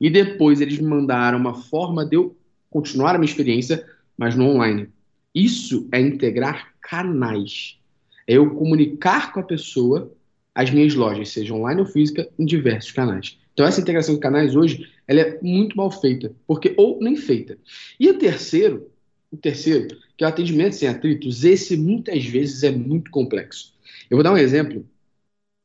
e 0.00 0.08
depois 0.10 0.60
eles 0.60 0.78
me 0.78 0.88
mandaram 0.88 1.38
uma 1.38 1.54
forma 1.54 2.04
de 2.04 2.16
eu 2.16 2.36
continuar 2.70 3.14
a 3.14 3.18
minha 3.18 3.30
experiência, 3.30 3.86
mas 4.16 4.34
no 4.34 4.44
online. 4.44 4.88
Isso 5.34 5.88
é 5.92 6.00
integrar 6.00 6.74
canais. 6.80 7.78
É 8.26 8.34
eu 8.34 8.50
comunicar 8.50 9.32
com 9.32 9.40
a 9.40 9.44
pessoa 9.44 10.12
as 10.54 10.70
minhas 10.70 10.94
lojas, 10.94 11.28
seja 11.28 11.54
online 11.54 11.80
ou 11.80 11.86
física, 11.86 12.28
em 12.36 12.44
diversos 12.44 12.90
canais. 12.90 13.38
Então 13.52 13.64
essa 13.64 13.80
integração 13.80 14.14
de 14.14 14.20
canais 14.20 14.56
hoje, 14.56 14.88
ela 15.06 15.20
é 15.20 15.38
muito 15.40 15.76
mal 15.76 15.90
feita, 15.90 16.32
porque 16.46 16.74
ou 16.76 16.98
nem 17.00 17.16
feita. 17.16 17.56
E 17.98 18.08
o 18.10 18.18
terceiro, 18.18 18.90
o 19.30 19.36
terceiro, 19.36 19.96
que 20.16 20.24
é 20.24 20.26
o 20.26 20.28
atendimento 20.28 20.74
sem 20.74 20.88
atritos, 20.88 21.44
esse 21.44 21.76
muitas 21.76 22.24
vezes 22.24 22.62
é 22.62 22.70
muito 22.70 23.10
complexo. 23.10 23.72
Eu 24.10 24.16
vou 24.16 24.24
dar 24.24 24.32
um 24.32 24.36
exemplo, 24.36 24.84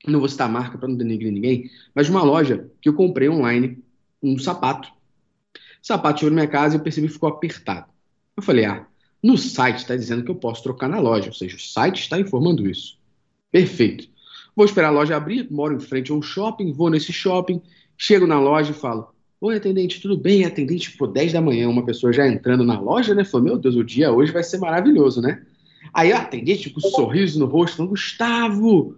não 0.07 0.19
vou 0.19 0.29
citar 0.29 0.47
a 0.47 0.51
marca 0.51 0.77
para 0.77 0.87
não 0.87 0.95
denegrir 0.95 1.31
ninguém, 1.31 1.69
mas 1.95 2.09
uma 2.09 2.23
loja 2.23 2.69
que 2.81 2.89
eu 2.89 2.93
comprei 2.93 3.29
online 3.29 3.82
um 4.23 4.37
sapato. 4.39 4.89
O 4.89 5.85
sapato 5.85 6.21
chegou 6.21 6.31
na 6.31 6.41
minha 6.41 6.47
casa 6.47 6.75
e 6.75 6.79
eu 6.79 6.83
percebi 6.83 7.07
que 7.07 7.13
ficou 7.13 7.29
apertado. 7.29 7.87
Eu 8.35 8.41
falei, 8.41 8.65
ah, 8.65 8.87
no 9.21 9.37
site 9.37 9.79
está 9.79 9.95
dizendo 9.95 10.23
que 10.23 10.31
eu 10.31 10.35
posso 10.35 10.63
trocar 10.63 10.87
na 10.87 10.99
loja, 10.99 11.27
ou 11.27 11.33
seja, 11.33 11.57
o 11.57 11.59
site 11.59 12.01
está 12.01 12.19
informando 12.19 12.67
isso. 12.67 12.97
Perfeito. 13.51 14.07
Vou 14.55 14.65
esperar 14.65 14.87
a 14.87 14.91
loja 14.91 15.15
abrir, 15.15 15.47
moro 15.51 15.75
em 15.75 15.79
frente 15.79 16.11
a 16.11 16.15
um 16.15 16.21
shopping, 16.21 16.71
vou 16.71 16.89
nesse 16.89 17.11
shopping, 17.11 17.61
chego 17.97 18.25
na 18.25 18.39
loja 18.39 18.71
e 18.71 18.75
falo, 18.75 19.13
Oi, 19.43 19.57
atendente, 19.57 19.99
tudo 19.99 20.15
bem? 20.15 20.45
Atendente, 20.45 20.89
tipo, 20.89 21.05
10 21.05 21.33
da 21.33 21.41
manhã, 21.41 21.67
uma 21.67 21.85
pessoa 21.85 22.13
já 22.13 22.25
entrando 22.25 22.63
na 22.63 22.79
loja, 22.79 23.13
né? 23.13 23.25
Falou, 23.25 23.45
meu 23.45 23.57
Deus, 23.57 23.75
o 23.75 23.83
dia 23.83 24.09
hoje 24.09 24.31
vai 24.31 24.41
ser 24.41 24.57
maravilhoso, 24.57 25.21
né? 25.21 25.43
Aí 25.93 26.13
a 26.13 26.19
atendente, 26.19 26.69
com 26.69 26.79
um 26.79 26.89
sorriso 26.89 27.37
no 27.39 27.45
rosto, 27.45 27.75
falou, 27.75 27.89
Gustavo, 27.89 28.95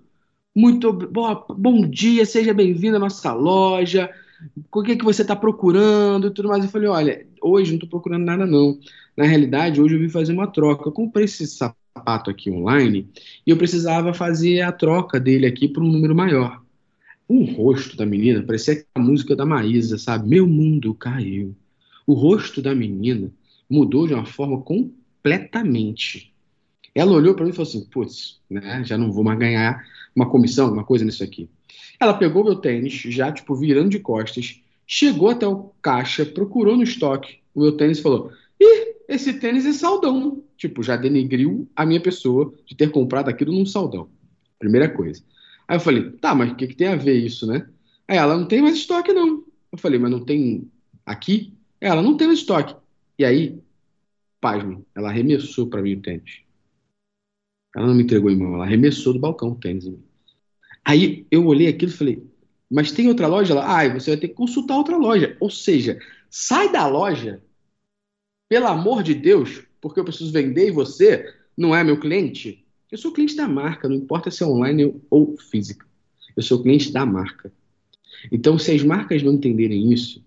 muito 0.56 0.94
bom, 0.94 1.46
bom 1.50 1.90
dia, 1.90 2.28
seja 2.28 2.54
bem-vindo 2.54 2.98
à 2.98 3.00
nossa 3.00 3.34
loja. 3.34 4.14
O 4.72 4.84
que, 4.84 4.94
é 4.94 4.96
que 4.96 5.06
você 5.06 5.22
está 5.22 5.36
procurando 5.36 6.28
e 6.28 6.32
tudo 6.32 6.50
mais. 6.50 6.64
Eu 6.64 6.70
falei, 6.70 6.90
olha, 6.90 7.28
hoje 7.42 7.72
não 7.72 7.78
estou 7.78 7.90
procurando 7.90 8.26
nada, 8.26 8.46
não. 8.46 8.80
Na 9.16 9.26
realidade, 9.26 9.82
hoje 9.82 9.96
eu 9.96 10.00
vim 10.00 10.10
fazer 10.10 10.34
uma 10.34 10.48
troca. 10.48 10.88
Eu 10.88 10.92
comprei 10.92 11.26
esse 11.26 11.48
sapato 11.48 12.30
aqui 12.30 12.52
online 12.52 13.10
e 13.46 13.50
eu 13.50 13.58
precisava 13.58 14.14
fazer 14.14 14.62
a 14.62 14.72
troca 14.72 15.20
dele 15.20 15.46
aqui 15.46 15.68
para 15.68 15.84
um 15.84 15.92
número 15.92 16.16
maior. 16.16 16.62
O 17.28 17.44
rosto 17.44 17.98
da 17.98 18.06
menina 18.06 18.44
parecia 18.44 18.86
a 18.94 19.00
música 19.00 19.36
da 19.36 19.46
Maísa, 19.46 19.98
sabe? 19.98 20.28
Meu 20.28 20.46
mundo 20.46 20.94
caiu. 20.94 21.56
O 22.06 22.14
rosto 22.14 22.62
da 22.62 22.76
menina 22.76 23.32
mudou 23.70 24.06
de 24.06 24.14
uma 24.14 24.26
forma 24.26 24.62
completamente. 24.62 26.32
Ela 26.94 27.12
olhou 27.12 27.34
para 27.34 27.44
mim 27.44 27.52
e 27.52 27.54
falou 27.54 27.68
assim: 27.68 27.86
putz, 27.86 28.40
né, 28.50 28.84
já 28.86 28.98
não 28.98 29.12
vou 29.12 29.24
mais 29.24 29.40
ganhar 29.40 29.84
uma 30.16 30.30
comissão, 30.30 30.72
uma 30.72 30.84
coisa 30.84 31.04
nisso 31.04 31.24
aqui. 31.24 31.50
Ela 32.00 32.14
pegou 32.14 32.44
meu 32.44 32.56
tênis, 32.56 32.94
já 32.94 33.32
tipo 33.32 33.56
virando 33.56 33.90
de 33.90 34.00
costas, 34.00 34.62
chegou 34.86 35.30
até 35.30 35.48
o 35.48 35.72
caixa, 35.82 36.26
procurou 36.26 36.76
no 36.76 36.84
estoque 36.84 37.40
o 37.54 37.62
meu 37.62 37.78
tênis 37.78 38.00
e 38.00 38.02
falou: 38.02 38.32
ih, 38.60 38.96
esse 39.08 39.34
tênis 39.34 39.66
é 39.66 39.74
saldão. 39.74 40.44
Tipo, 40.58 40.82
já 40.82 40.96
denegriu 40.96 41.68
a 41.76 41.86
minha 41.86 42.00
pessoa 42.00 42.54
de 42.66 42.76
ter 42.76 42.90
comprado 42.92 43.30
aquilo 43.30 43.52
num 43.52 43.66
saldão. 43.66 44.10
Primeira 44.58 44.90
coisa. 44.90 45.22
Aí 45.68 45.78
eu 45.78 45.82
falei: 45.82 46.12
tá, 46.12 46.34
mas 46.34 46.52
o 46.52 46.56
que, 46.56 46.68
que 46.68 46.76
tem 46.76 46.88
a 46.88 46.96
ver 46.96 47.16
isso, 47.16 47.46
né? 47.48 47.68
Aí 48.08 48.18
ela: 48.18 48.38
não 48.38 48.48
tem 48.48 48.62
mais 48.62 48.76
estoque 48.76 49.14
não. 49.14 49.44
Eu 49.72 49.78
falei: 49.78 50.00
mas 50.00 50.12
não 50.12 50.24
tem 50.24 50.70
aqui? 51.06 51.54
Ela: 51.80 52.02
não 52.02 52.18
tem 52.18 52.28
mais 52.28 52.40
estoque. 52.40 52.76
E 53.18 53.24
aí, 53.26 53.60
pasme, 54.42 54.86
ela 54.94 55.10
arremessou 55.10 55.68
para 55.68 55.82
mim 55.82 55.96
o 55.96 56.02
tênis. 56.02 56.42
Ela 57.76 57.88
não 57.88 57.94
me 57.96 58.04
entregou 58.04 58.32
em 58.32 58.38
mão, 58.38 58.56
ela 58.56 58.66
arremessou 58.66 59.14
do 59.14 59.20
balcão 59.20 59.52
o 59.52 59.56
tênis 59.56 59.86
em 59.86 59.92
mim. 59.92 60.04
Aí 60.86 61.26
eu 61.32 61.46
olhei 61.48 61.68
aquilo 61.68 61.92
e 61.92 61.96
falei, 61.96 62.24
mas 62.70 62.92
tem 62.92 63.08
outra 63.08 63.28
loja 63.28 63.54
lá? 63.56 63.82
Ah, 63.82 63.90
você 63.94 64.12
vai 64.12 64.20
ter 64.20 64.28
que 64.30 64.36
consultar 64.36 64.78
outra 64.78 64.98
loja. 64.98 65.36
Ou 65.40 65.50
seja, 65.50 66.00
sai 66.30 66.72
da 66.72 66.88
loja, 66.88 67.42
pelo 68.48 68.68
amor 68.68 69.02
de 69.02 69.16
Deus, 69.16 69.64
porque 69.82 70.00
eu 70.00 70.04
preciso 70.04 70.32
vender 70.32 70.68
e 70.68 70.72
você 70.72 71.34
não 71.58 71.76
é 71.76 71.84
meu 71.84 72.00
cliente. 72.00 72.64
Eu 72.92 72.98
sou 72.98 73.12
cliente 73.12 73.36
da 73.36 73.48
marca, 73.48 73.90
não 73.90 73.96
importa 73.96 74.30
se 74.30 74.44
é 74.44 74.46
online 74.46 74.96
ou 75.10 75.36
física. 75.38 75.86
Eu 76.36 76.44
sou 76.44 76.62
cliente 76.62 76.92
da 76.92 77.06
marca. 77.06 77.52
Então, 78.32 78.58
se 78.58 78.72
as 78.72 78.84
marcas 78.84 79.24
não 79.24 79.34
entenderem 79.34 79.92
isso, 79.92 80.24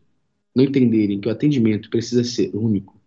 não 0.54 0.64
entenderem 0.64 1.20
que 1.20 1.28
o 1.28 1.30
atendimento 1.32 1.88
precisa 1.90 2.24
ser 2.24 2.50
único, 2.54 2.98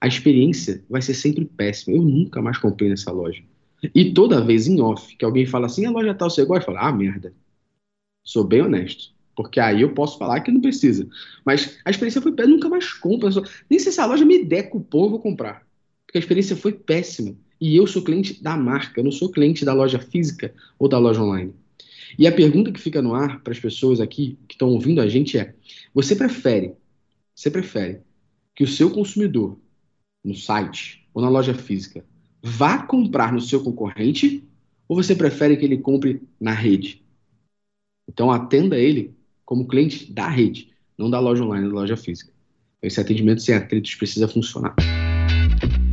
a 0.00 0.06
experiência 0.06 0.84
vai 0.88 1.02
ser 1.02 1.14
sempre 1.14 1.44
péssima. 1.44 1.96
Eu 1.96 2.02
nunca 2.02 2.40
mais 2.40 2.58
comprei 2.58 2.88
nessa 2.88 3.10
loja. 3.10 3.42
E 3.94 4.12
toda 4.12 4.44
vez 4.44 4.66
em 4.66 4.80
off 4.80 5.16
que 5.16 5.24
alguém 5.24 5.46
fala 5.46 5.66
assim, 5.66 5.84
a 5.86 5.90
loja 5.90 6.14
tal 6.14 6.30
você 6.30 6.44
gosta, 6.44 6.70
eu 6.70 6.74
falo, 6.74 6.86
ah, 6.86 6.92
merda. 6.92 7.34
Sou 8.22 8.44
bem 8.44 8.62
honesto. 8.62 9.12
Porque 9.36 9.58
aí 9.58 9.82
eu 9.82 9.92
posso 9.92 10.16
falar 10.16 10.40
que 10.40 10.52
não 10.52 10.60
precisa. 10.60 11.08
Mas 11.44 11.78
a 11.84 11.90
experiência 11.90 12.22
foi 12.22 12.32
péssima, 12.32 12.54
nunca 12.54 12.68
mais 12.68 12.92
compro. 12.92 13.28
Nem 13.68 13.78
se 13.78 13.88
essa 13.88 14.06
loja 14.06 14.24
me 14.24 14.44
der 14.44 14.64
cupom, 14.64 15.04
eu 15.04 15.10
vou 15.10 15.18
comprar. 15.18 15.66
Porque 16.06 16.18
a 16.18 16.20
experiência 16.20 16.56
foi 16.56 16.72
péssima. 16.72 17.36
E 17.60 17.76
eu 17.76 17.86
sou 17.86 18.02
cliente 18.02 18.42
da 18.42 18.56
marca, 18.56 19.00
eu 19.00 19.04
não 19.04 19.12
sou 19.12 19.30
cliente 19.30 19.64
da 19.64 19.72
loja 19.72 19.98
física 19.98 20.54
ou 20.78 20.88
da 20.88 20.98
loja 20.98 21.22
online. 21.22 21.54
E 22.18 22.26
a 22.26 22.32
pergunta 22.32 22.70
que 22.70 22.80
fica 22.80 23.02
no 23.02 23.14
ar 23.14 23.40
para 23.40 23.52
as 23.52 23.58
pessoas 23.58 24.00
aqui 24.00 24.38
que 24.46 24.54
estão 24.54 24.68
ouvindo 24.68 25.00
a 25.00 25.08
gente 25.08 25.36
é: 25.38 25.54
você 25.92 26.14
prefere, 26.14 26.74
você 27.34 27.50
prefere 27.50 28.00
que 28.54 28.62
o 28.62 28.68
seu 28.68 28.90
consumidor 28.90 29.58
no 30.22 30.34
site 30.34 31.08
ou 31.12 31.20
na 31.20 31.28
loja 31.28 31.54
física 31.54 32.04
vá 32.46 32.82
comprar 32.82 33.32
no 33.32 33.40
seu 33.40 33.64
concorrente 33.64 34.44
ou 34.86 34.94
você 34.94 35.14
prefere 35.14 35.56
que 35.56 35.64
ele 35.64 35.78
compre 35.78 36.20
na 36.38 36.52
rede? 36.52 37.02
Então 38.06 38.30
atenda 38.30 38.76
ele 38.76 39.14
como 39.46 39.66
cliente 39.66 40.12
da 40.12 40.28
rede, 40.28 40.70
não 40.98 41.08
da 41.08 41.18
loja 41.18 41.42
online, 41.42 41.68
da 41.68 41.74
loja 41.74 41.96
física. 41.96 42.30
Esse 42.82 43.00
atendimento 43.00 43.40
sem 43.40 43.54
atritos 43.54 43.94
precisa 43.94 44.28
funcionar. 44.28 44.74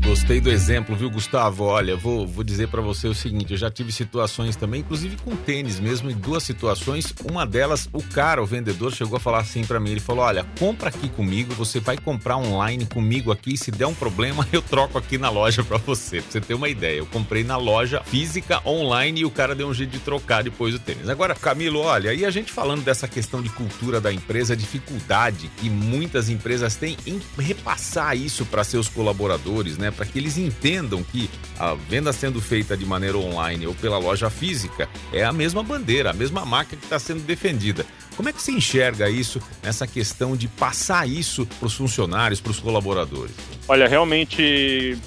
Gostei 0.03 0.41
do 0.41 0.50
exemplo, 0.50 0.96
viu, 0.96 1.12
Gustavo? 1.12 1.63
Olha, 1.63 1.96
vou, 1.96 2.25
vou 2.25 2.43
dizer 2.43 2.67
para 2.67 2.81
você 2.81 3.08
o 3.08 3.13
seguinte: 3.13 3.51
eu 3.51 3.58
já 3.58 3.70
tive 3.70 3.91
situações 3.91 4.55
também, 4.55 4.81
inclusive 4.81 5.15
com 5.17 5.36
tênis 5.36 5.79
mesmo, 5.79 6.10
em 6.10 6.15
duas 6.15 6.43
situações. 6.43 7.13
Uma 7.24 7.46
delas, 7.46 7.88
o 7.93 8.01
cara, 8.01 8.41
o 8.41 8.45
vendedor, 8.45 8.91
chegou 8.93 9.17
a 9.17 9.19
falar 9.19 9.39
assim 9.39 9.63
para 9.63 9.80
mim: 9.80 9.91
ele 9.91 9.99
falou, 9.99 10.25
olha, 10.25 10.43
compra 10.60 10.89
aqui 10.89 11.08
comigo, 11.08 11.54
você 11.54 11.80
vai 11.80 11.97
comprar 11.97 12.38
online 12.38 12.86
comigo 12.88 13.32
aqui. 13.32 13.56
Se 13.56 13.69
der 13.69 13.86
um 13.86 13.93
problema, 13.93 14.45
eu 14.52 14.62
troco 14.62 14.97
aqui 14.97 15.19
na 15.19 15.30
loja 15.30 15.63
para 15.63 15.78
você. 15.78 16.19
Pra 16.21 16.32
você 16.32 16.41
ter 16.41 16.56
uma 16.56 16.67
ideia, 16.67 16.97
eu 16.97 17.06
comprei 17.06 17.43
na 17.43 17.58
loja 17.58 18.02
física 18.04 18.60
online 18.65 19.21
e 19.21 19.25
o 19.25 19.32
cara 19.32 19.54
deu 19.54 19.67
um 19.67 19.73
jeito 19.73 19.91
de 19.91 19.99
trocar 19.99 20.43
depois 20.43 20.73
o 20.73 20.80
tênis. 20.80 21.10
Agora, 21.10 21.36
Camilo, 21.36 21.80
olha, 21.80 22.12
e 22.12 22.25
a 22.25 22.32
gente 22.32 22.52
falando 22.52 22.84
dessa 22.84 23.08
questão 23.08 23.41
de 23.41 23.49
cultura 23.49 24.02
da 24.02 24.12
empresa, 24.12 24.56
dificuldade 24.56 25.49
que 25.58 25.69
muitas 25.69 26.28
empresas 26.28 26.75
têm 26.75 26.97
em 27.06 27.21
repassar 27.38 28.17
isso 28.17 28.45
para 28.47 28.63
seus 28.63 28.89
colaboradores, 28.89 29.78
né? 29.78 29.91
Para 30.01 30.09
que 30.09 30.17
eles 30.17 30.35
entendam 30.35 31.03
que 31.03 31.29
a 31.59 31.75
venda 31.75 32.11
sendo 32.11 32.41
feita 32.41 32.75
de 32.75 32.83
maneira 32.87 33.19
online 33.19 33.67
ou 33.67 33.75
pela 33.75 33.99
loja 33.99 34.31
física 34.31 34.89
é 35.13 35.23
a 35.23 35.31
mesma 35.31 35.61
bandeira, 35.61 36.09
a 36.09 36.13
mesma 36.13 36.43
marca 36.43 36.75
que 36.75 36.83
está 36.83 36.97
sendo 36.97 37.21
defendida. 37.21 37.85
Como 38.17 38.27
é 38.27 38.33
que 38.33 38.41
você 38.41 38.51
enxerga 38.51 39.11
isso 39.11 39.39
nessa 39.61 39.85
questão 39.85 40.35
de 40.35 40.47
passar 40.47 41.07
isso 41.07 41.45
para 41.45 41.67
os 41.67 41.75
funcionários, 41.75 42.41
para 42.41 42.49
os 42.49 42.59
colaboradores? 42.59 43.35
Olha, 43.67 43.87
realmente 43.87 44.97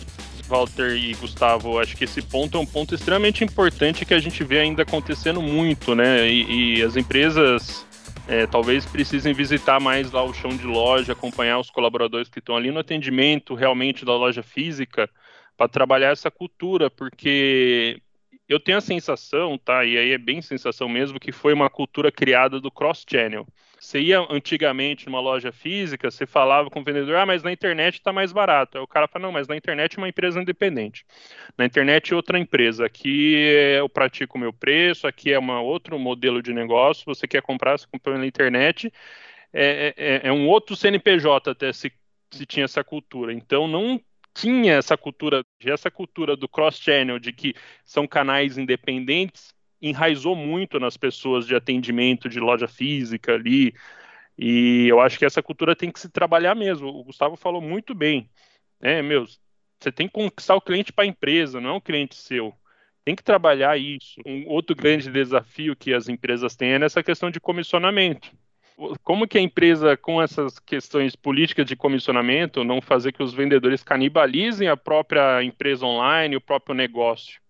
Walter 0.47 0.97
e 0.97 1.13
Gustavo, 1.15 1.81
acho 1.81 1.97
que 1.97 2.05
esse 2.05 2.23
ponto 2.23 2.57
é 2.57 2.61
um 2.61 2.67
ponto 2.67 2.95
extremamente 2.95 3.43
importante 3.43 4.05
que 4.05 4.15
a 4.15 4.21
gente 4.21 4.45
vê 4.45 4.61
ainda 4.61 4.83
acontecendo 4.83 5.43
muito, 5.43 5.97
né? 5.97 6.31
E, 6.31 6.77
e 6.77 6.83
as 6.85 6.95
empresas 6.95 7.85
é, 8.27 8.47
talvez 8.47 8.87
precisem 8.87 9.35
visitar 9.35 9.81
mais 9.81 10.11
lá 10.11 10.23
o 10.23 10.33
chão 10.33 10.51
de 10.57 10.67
loja, 10.67 11.13
acompanhar 11.13 11.59
os 11.59 11.71
colaboradores 11.71 12.29
que 12.29 12.39
estão 12.39 12.57
ali 12.57 12.71
no 12.71 12.81
atendimento 12.81 13.55
realmente 13.55 14.05
da 14.05 14.17
loja 14.17 14.43
física 14.43 15.09
para 15.57 15.69
trabalhar 15.69 16.11
essa 16.11 16.31
cultura, 16.31 16.91
porque 16.91 18.01
eu 18.49 18.59
tenho 18.59 18.79
a 18.79 18.81
sensação, 18.81 19.59
tá? 19.59 19.85
E 19.85 19.97
aí 19.97 20.13
é 20.13 20.19
bem 20.19 20.43
sensação 20.43 20.89
mesmo, 20.89 21.21
que 21.21 21.33
foi 21.33 21.53
uma 21.53 21.71
cultura 21.71 22.11
criada 22.11 22.61
do 22.61 22.71
cross-channel. 22.71 23.47
Você 23.85 24.01
ia 24.01 24.27
antigamente 24.31 25.05
numa 25.05 25.21
loja 25.21 25.53
física, 25.53 26.11
você 26.11 26.25
falava 26.25 26.71
com 26.71 26.81
o 26.81 26.83
vendedor, 26.83 27.17
ah, 27.17 27.27
mas 27.27 27.43
na 27.43 27.53
internet 27.53 27.97
está 27.97 28.15
mais 28.15 28.33
barato. 28.33 28.79
Aí 28.79 28.83
o 28.83 28.87
cara 28.87 29.07
fala, 29.07 29.25
não, 29.25 29.33
mas 29.33 29.47
na 29.47 29.55
internet 29.55 29.97
é 29.97 30.01
uma 30.01 30.09
empresa 30.09 30.41
independente. 30.41 31.05
Na 31.57 31.67
internet 31.67 32.11
é 32.11 32.17
outra 32.17 32.39
empresa. 32.39 32.87
Aqui 32.87 33.35
eu 33.79 33.87
pratico 33.87 34.39
o 34.39 34.41
meu 34.41 34.55
preço, 34.55 35.07
aqui 35.07 35.33
é 35.35 35.39
um 35.39 35.51
outro 35.63 35.99
modelo 35.99 36.43
de 36.43 36.55
negócio. 36.55 37.05
Você 37.07 37.29
quer 37.29 37.43
comprar, 37.43 37.79
você 37.79 37.87
compra 37.87 38.17
na 38.17 38.27
internet. 38.27 38.91
É, 39.53 39.95
é, 39.99 40.29
é 40.29 40.33
um 40.33 40.49
outro 40.49 40.75
CNPJ 40.75 41.51
até 41.51 41.71
se, 41.71 41.93
se 42.31 42.47
tinha 42.47 42.65
essa 42.65 42.83
cultura. 42.83 43.35
Então 43.35 43.69
não 43.69 44.01
tinha 44.35 44.75
essa 44.75 44.97
cultura, 44.97 45.45
essa 45.63 45.91
cultura 45.91 46.37
do 46.37 46.49
cross-channel, 46.49 47.19
de 47.19 47.33
que 47.33 47.55
são 47.85 48.07
canais 48.07 48.57
independentes, 48.57 49.54
enraizou 49.89 50.35
muito 50.37 50.81
nas 50.81 50.97
pessoas 50.97 51.47
de 51.47 51.55
atendimento 51.55 52.29
de 52.29 52.41
loja 52.41 52.69
física 52.69 53.35
ali. 53.35 53.75
E 54.39 54.87
eu 54.89 55.01
acho 55.01 55.19
que 55.19 55.25
essa 55.25 55.43
cultura 55.43 55.77
tem 55.77 55.91
que 55.91 56.01
se 56.01 56.09
trabalhar 56.09 56.55
mesmo. 56.55 56.89
O 56.89 57.05
Gustavo 57.05 57.37
falou 57.37 57.61
muito 57.61 57.95
bem. 57.95 58.29
Né, 58.81 59.03
meus, 59.03 59.41
você 59.81 59.93
tem 59.93 60.07
que 60.07 60.15
conquistar 60.15 60.57
o 60.57 60.61
cliente 60.61 60.93
para 60.93 61.05
a 61.05 61.07
empresa, 61.07 61.61
não 61.61 61.71
é 61.71 61.73
um 61.75 61.81
cliente 61.81 62.15
seu. 62.15 62.55
Tem 63.05 63.15
que 63.15 63.23
trabalhar 63.23 63.79
isso. 63.79 64.21
Um 64.27 64.49
outro 64.49 64.75
grande 64.75 65.11
desafio 65.11 65.77
que 65.77 65.93
as 65.93 66.09
empresas 66.09 66.57
têm 66.57 66.73
é 66.73 66.79
nessa 66.79 67.03
questão 67.03 67.31
de 67.31 67.41
comissionamento 67.41 68.31
como 69.03 69.27
que 69.27 69.39
a 69.39 69.41
empresa, 69.41 69.97
com 69.97 70.21
essas 70.21 70.59
questões 70.59 71.15
políticas 71.15 71.67
de 71.67 71.77
comissionamento, 71.77 72.65
não 72.65 72.81
fazer 72.81 73.13
que 73.13 73.23
os 73.23 73.33
vendedores 73.33 73.83
canibalizem 73.83 74.69
a 74.69 74.77
própria 74.77 75.43
empresa 75.43 75.87
online, 75.87 76.37
o 76.37 76.41
próprio 76.41 76.75
negócio? 76.75 77.41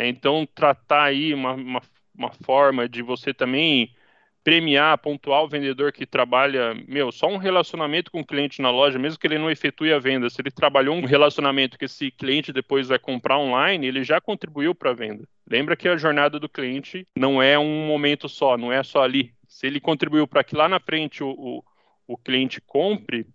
É, 0.00 0.08
então, 0.08 0.48
tratar 0.54 1.04
aí 1.04 1.34
uma, 1.34 1.52
uma, 1.52 1.82
uma, 2.16 2.30
forma 2.42 2.88
de 2.88 3.02
você 3.02 3.34
também 3.34 3.94
premiar, 4.42 4.96
pontuar 4.96 5.44
o 5.44 5.48
vendedor 5.48 5.92
que 5.92 6.06
trabalha, 6.06 6.74
meu, 6.88 7.12
só 7.12 7.28
um 7.28 7.36
relacionamento 7.36 8.10
com 8.10 8.20
o 8.20 8.24
cliente 8.24 8.62
na 8.62 8.70
loja, 8.70 8.98
mesmo 8.98 9.18
que 9.20 9.26
ele 9.26 9.38
não 9.38 9.50
efetue 9.50 9.92
a 9.92 9.98
venda, 9.98 10.30
se 10.30 10.40
ele 10.40 10.50
trabalhou 10.50 10.96
um 10.96 11.04
relacionamento 11.04 11.78
que 11.78 11.84
esse 11.84 12.10
cliente 12.10 12.50
depois 12.50 12.88
vai 12.88 12.98
comprar 12.98 13.38
online, 13.38 13.86
ele 13.86 14.02
já 14.02 14.18
contribuiu 14.22 14.74
para 14.74 14.88
a 14.88 14.94
venda. 14.94 15.28
Lembra 15.46 15.76
que 15.76 15.86
a 15.86 15.98
jornada 15.98 16.40
do 16.40 16.48
cliente 16.48 17.06
não 17.14 17.42
é 17.42 17.58
um 17.58 17.86
momento 17.86 18.26
só, 18.26 18.56
não 18.56 18.72
é 18.72 18.82
só 18.82 19.02
ali, 19.02 19.34
se 19.46 19.66
ele 19.66 19.80
contribuiu 19.80 20.26
para 20.26 20.42
que 20.42 20.56
lá 20.56 20.66
na 20.66 20.80
frente 20.80 21.22
o, 21.22 21.28
o, 21.28 21.64
o, 22.06 22.16
cliente 22.16 22.58
compre, 22.58 23.26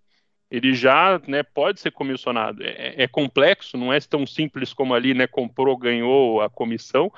ele 0.56 0.74
já 0.74 1.22
né, 1.28 1.44
pode 1.44 1.82
ser 1.82 1.92
comissionado. 1.92 2.64
É, 2.64 3.04
é, 3.04 3.08
complexo, 3.08 3.78
não 3.78 3.92
é 3.92 4.00
tão 4.00 4.26
simples 4.26 4.72
como 4.74 4.94
ali, 4.94 5.14
né, 5.14 5.28
comprou, 5.28 5.76
ganhou 5.76 6.42
a 6.42 6.50
comissão, 6.50 7.12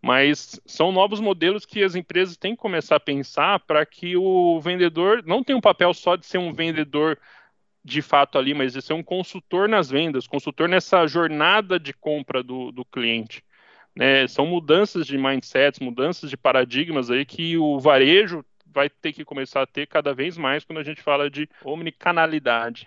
mas 0.00 0.58
são 0.64 0.90
novos 0.90 1.20
modelos 1.20 1.66
que 1.66 1.82
as 1.82 1.94
empresas 1.94 2.36
têm 2.38 2.54
que 2.54 2.62
começar 2.62 2.96
a 2.96 3.00
pensar 3.00 3.60
para 3.60 3.84
que 3.84 4.16
o 4.16 4.58
vendedor 4.60 5.22
não 5.26 5.44
tenha 5.44 5.58
um 5.58 5.60
papel 5.60 5.92
só 5.92 6.16
de 6.16 6.24
ser 6.24 6.38
um 6.38 6.52
vendedor 6.52 7.18
de 7.84 8.00
fato 8.00 8.38
ali, 8.38 8.54
mas 8.54 8.72
de 8.72 8.80
ser 8.80 8.94
um 8.94 9.02
consultor 9.02 9.68
nas 9.68 9.90
vendas, 9.90 10.26
consultor 10.26 10.68
nessa 10.68 11.06
jornada 11.06 11.78
de 11.78 11.92
compra 11.92 12.42
do, 12.42 12.72
do 12.72 12.84
cliente. 12.86 13.44
né, 13.94 14.26
são 14.28 14.46
mudanças 14.46 15.06
de 15.06 15.18
mindsets, 15.18 15.80
mudanças 15.80 16.30
de 16.30 16.36
paradigmas 16.36 17.10
aí 17.10 17.26
que 17.26 17.58
o 17.58 17.78
varejo 17.78 18.44
vai 18.78 18.88
ter 18.88 19.12
que 19.12 19.24
começar 19.24 19.62
a 19.62 19.66
ter 19.66 19.88
cada 19.88 20.14
vez 20.14 20.38
mais 20.38 20.62
quando 20.62 20.78
a 20.78 20.84
gente 20.84 21.02
fala 21.02 21.28
de 21.28 21.48
omnicanalidade. 21.64 22.86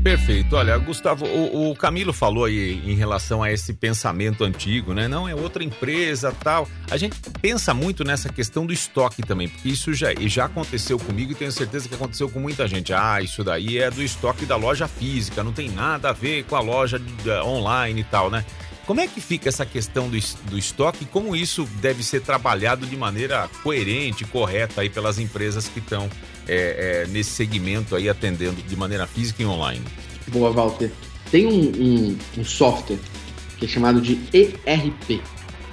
Perfeito. 0.00 0.54
Olha, 0.54 0.78
Gustavo, 0.78 1.26
o, 1.26 1.72
o, 1.72 1.76
Camilo 1.76 2.12
falou 2.12 2.44
aí 2.44 2.80
em 2.88 2.94
relação 2.94 3.42
a 3.42 3.50
esse 3.50 3.74
pensamento 3.74 4.44
antigo, 4.44 4.94
né? 4.94 5.08
Não 5.08 5.28
é 5.28 5.34
outra 5.34 5.64
empresa, 5.64 6.32
tal. 6.32 6.68
A 6.88 6.96
gente 6.96 7.20
pensa 7.42 7.74
muito 7.74 8.04
nessa 8.04 8.32
questão 8.32 8.64
do 8.64 8.72
estoque 8.72 9.22
também, 9.22 9.48
porque 9.48 9.68
isso 9.68 9.92
já, 9.92 10.14
já 10.20 10.44
aconteceu 10.44 10.98
comigo 10.98 11.32
e 11.32 11.34
tenho 11.34 11.50
certeza 11.50 11.88
que 11.88 11.94
aconteceu 11.96 12.30
com 12.30 12.38
muita 12.38 12.68
gente. 12.68 12.94
Ah, 12.94 13.20
isso 13.20 13.42
daí 13.42 13.76
é 13.76 13.90
do 13.90 14.02
estoque 14.02 14.46
da 14.46 14.56
loja 14.56 14.86
física, 14.86 15.42
não 15.42 15.52
tem 15.52 15.68
nada 15.68 16.10
a 16.10 16.12
ver 16.12 16.44
com 16.44 16.54
a 16.54 16.60
loja 16.60 16.98
de, 16.98 17.30
online 17.42 18.00
e 18.00 18.04
tal, 18.04 18.30
né? 18.30 18.44
Como 18.90 19.00
é 19.00 19.06
que 19.06 19.20
fica 19.20 19.48
essa 19.48 19.64
questão 19.64 20.08
do, 20.10 20.18
do 20.50 20.58
estoque 20.58 21.04
e 21.04 21.06
como 21.06 21.36
isso 21.36 21.64
deve 21.80 22.02
ser 22.02 22.22
trabalhado 22.22 22.84
de 22.84 22.96
maneira 22.96 23.48
coerente, 23.62 24.24
correta 24.24 24.80
aí 24.80 24.90
pelas 24.90 25.16
empresas 25.16 25.68
que 25.68 25.78
estão 25.78 26.10
é, 26.48 27.04
é, 27.04 27.06
nesse 27.06 27.30
segmento 27.30 27.94
aí 27.94 28.08
atendendo 28.08 28.60
de 28.60 28.74
maneira 28.74 29.06
física 29.06 29.44
e 29.44 29.46
online? 29.46 29.84
Boa, 30.26 30.50
Walter. 30.50 30.90
Tem 31.30 31.46
um, 31.46 31.70
um, 31.70 32.18
um 32.38 32.44
software 32.44 32.98
que 33.58 33.66
é 33.66 33.68
chamado 33.68 34.00
de 34.00 34.18
ERP, 34.32 35.22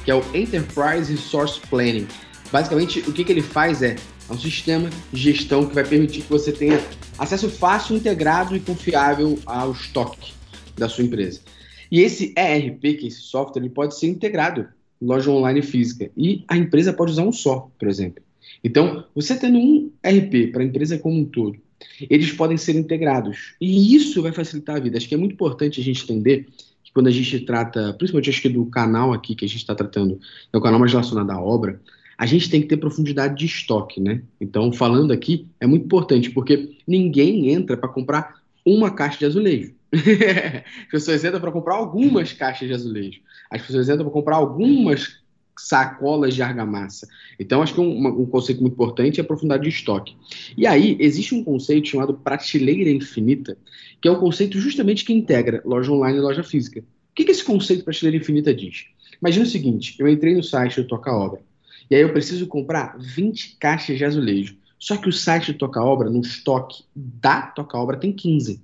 que 0.06 0.12
é 0.12 0.14
o 0.14 0.24
Enterprise 0.36 1.12
Resource 1.12 1.60
Planning. 1.72 2.08
Basicamente, 2.52 3.00
o 3.00 3.12
que, 3.12 3.24
que 3.24 3.32
ele 3.32 3.42
faz 3.42 3.82
é, 3.82 3.96
é 4.30 4.32
um 4.32 4.38
sistema 4.38 4.92
de 5.12 5.20
gestão 5.20 5.66
que 5.66 5.74
vai 5.74 5.84
permitir 5.84 6.22
que 6.22 6.30
você 6.30 6.52
tenha 6.52 6.80
acesso 7.18 7.50
fácil, 7.50 7.96
integrado 7.96 8.56
e 8.56 8.60
confiável 8.60 9.40
ao 9.44 9.72
estoque 9.72 10.34
da 10.78 10.88
sua 10.88 11.04
empresa. 11.04 11.42
E 11.92 12.02
esse 12.02 12.34
ERP, 12.38 12.82
que 12.98 13.06
é 13.06 13.08
esse 13.08 13.22
software, 13.22 13.62
ele 13.62 13.70
pode 13.70 13.98
ser 13.98 14.08
integrado 14.08 14.68
em 15.02 15.06
loja 15.06 15.32
online 15.32 15.62
física. 15.62 16.12
E 16.18 16.44
a 16.48 16.58
empresa 16.58 16.94
pode 16.94 17.12
usar 17.12 17.24
um 17.24 17.32
só, 17.32 17.70
por 17.78 17.88
exemplo. 17.88 18.24
Então, 18.64 19.06
você 19.14 19.36
tendo 19.36 19.58
um 19.58 19.92
RP 20.04 20.52
para 20.52 20.62
a 20.62 20.66
empresa 20.66 20.98
como 20.98 21.18
um 21.18 21.26
todo, 21.26 21.58
eles 22.10 22.32
podem 22.32 22.58
ser 22.58 22.76
integrados. 22.76 23.56
E 23.62 23.96
isso 23.96 24.22
vai 24.22 24.32
facilitar 24.32 24.78
a 24.78 24.80
vida. 24.80 24.98
Acho 24.98 25.08
que 25.08 25.16
é 25.16 25.18
muito 25.18 25.34
importante 25.34 25.80
a 25.80 25.84
gente 25.84 26.04
entender 26.04 26.48
que 26.84 26.92
quando 26.92 27.08
a 27.08 27.12
gente 27.12 27.40
trata, 27.42 27.94
principalmente 27.94 28.30
acho 28.30 28.42
que 28.42 28.50
do 28.50 28.66
canal 28.66 29.14
aqui 29.14 29.36
que 29.36 29.46
a 29.46 29.48
gente 29.48 29.60
está 29.60 29.76
tratando, 29.76 30.20
é 30.52 30.58
o 30.58 30.62
canal 30.62 30.80
mais 30.80 30.92
relacionado 30.92 31.30
à 31.32 31.40
obra, 31.40 31.80
a 32.18 32.26
gente 32.26 32.50
tem 32.50 32.62
que 32.62 32.68
ter 32.68 32.78
profundidade 32.78 33.38
de 33.38 33.46
estoque, 33.46 34.02
né? 34.02 34.24
Então, 34.42 34.72
falando 34.72 35.12
aqui, 35.12 35.46
é 35.60 35.68
muito 35.68 35.86
importante, 35.86 36.32
porque 36.32 36.76
ninguém 36.88 37.52
entra 37.52 37.78
para 37.78 37.90
comprar 37.90 38.42
uma 38.66 38.90
caixa 38.90 39.20
de 39.20 39.26
azulejo. 39.26 39.77
As 40.86 40.92
pessoas 40.92 41.24
entram 41.24 41.40
para 41.40 41.52
comprar 41.52 41.76
algumas 41.76 42.34
caixas 42.34 42.68
de 42.68 42.74
azulejo. 42.74 43.22
As 43.50 43.62
pessoas 43.62 43.88
entram 43.88 44.06
para 44.06 44.14
comprar 44.14 44.36
algumas 44.36 45.20
sacolas 45.60 46.36
de 46.36 46.42
argamassa. 46.42 47.08
Então, 47.40 47.62
acho 47.62 47.74
que 47.74 47.82
um, 47.82 48.08
um, 48.08 48.26
conceito 48.26 48.62
muito 48.62 48.74
importante 48.74 49.20
é 49.20 49.24
a 49.24 49.26
profundidade 49.26 49.64
de 49.64 49.70
estoque. 49.70 50.16
E 50.56 50.68
aí, 50.68 50.98
existe 51.00 51.34
um 51.34 51.44
conceito 51.44 51.88
chamado 51.88 52.14
prateleira 52.14 52.90
infinita, 52.90 53.58
que 54.02 54.08
é 54.08 54.12
um 54.12 54.20
conceito 54.20 54.60
justamente 54.60 55.04
que 55.04 55.14
integra 55.14 55.62
loja 55.66 55.92
online 55.92 56.18
e 56.18 56.22
loja 56.22 56.44
física. 56.44 56.82
O 56.82 56.84
que, 57.16 57.26
que 57.26 57.32
esse 57.32 57.44
conceito 57.44 57.84
prateleira 57.84 58.18
infinita 58.18 58.54
diz? 58.54 58.86
Imagina 59.20 59.46
o 59.46 59.50
seguinte, 59.50 59.96
eu 59.98 60.08
entrei 60.08 60.36
no 60.36 60.44
site 60.44 60.82
do 60.82 60.88
Toca 60.88 61.12
Obra, 61.12 61.42
e 61.90 61.96
aí 61.96 62.02
eu 62.02 62.14
preciso 62.14 62.46
comprar 62.46 62.96
20 63.00 63.58
caixas 63.60 63.98
de 63.98 64.06
azulejo. 64.06 64.56
Só 64.78 64.96
que 64.96 65.10
o 65.10 65.14
site 65.14 65.54
do 65.54 65.58
Toca 65.58 65.82
Obra, 65.82 66.10
no 66.10 66.22
estoque 66.22 66.84
da 66.96 67.42
Toca 67.42 67.78
Obra, 67.78 67.98
tem 67.98 68.12
15. 68.12 68.62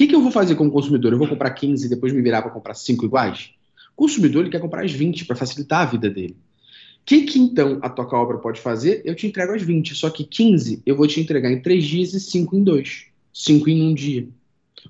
Que, 0.00 0.06
que 0.06 0.14
eu 0.14 0.22
vou 0.22 0.32
fazer 0.32 0.54
como 0.54 0.70
consumidor? 0.70 1.12
Eu 1.12 1.18
vou 1.18 1.28
comprar 1.28 1.50
15 1.50 1.84
e 1.84 1.90
depois 1.90 2.10
me 2.10 2.22
virar 2.22 2.40
para 2.40 2.50
comprar 2.50 2.72
5 2.72 3.04
iguais? 3.04 3.50
O 3.92 3.96
consumidor 3.96 4.44
ele 4.44 4.50
quer 4.50 4.58
comprar 4.58 4.82
as 4.82 4.90
20 4.90 5.26
para 5.26 5.36
facilitar 5.36 5.82
a 5.82 5.84
vida 5.84 6.08
dele. 6.08 6.38
O 7.02 7.04
que, 7.04 7.24
que 7.24 7.38
então 7.38 7.78
a 7.82 7.90
tua 7.90 8.06
obra 8.18 8.38
pode 8.38 8.62
fazer? 8.62 9.02
Eu 9.04 9.14
te 9.14 9.26
entrego 9.26 9.52
as 9.52 9.60
20, 9.60 9.94
só 9.94 10.08
que 10.08 10.24
15 10.24 10.82
eu 10.86 10.96
vou 10.96 11.06
te 11.06 11.20
entregar 11.20 11.52
em 11.52 11.60
3 11.60 11.84
dias 11.84 12.14
e 12.14 12.20
5 12.20 12.56
em 12.56 12.64
2. 12.64 13.08
5 13.30 13.68
em 13.68 13.90
um 13.90 13.94
dia. 13.94 14.26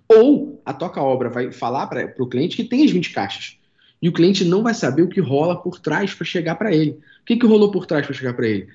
Ou 0.08 0.62
a 0.64 0.72
tua 0.72 1.02
obra 1.02 1.28
vai 1.28 1.50
falar 1.50 1.88
para 1.88 2.14
o 2.16 2.28
cliente 2.28 2.54
que 2.54 2.62
tem 2.62 2.84
as 2.84 2.92
20 2.92 3.10
caixas. 3.10 3.58
E 4.00 4.08
o 4.08 4.12
cliente 4.12 4.44
não 4.44 4.62
vai 4.62 4.74
saber 4.74 5.02
o 5.02 5.08
que 5.08 5.20
rola 5.20 5.60
por 5.60 5.80
trás 5.80 6.14
para 6.14 6.24
chegar 6.24 6.54
para 6.54 6.72
ele. 6.72 6.92
O 6.92 7.24
que, 7.26 7.34
que 7.34 7.46
rolou 7.46 7.72
por 7.72 7.84
trás 7.84 8.06
para 8.06 8.14
chegar 8.14 8.34
para 8.34 8.46
ele? 8.46 8.68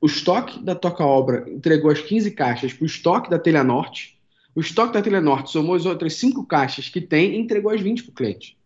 O 0.00 0.06
estoque 0.06 0.60
da 0.60 0.74
Toca 0.74 1.04
Obra 1.04 1.48
entregou 1.48 1.88
as 1.88 2.00
15 2.00 2.32
caixas 2.32 2.72
para 2.72 2.82
o 2.82 2.86
estoque 2.86 3.30
da 3.30 3.38
Telha 3.38 3.62
Norte. 3.62 4.20
O 4.54 4.60
estoque 4.60 4.92
da 4.92 5.02
Telha 5.02 5.20
Norte 5.20 5.50
somou 5.50 5.74
as 5.74 5.86
outras 5.86 6.14
5 6.14 6.44
caixas 6.44 6.88
que 6.88 7.00
tem 7.00 7.34
e 7.34 7.38
entregou 7.38 7.72
as 7.72 7.80
20 7.80 8.04
para 8.04 8.10
o 8.10 8.14
cliente. 8.14 8.58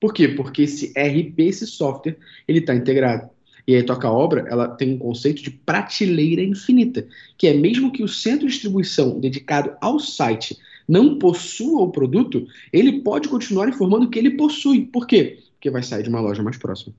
Por 0.00 0.12
quê? 0.12 0.28
Porque 0.28 0.62
esse 0.62 0.92
RP, 0.96 1.40
esse 1.40 1.66
software, 1.66 2.18
ele 2.46 2.60
está 2.60 2.74
integrado. 2.74 3.28
E 3.66 3.74
aí 3.74 3.82
Toca 3.82 4.08
Obra, 4.08 4.46
ela 4.48 4.68
tem 4.68 4.94
um 4.94 4.98
conceito 4.98 5.42
de 5.42 5.50
prateleira 5.50 6.40
infinita, 6.40 7.08
que 7.36 7.48
é 7.48 7.54
mesmo 7.54 7.90
que 7.90 8.02
o 8.02 8.08
centro 8.08 8.46
de 8.46 8.52
distribuição 8.52 9.18
dedicado 9.18 9.76
ao 9.80 9.98
site 9.98 10.56
não 10.86 11.18
possua 11.18 11.82
o 11.82 11.90
produto, 11.90 12.46
ele 12.72 13.00
pode 13.00 13.28
continuar 13.28 13.68
informando 13.68 14.08
que 14.08 14.20
ele 14.20 14.36
possui. 14.36 14.86
Por 14.86 15.04
quê? 15.04 15.42
Porque 15.54 15.68
vai 15.68 15.82
sair 15.82 16.04
de 16.04 16.08
uma 16.08 16.20
loja 16.20 16.44
mais 16.44 16.56
próxima. 16.56 16.94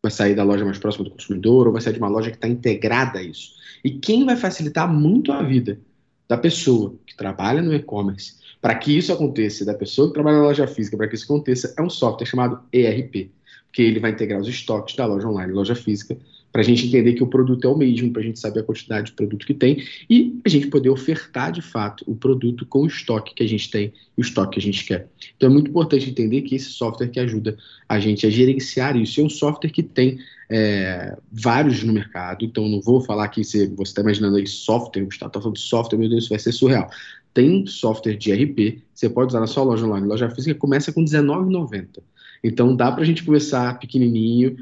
Vai 0.00 0.12
sair 0.12 0.36
da 0.36 0.44
loja 0.44 0.64
mais 0.64 0.78
próxima 0.78 1.04
do 1.04 1.10
consumidor, 1.10 1.66
ou 1.66 1.72
vai 1.72 1.82
sair 1.82 1.94
de 1.94 1.98
uma 1.98 2.08
loja 2.08 2.30
que 2.30 2.36
está 2.36 2.46
integrada 2.46 3.18
a 3.18 3.22
isso. 3.22 3.56
E 3.82 3.90
quem 3.90 4.24
vai 4.24 4.36
facilitar 4.36 4.92
muito 4.92 5.32
a 5.32 5.42
vida 5.42 5.80
da 6.28 6.36
pessoa 6.36 6.94
que 7.06 7.16
trabalha 7.16 7.62
no 7.62 7.74
e-commerce. 7.74 8.36
Para 8.60 8.74
que 8.74 8.96
isso 8.96 9.12
aconteça, 9.12 9.64
da 9.64 9.74
pessoa 9.74 10.08
que 10.08 10.14
trabalha 10.14 10.38
na 10.38 10.44
loja 10.44 10.66
física, 10.66 10.96
para 10.96 11.08
que 11.08 11.14
isso 11.14 11.24
aconteça, 11.24 11.74
é 11.78 11.82
um 11.82 11.90
software 11.90 12.26
chamado 12.26 12.60
ERP, 12.72 13.30
que 13.72 13.82
ele 13.82 14.00
vai 14.00 14.10
integrar 14.10 14.40
os 14.40 14.48
estoques 14.48 14.96
da 14.96 15.06
loja 15.06 15.28
online 15.28 15.52
e 15.52 15.54
loja 15.54 15.74
física, 15.74 16.16
para 16.56 16.62
a 16.62 16.64
gente 16.64 16.86
entender 16.86 17.12
que 17.12 17.22
o 17.22 17.26
produto 17.26 17.66
é 17.66 17.70
o 17.70 17.76
mesmo, 17.76 18.10
para 18.10 18.22
a 18.22 18.24
gente 18.24 18.38
saber 18.38 18.60
a 18.60 18.62
quantidade 18.62 19.08
de 19.08 19.12
produto 19.12 19.46
que 19.46 19.52
tem 19.52 19.84
e 20.08 20.40
a 20.42 20.48
gente 20.48 20.68
poder 20.68 20.88
ofertar 20.88 21.52
de 21.52 21.60
fato 21.60 22.02
o 22.06 22.16
produto 22.16 22.64
com 22.64 22.80
o 22.80 22.86
estoque 22.86 23.34
que 23.34 23.42
a 23.42 23.46
gente 23.46 23.70
tem 23.70 23.92
e 24.16 24.22
o 24.22 24.22
estoque 24.22 24.52
que 24.52 24.60
a 24.60 24.62
gente 24.62 24.82
quer. 24.86 25.06
Então 25.36 25.50
é 25.50 25.52
muito 25.52 25.68
importante 25.68 26.08
entender 26.08 26.40
que 26.40 26.54
esse 26.54 26.70
software 26.70 27.08
que 27.08 27.20
ajuda 27.20 27.58
a 27.86 28.00
gente 28.00 28.26
a 28.26 28.30
gerenciar 28.30 28.96
isso 28.96 29.20
é 29.20 29.24
um 29.24 29.28
software 29.28 29.68
que 29.68 29.82
tem 29.82 30.18
é, 30.48 31.18
vários 31.30 31.82
no 31.82 31.92
mercado, 31.92 32.42
então 32.42 32.66
não 32.66 32.80
vou 32.80 33.02
falar 33.02 33.28
que 33.28 33.44
você 33.44 33.70
está 33.82 34.00
imaginando 34.00 34.38
aí 34.38 34.46
software, 34.46 35.02
o 35.02 35.08
está 35.08 35.28
falando 35.30 35.56
de 35.56 35.60
software, 35.60 35.98
meu 35.98 36.08
Deus, 36.08 36.22
isso 36.22 36.30
vai 36.30 36.38
ser 36.38 36.52
surreal 36.52 36.88
tem 37.34 37.66
software 37.66 38.16
de 38.16 38.32
RP, 38.32 38.82
você 38.94 39.10
pode 39.10 39.28
usar 39.28 39.40
na 39.40 39.46
sua 39.46 39.62
loja 39.62 39.84
online. 39.84 40.06
Loja 40.06 40.30
física 40.30 40.58
começa 40.58 40.90
com 40.90 41.00
R$19,90. 41.00 42.02
Então 42.42 42.74
dá 42.74 42.90
para 42.90 43.02
a 43.02 43.04
gente 43.04 43.22
começar 43.22 43.78
pequenininho, 43.78 44.56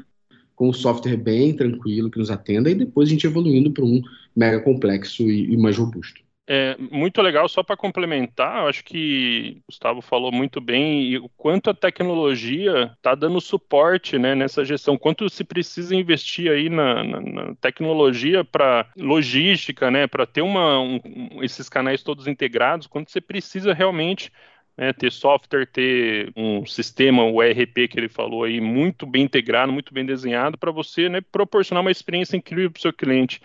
com 0.55 0.69
um 0.69 0.73
software 0.73 1.17
bem 1.17 1.55
tranquilo 1.55 2.09
que 2.09 2.19
nos 2.19 2.31
atenda 2.31 2.69
e 2.69 2.75
depois 2.75 3.09
a 3.09 3.11
gente 3.11 3.27
evoluindo 3.27 3.71
para 3.71 3.83
um 3.85 4.01
mega 4.35 4.59
complexo 4.61 5.23
e, 5.23 5.53
e 5.53 5.57
mais 5.57 5.77
robusto. 5.77 6.25
É 6.47 6.77
muito 6.77 7.23
legal, 7.23 7.49
só 7.49 7.63
para 7.63 7.75
complementar, 7.75 8.61
eu 8.61 8.67
acho 8.67 8.83
que 8.83 9.57
o 9.63 9.71
Gustavo 9.71 9.99
falou 9.99 10.31
muito 10.31 10.61
bem 10.61 11.17
o 11.17 11.27
quanto 11.29 11.71
a 11.71 11.73
tecnologia 11.73 12.91
está 12.95 13.15
dando 13.15 13.41
suporte 13.41 14.19
né, 14.19 14.35
nessa 14.35 14.63
gestão, 14.63 14.95
quanto 14.95 15.27
se 15.27 15.43
precisa 15.43 15.95
investir 15.95 16.51
aí 16.51 16.69
na, 16.69 17.03
na, 17.03 17.21
na 17.21 17.55
tecnologia 17.55 18.45
para 18.45 18.87
logística, 18.95 19.89
né, 19.89 20.05
para 20.05 20.27
ter 20.27 20.43
uma, 20.43 20.79
um, 20.79 20.99
esses 21.41 21.67
canais 21.67 22.03
todos 22.03 22.27
integrados, 22.27 22.85
quanto 22.85 23.09
você 23.09 23.19
precisa 23.19 23.73
realmente 23.73 24.31
né, 24.77 24.91
ter 24.93 25.11
software, 25.11 25.65
ter 25.65 26.31
um 26.35 26.65
sistema, 26.65 27.23
o 27.23 27.41
ERP 27.41 27.87
que 27.87 27.97
ele 27.97 28.09
falou 28.09 28.43
aí, 28.43 28.59
muito 28.59 29.05
bem 29.05 29.23
integrado, 29.23 29.71
muito 29.71 29.93
bem 29.93 30.05
desenhado 30.05 30.57
para 30.57 30.71
você 30.71 31.07
né, 31.07 31.21
proporcionar 31.21 31.81
uma 31.81 31.91
experiência 31.91 32.35
incrível 32.35 32.71
para 32.71 32.79
o 32.79 32.81
seu 32.81 32.93
cliente. 32.93 33.41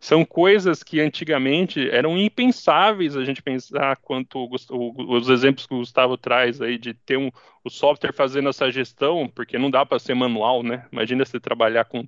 São 0.00 0.24
coisas 0.24 0.82
que 0.82 1.00
antigamente 1.00 1.88
eram 1.90 2.18
impensáveis 2.18 3.16
a 3.16 3.24
gente 3.24 3.40
pensar 3.40 3.96
quanto 3.98 4.48
os 4.50 5.28
exemplos 5.28 5.64
que 5.64 5.74
o 5.74 5.78
Gustavo 5.78 6.16
traz 6.16 6.60
aí 6.60 6.76
de 6.76 6.92
ter 6.92 7.16
um, 7.16 7.30
o 7.62 7.70
software 7.70 8.12
fazendo 8.12 8.48
essa 8.48 8.68
gestão, 8.68 9.28
porque 9.32 9.56
não 9.56 9.70
dá 9.70 9.86
para 9.86 10.00
ser 10.00 10.14
manual, 10.14 10.64
né? 10.64 10.86
Imagina 10.90 11.24
você 11.24 11.38
trabalhar 11.38 11.84
com 11.84 12.04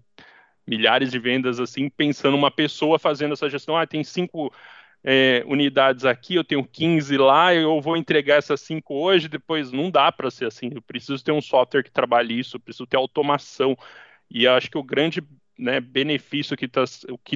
milhares 0.66 1.12
de 1.12 1.20
vendas 1.20 1.60
assim, 1.60 1.88
pensando 1.88 2.36
uma 2.36 2.50
pessoa 2.50 2.98
fazendo 2.98 3.34
essa 3.34 3.48
gestão, 3.48 3.76
ah, 3.76 3.86
tem 3.86 4.02
cinco 4.02 4.52
é, 5.04 5.44
unidades 5.46 6.06
aqui, 6.06 6.34
eu 6.34 6.42
tenho 6.42 6.64
15 6.64 7.18
lá, 7.18 7.54
eu 7.54 7.78
vou 7.78 7.94
entregar 7.94 8.36
essas 8.36 8.62
cinco 8.62 8.94
hoje, 8.94 9.28
depois 9.28 9.70
não 9.70 9.90
dá 9.90 10.10
para 10.10 10.30
ser 10.30 10.46
assim. 10.46 10.70
Eu 10.74 10.80
preciso 10.80 11.22
ter 11.22 11.30
um 11.30 11.42
software 11.42 11.82
que 11.82 11.90
trabalhe 11.90 12.38
isso, 12.38 12.56
eu 12.56 12.60
preciso 12.60 12.86
ter 12.86 12.96
automação. 12.96 13.76
E 14.30 14.48
acho 14.48 14.70
que 14.70 14.78
o 14.78 14.82
grande 14.82 15.22
né, 15.58 15.78
benefício 15.78 16.56
que 16.56 16.64
está 16.64 16.84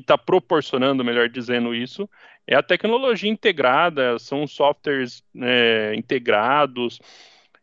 tá 0.07 0.17
proporcionando, 0.17 1.05
melhor 1.05 1.29
dizendo 1.29 1.75
isso, 1.75 2.09
é 2.47 2.55
a 2.57 2.63
tecnologia 2.63 3.31
integrada, 3.31 4.19
são 4.19 4.47
softwares 4.47 5.23
é, 5.37 5.93
integrados 5.95 6.99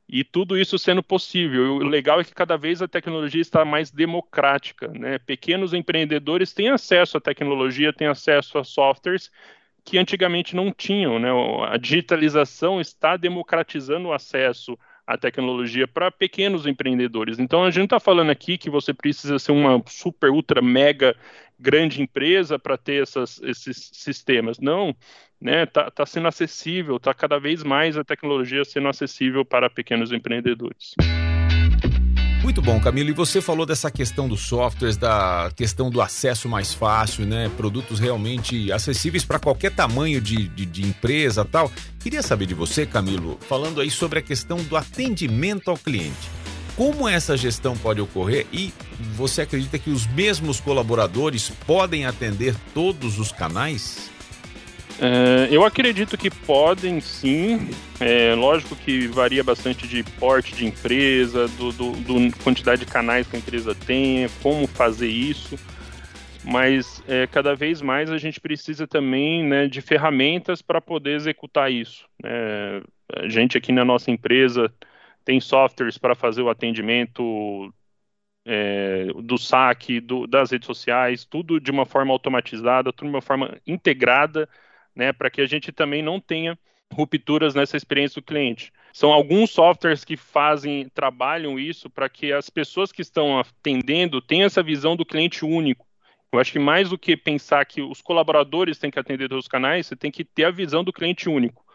e 0.08 0.24
tudo 0.24 0.56
isso 0.56 0.78
sendo 0.78 1.02
possível. 1.02 1.78
O 1.78 1.80
legal 1.80 2.22
é 2.22 2.24
que 2.24 2.34
cada 2.34 2.56
vez 2.56 2.80
a 2.80 2.88
tecnologia 2.88 3.42
está 3.42 3.66
mais 3.66 3.90
democrática. 3.90 4.88
Né? 4.90 5.18
Pequenos 5.18 5.74
empreendedores 5.74 6.54
têm 6.54 6.70
acesso 6.70 7.18
à 7.18 7.22
tecnologia, 7.22 7.92
têm 7.92 8.08
acesso 8.08 8.60
a 8.60 8.64
softwares 8.64 9.32
que 9.86 9.98
antigamente 10.00 10.56
não 10.56 10.72
tinham. 10.72 11.20
Né? 11.20 11.30
A 11.70 11.78
digitalização 11.78 12.82
está 12.82 13.16
democratizando 13.16 14.10
o 14.10 14.14
acesso 14.14 14.78
a 15.08 15.18
tecnologia 15.18 15.88
para 15.88 16.10
pequenos 16.10 16.66
empreendedores. 16.66 17.38
Então 17.38 17.64
a 17.64 17.70
gente 17.70 17.86
está 17.86 18.00
falando 18.00 18.32
aqui 18.32 18.58
que 18.58 18.72
você 18.72 18.92
precisa 18.94 19.38
ser 19.38 19.52
uma 19.52 19.82
super, 19.86 20.32
ultra, 20.32 20.62
mega 20.62 21.16
grande 21.60 22.02
empresa 22.02 22.58
para 22.58 22.76
ter 22.76 23.04
essas, 23.04 23.40
esses 23.44 23.92
sistemas. 23.94 24.60
Não, 24.60 24.96
né? 25.40 25.68
Tá, 25.68 25.92
tá 25.92 26.06
sendo 26.06 26.28
acessível, 26.28 27.00
tá 27.00 27.14
cada 27.14 27.40
vez 27.40 27.64
mais 27.64 27.98
a 27.98 28.04
tecnologia 28.04 28.66
sendo 28.66 28.88
acessível 28.88 29.46
para 29.46 29.70
pequenos 29.70 30.12
empreendedores. 30.12 30.96
Muito 32.46 32.62
bom, 32.62 32.80
Camilo. 32.80 33.10
E 33.10 33.12
você 33.12 33.42
falou 33.42 33.66
dessa 33.66 33.90
questão 33.90 34.30
dos 34.30 34.42
softwares, 34.42 34.98
da 34.98 35.52
questão 35.56 35.90
do 35.90 36.00
acesso 36.00 36.48
mais 36.48 36.76
fácil, 36.76 37.26
né? 37.26 37.50
Produtos 37.58 37.98
realmente 37.98 38.72
acessíveis 38.72 39.26
para 39.26 39.40
qualquer 39.40 39.72
tamanho 39.72 40.22
de, 40.22 40.48
de, 40.50 40.64
de, 40.64 40.84
empresa 40.84 41.44
tal. 41.44 41.72
Queria 42.00 42.22
saber 42.22 42.46
de 42.46 42.54
você, 42.54 42.86
Camilo, 42.86 43.40
falando 43.50 43.82
aí 43.82 43.90
sobre 43.90 44.20
a 44.20 44.22
questão 44.22 44.58
do 44.58 44.78
atendimento 44.78 45.72
ao 45.72 45.76
cliente. 45.76 46.30
Como 46.76 47.10
essa 47.10 47.36
gestão 47.36 47.76
pode 47.76 48.00
ocorrer 48.00 48.46
e 48.54 48.72
você 49.16 49.42
acredita 49.42 49.80
que 49.80 49.90
os 49.90 50.06
mesmos 50.06 50.60
colaboradores 50.60 51.52
podem 51.66 52.06
atender 52.06 52.56
todos 52.76 53.18
os 53.18 53.32
canais? 53.32 54.12
É, 55.00 55.54
eu 55.54 55.66
acredito 55.66 56.18
que 56.18 56.30
podem 56.30 57.00
sim. 57.02 57.70
É, 58.00 58.34
lógico 58.34 58.76
que 58.76 59.08
varia 59.08 59.44
bastante 59.44 59.88
de 59.88 60.04
porte 60.04 60.56
de 60.56 60.66
empresa, 60.66 61.48
do, 61.50 61.72
do, 61.72 61.92
do, 61.92 62.38
quantidade 62.44 62.86
de 62.86 62.92
canais 62.92 63.28
que 63.28 63.36
a 63.36 63.40
empresa 63.40 63.76
tem, 63.76 64.28
como 64.42 64.68
fazer 64.68 65.08
isso. 65.08 65.58
Mas 66.44 67.04
é, 67.08 67.28
cada 67.28 67.56
vez 67.56 67.82
mais 67.82 68.10
a 68.12 68.18
gente 68.18 68.40
precisa 68.40 68.88
também 68.88 69.44
né, 69.44 69.68
de 69.68 69.82
ferramentas 69.82 70.62
para 70.62 70.80
poder 70.80 71.16
executar 71.16 71.72
isso. 71.72 72.08
Né? 72.22 72.82
A 73.14 73.28
gente 73.28 73.58
aqui 73.58 73.72
na 73.72 73.84
nossa 73.84 74.12
empresa 74.12 74.72
tem 75.26 75.40
softwares 75.40 75.98
para 75.98 76.16
fazer 76.16 76.44
o 76.44 76.50
atendimento 76.50 77.74
é, 78.46 79.08
do 79.24 79.38
saque, 79.38 80.00
do, 80.00 80.28
das 80.28 80.52
redes 80.52 80.68
sociais, 80.68 81.26
tudo 81.26 81.60
de 81.60 81.72
uma 81.72 81.86
forma 81.86 82.14
automatizada, 82.14 82.94
tudo 82.94 83.10
de 83.10 83.16
uma 83.16 83.22
forma 83.22 83.58
integrada 83.66 84.48
né, 84.96 85.12
para 85.12 85.30
que 85.30 85.42
a 85.42 85.46
gente 85.46 85.72
também 85.72 86.02
não 86.02 86.20
tenha 86.20 86.58
rupturas 86.94 87.54
nessa 87.54 87.76
experiência 87.76 88.22
do 88.22 88.26
cliente. 88.26 88.72
São 88.94 89.12
alguns 89.12 89.52
softwares 89.52 90.06
que 90.06 90.16
fazem, 90.16 90.88
trabalham 90.94 91.60
isso 91.60 91.90
para 91.90 92.08
que 92.08 92.32
as 92.32 92.50
pessoas 92.50 92.92
que 92.92 93.02
estão 93.02 93.40
atendendo 93.40 94.22
tenham 94.22 94.46
essa 94.46 94.64
visão 94.64 94.96
do 94.96 95.06
cliente 95.06 95.44
único. 95.44 95.86
Eu 96.32 96.40
acho 96.40 96.52
que 96.52 96.60
mais 96.60 96.90
do 96.90 96.98
que 96.98 97.16
pensar 97.16 97.66
que 97.66 97.82
os 97.82 98.02
colaboradores 98.02 98.78
têm 98.78 98.92
que 98.92 99.00
atender 99.00 99.28
todos 99.28 99.46
os 99.46 99.50
canais, 99.50 99.88
você 99.88 99.96
tem 99.96 100.12
que 100.12 100.24
ter 100.24 100.46
a 100.46 100.52
visão 100.52 100.84
do 100.84 100.94
cliente 100.94 101.30
único. 101.30 101.66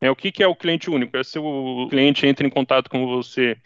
É, 0.00 0.10
o 0.10 0.16
que, 0.16 0.30
que 0.30 0.42
é 0.42 0.46
o 0.46 0.54
cliente 0.54 0.90
único? 0.90 1.16
É 1.16 1.24
se 1.24 1.38
o 1.38 1.86
cliente 1.88 2.26
entra 2.26 2.46
em 2.46 2.50
contato 2.50 2.90
com 2.90 3.06
você 3.06 3.56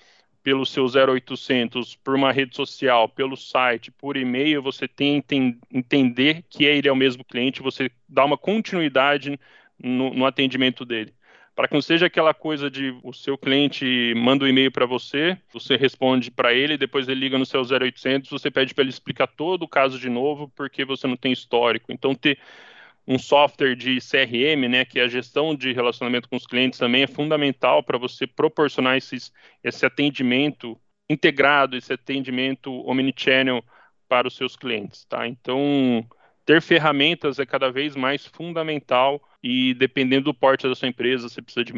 pelo 0.42 0.64
seu 0.64 0.86
0800, 0.86 1.96
por 1.96 2.14
uma 2.14 2.32
rede 2.32 2.56
social, 2.56 3.08
pelo 3.08 3.36
site, 3.36 3.90
por 3.90 4.16
e-mail, 4.16 4.62
você 4.62 4.88
tem 4.88 5.20
que 5.20 5.58
entender 5.72 6.44
que 6.48 6.64
ele 6.64 6.88
é 6.88 6.92
o 6.92 6.96
mesmo 6.96 7.24
cliente, 7.24 7.62
você 7.62 7.90
dá 8.08 8.24
uma 8.24 8.38
continuidade 8.38 9.38
no, 9.78 10.12
no 10.14 10.26
atendimento 10.26 10.84
dele. 10.84 11.12
Para 11.54 11.68
que 11.68 11.74
não 11.74 11.82
seja 11.82 12.06
aquela 12.06 12.32
coisa 12.32 12.70
de 12.70 12.96
o 13.02 13.12
seu 13.12 13.36
cliente 13.36 14.14
manda 14.16 14.44
um 14.44 14.48
e-mail 14.48 14.72
para 14.72 14.86
você, 14.86 15.36
você 15.52 15.76
responde 15.76 16.30
para 16.30 16.54
ele, 16.54 16.78
depois 16.78 17.06
ele 17.06 17.20
liga 17.20 17.36
no 17.36 17.44
seu 17.44 17.60
0800, 17.60 18.30
você 18.30 18.50
pede 18.50 18.72
para 18.72 18.82
ele 18.82 18.90
explicar 18.90 19.26
todo 19.26 19.64
o 19.64 19.68
caso 19.68 19.98
de 19.98 20.08
novo, 20.08 20.50
porque 20.56 20.86
você 20.86 21.06
não 21.06 21.16
tem 21.16 21.32
histórico. 21.32 21.92
Então, 21.92 22.14
ter 22.14 22.38
um 23.10 23.18
software 23.18 23.74
de 23.74 23.98
CRM, 23.98 24.68
né, 24.68 24.84
que 24.84 25.00
a 25.00 25.08
gestão 25.08 25.52
de 25.52 25.72
relacionamento 25.72 26.28
com 26.28 26.36
os 26.36 26.46
clientes 26.46 26.78
também 26.78 27.02
é 27.02 27.08
fundamental 27.08 27.82
para 27.82 27.98
você 27.98 28.24
proporcionar 28.24 28.96
esses, 28.96 29.32
esse 29.64 29.84
atendimento 29.84 30.80
integrado, 31.08 31.76
esse 31.76 31.92
atendimento 31.92 32.72
omnichannel 32.88 33.64
para 34.08 34.28
os 34.28 34.36
seus 34.36 34.54
clientes, 34.54 35.04
tá? 35.06 35.26
Então, 35.26 36.06
ter 36.46 36.62
ferramentas 36.62 37.40
é 37.40 37.44
cada 37.44 37.68
vez 37.72 37.96
mais 37.96 38.24
fundamental 38.26 39.20
e 39.42 39.74
dependendo 39.74 40.26
do 40.26 40.34
porte 40.34 40.68
da 40.68 40.74
sua 40.76 40.86
empresa, 40.86 41.28
você 41.28 41.42
precisa 41.42 41.64
de 41.64 41.72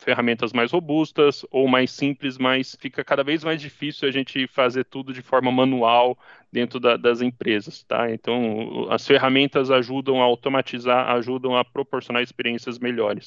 ferramentas 0.00 0.52
mais 0.52 0.72
robustas 0.72 1.44
ou 1.50 1.68
mais 1.68 1.90
simples, 1.90 2.38
mas 2.38 2.76
fica 2.80 3.04
cada 3.04 3.22
vez 3.22 3.44
mais 3.44 3.60
difícil 3.60 4.08
a 4.08 4.12
gente 4.12 4.46
fazer 4.46 4.84
tudo 4.84 5.12
de 5.12 5.22
forma 5.22 5.52
manual 5.52 6.18
dentro 6.50 6.80
da, 6.80 6.96
das 6.96 7.20
empresas, 7.20 7.84
tá? 7.84 8.10
Então, 8.10 8.86
as 8.90 9.06
ferramentas 9.06 9.70
ajudam 9.70 10.20
a 10.20 10.24
automatizar, 10.24 11.10
ajudam 11.10 11.56
a 11.56 11.64
proporcionar 11.64 12.22
experiências 12.22 12.78
melhores. 12.78 13.24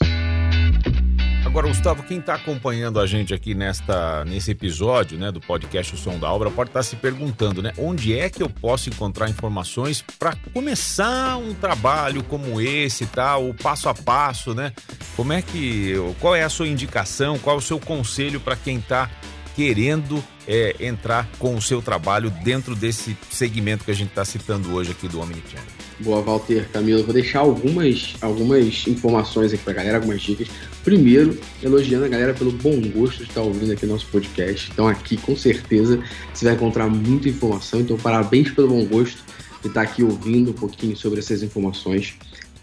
Agora, 1.54 1.68
Gustavo, 1.68 2.02
quem 2.02 2.18
está 2.18 2.34
acompanhando 2.34 3.00
a 3.00 3.06
gente 3.06 3.32
aqui 3.32 3.54
nesta, 3.54 4.26
nesse 4.26 4.50
episódio 4.50 5.20
né, 5.20 5.32
do 5.32 5.40
podcast 5.40 5.94
O 5.94 5.98
Som 6.00 6.18
da 6.18 6.28
Obra 6.34 6.50
pode 6.50 6.72
estar 6.72 6.80
tá 6.80 6.84
se 6.84 6.96
perguntando, 6.96 7.62
né? 7.62 7.72
Onde 7.78 8.18
é 8.18 8.28
que 8.28 8.42
eu 8.42 8.50
posso 8.50 8.90
encontrar 8.90 9.30
informações 9.30 10.04
para 10.18 10.36
começar 10.52 11.38
um 11.38 11.54
trabalho 11.54 12.24
como 12.24 12.60
esse, 12.60 13.06
tá? 13.06 13.38
O 13.38 13.54
passo 13.54 13.88
a 13.88 13.94
passo, 13.94 14.56
né? 14.56 14.74
Como 15.16 15.32
é 15.32 15.44
que. 15.44 15.94
Qual 16.20 16.36
é 16.36 16.42
a 16.42 16.50
sua 16.50 16.68
indicação? 16.68 17.38
Qual 17.38 17.56
é 17.56 17.60
o 17.60 17.62
seu 17.62 17.80
conselho 17.80 18.40
para 18.40 18.56
quem 18.56 18.80
está 18.80 19.08
querendo 19.56 20.24
é, 20.48 20.76
entrar 20.80 21.30
com 21.38 21.54
o 21.54 21.62
seu 21.62 21.84
trabalho 21.84 22.32
dentro 22.32 22.76
desse 22.76 23.16
segmento 23.30 23.86
que 23.86 23.92
a 23.92 23.96
gente 23.96 24.10
está 24.10 24.26
citando 24.26 24.74
hoje 24.74 24.90
aqui 24.90 25.08
do 25.08 25.22
Omnichannel? 25.22 25.83
Boa, 26.04 26.22
Walter, 26.22 26.68
Camilo. 26.70 27.02
Vou 27.04 27.14
deixar 27.14 27.40
algumas, 27.40 28.16
algumas 28.20 28.86
informações 28.88 29.54
aqui 29.54 29.64
pra 29.64 29.72
galera, 29.72 29.96
algumas 29.96 30.22
dicas. 30.22 30.50
Primeiro, 30.84 31.40
elogiando 31.62 32.04
a 32.04 32.10
galera 32.10 32.34
pelo 32.34 32.52
bom 32.52 32.78
gosto 32.90 33.20
de 33.20 33.30
estar 33.30 33.42
ouvindo 33.42 33.72
aqui 33.72 33.86
nosso 33.86 34.08
podcast. 34.08 34.70
Então, 34.74 34.86
aqui, 34.86 35.16
com 35.16 35.34
certeza, 35.34 36.04
você 36.34 36.44
vai 36.44 36.56
encontrar 36.56 36.90
muita 36.90 37.30
informação. 37.30 37.80
Então, 37.80 37.96
parabéns 37.96 38.52
pelo 38.52 38.68
bom 38.68 38.86
gosto 38.86 39.24
de 39.62 39.70
estar 39.70 39.84
aqui 39.84 40.04
ouvindo 40.04 40.52
um 40.52 40.54
pouquinho 40.54 40.98
sobre 40.98 41.20
essas 41.20 41.42
informações. 41.42 42.18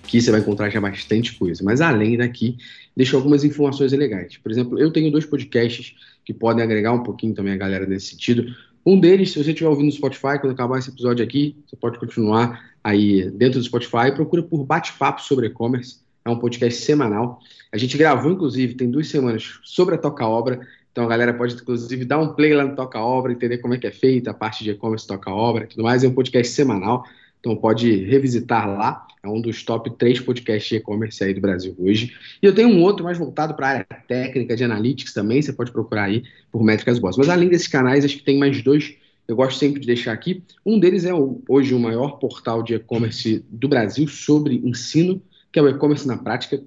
Aqui 0.05 0.21
você 0.21 0.31
vai 0.31 0.41
encontrar 0.41 0.69
já 0.69 0.79
bastante 0.79 1.33
coisa. 1.37 1.65
Mas, 1.65 1.81
além 1.81 2.19
daqui, 2.19 2.59
deixo 2.95 3.17
algumas 3.17 3.43
informações 3.43 3.91
legais. 3.93 4.37
Por 4.37 4.53
exemplo, 4.53 4.79
eu 4.79 4.93
tenho 4.93 5.11
dois 5.11 5.25
podcasts 5.25 5.95
que 6.27 6.35
podem 6.35 6.63
agregar 6.63 6.93
um 6.93 7.03
pouquinho 7.03 7.33
também 7.33 7.55
a 7.55 7.57
galera 7.57 7.87
nesse 7.87 8.09
sentido. 8.09 8.55
Um 8.85 9.01
deles, 9.01 9.31
se 9.31 9.43
você 9.43 9.51
estiver 9.51 9.69
ouvindo 9.69 9.87
no 9.87 9.93
Spotify, 9.93 10.39
quando 10.39 10.53
acabar 10.53 10.79
esse 10.79 10.91
episódio 10.91 11.25
aqui, 11.25 11.57
você 11.67 11.77
pode 11.77 11.99
continuar 11.99 12.70
aí 12.83 13.31
dentro 13.31 13.59
do 13.59 13.65
Spotify. 13.65 14.13
Procura 14.15 14.43
por 14.43 14.65
Bate-Papo 14.65 15.23
sobre 15.23 15.47
E-Commerce. 15.47 16.01
É 16.25 16.31
um 16.31 16.39
podcast 16.39 16.83
semanal. 16.83 17.41
A 17.73 17.79
gente 17.79 17.97
gravou, 17.97 18.33
inclusive, 18.33 18.75
tem 18.75 18.91
duas 18.91 19.09
semanas 19.09 19.59
sobre 19.63 19.95
a 19.95 19.99
Toca 19.99 20.27
Obra. 20.27 20.61
Então 20.93 21.05
a 21.05 21.09
galera 21.09 21.33
pode, 21.33 21.55
inclusive, 21.55 22.05
dar 22.05 22.19
um 22.19 22.35
play 22.35 22.53
lá 22.53 22.65
no 22.65 22.75
Toca 22.75 22.99
Obra, 22.99 23.33
entender 23.33 23.59
como 23.59 23.75
é 23.75 23.79
que 23.79 23.87
é 23.87 23.93
feita 23.93 24.31
a 24.33 24.35
parte 24.35 24.65
de 24.65 24.71
e-commerce 24.71 25.07
Toca 25.07 25.31
Obra 25.31 25.65
e 25.65 25.67
tudo 25.69 25.83
mais. 25.83 26.03
É 26.05 26.09
um 26.09 26.15
podcast 26.15 26.53
semanal. 26.53 27.05
Então 27.39 27.57
pode 27.57 28.05
revisitar 28.05 28.69
lá. 28.69 29.07
É 29.23 29.29
um 29.29 29.41
dos 29.41 29.63
top 29.63 29.91
três 29.99 30.19
podcasts 30.19 30.69
de 30.69 30.77
e-commerce 30.77 31.23
aí 31.23 31.35
do 31.35 31.41
Brasil 31.41 31.75
hoje. 31.79 32.15
E 32.43 32.47
eu 32.47 32.55
tenho 32.55 32.69
um 32.69 32.83
outro 32.83 33.05
mais 33.05 33.19
voltado 33.19 33.55
para 33.55 33.67
a 33.67 33.71
área 33.71 33.87
técnica 34.09 34.57
de 34.57 34.65
analytics 34.65 35.13
também. 35.13 35.43
Você 35.43 35.53
pode 35.53 35.71
procurar 35.73 36.05
aí 36.05 36.23
por 36.51 36.63
Métricas 36.63 36.99
Boss. 36.99 37.17
Mas 37.17 37.29
além 37.29 37.49
desses 37.49 37.69
canais, 37.69 38.05
acho 38.05 38.17
que 38.17 38.25
tem 38.25 38.39
mais 38.39 38.63
dois. 38.63 38.95
Eu 39.31 39.37
gosto 39.37 39.61
sempre 39.61 39.81
de 39.81 39.87
deixar 39.87 40.13
aqui. 40.13 40.43
Um 40.67 40.81
deles 40.81 41.05
é 41.05 41.15
o, 41.15 41.41
hoje 41.49 41.73
o 41.73 41.79
maior 41.79 42.19
portal 42.19 42.65
de 42.65 42.75
e-commerce 42.75 43.45
do 43.49 43.69
Brasil 43.69 44.09
sobre 44.09 44.57
ensino, 44.57 45.23
que 45.53 45.59
é 45.61 45.63
o 45.63 45.69
e-commerce 45.69 46.05
na 46.05 46.19
prática. 46.19 46.61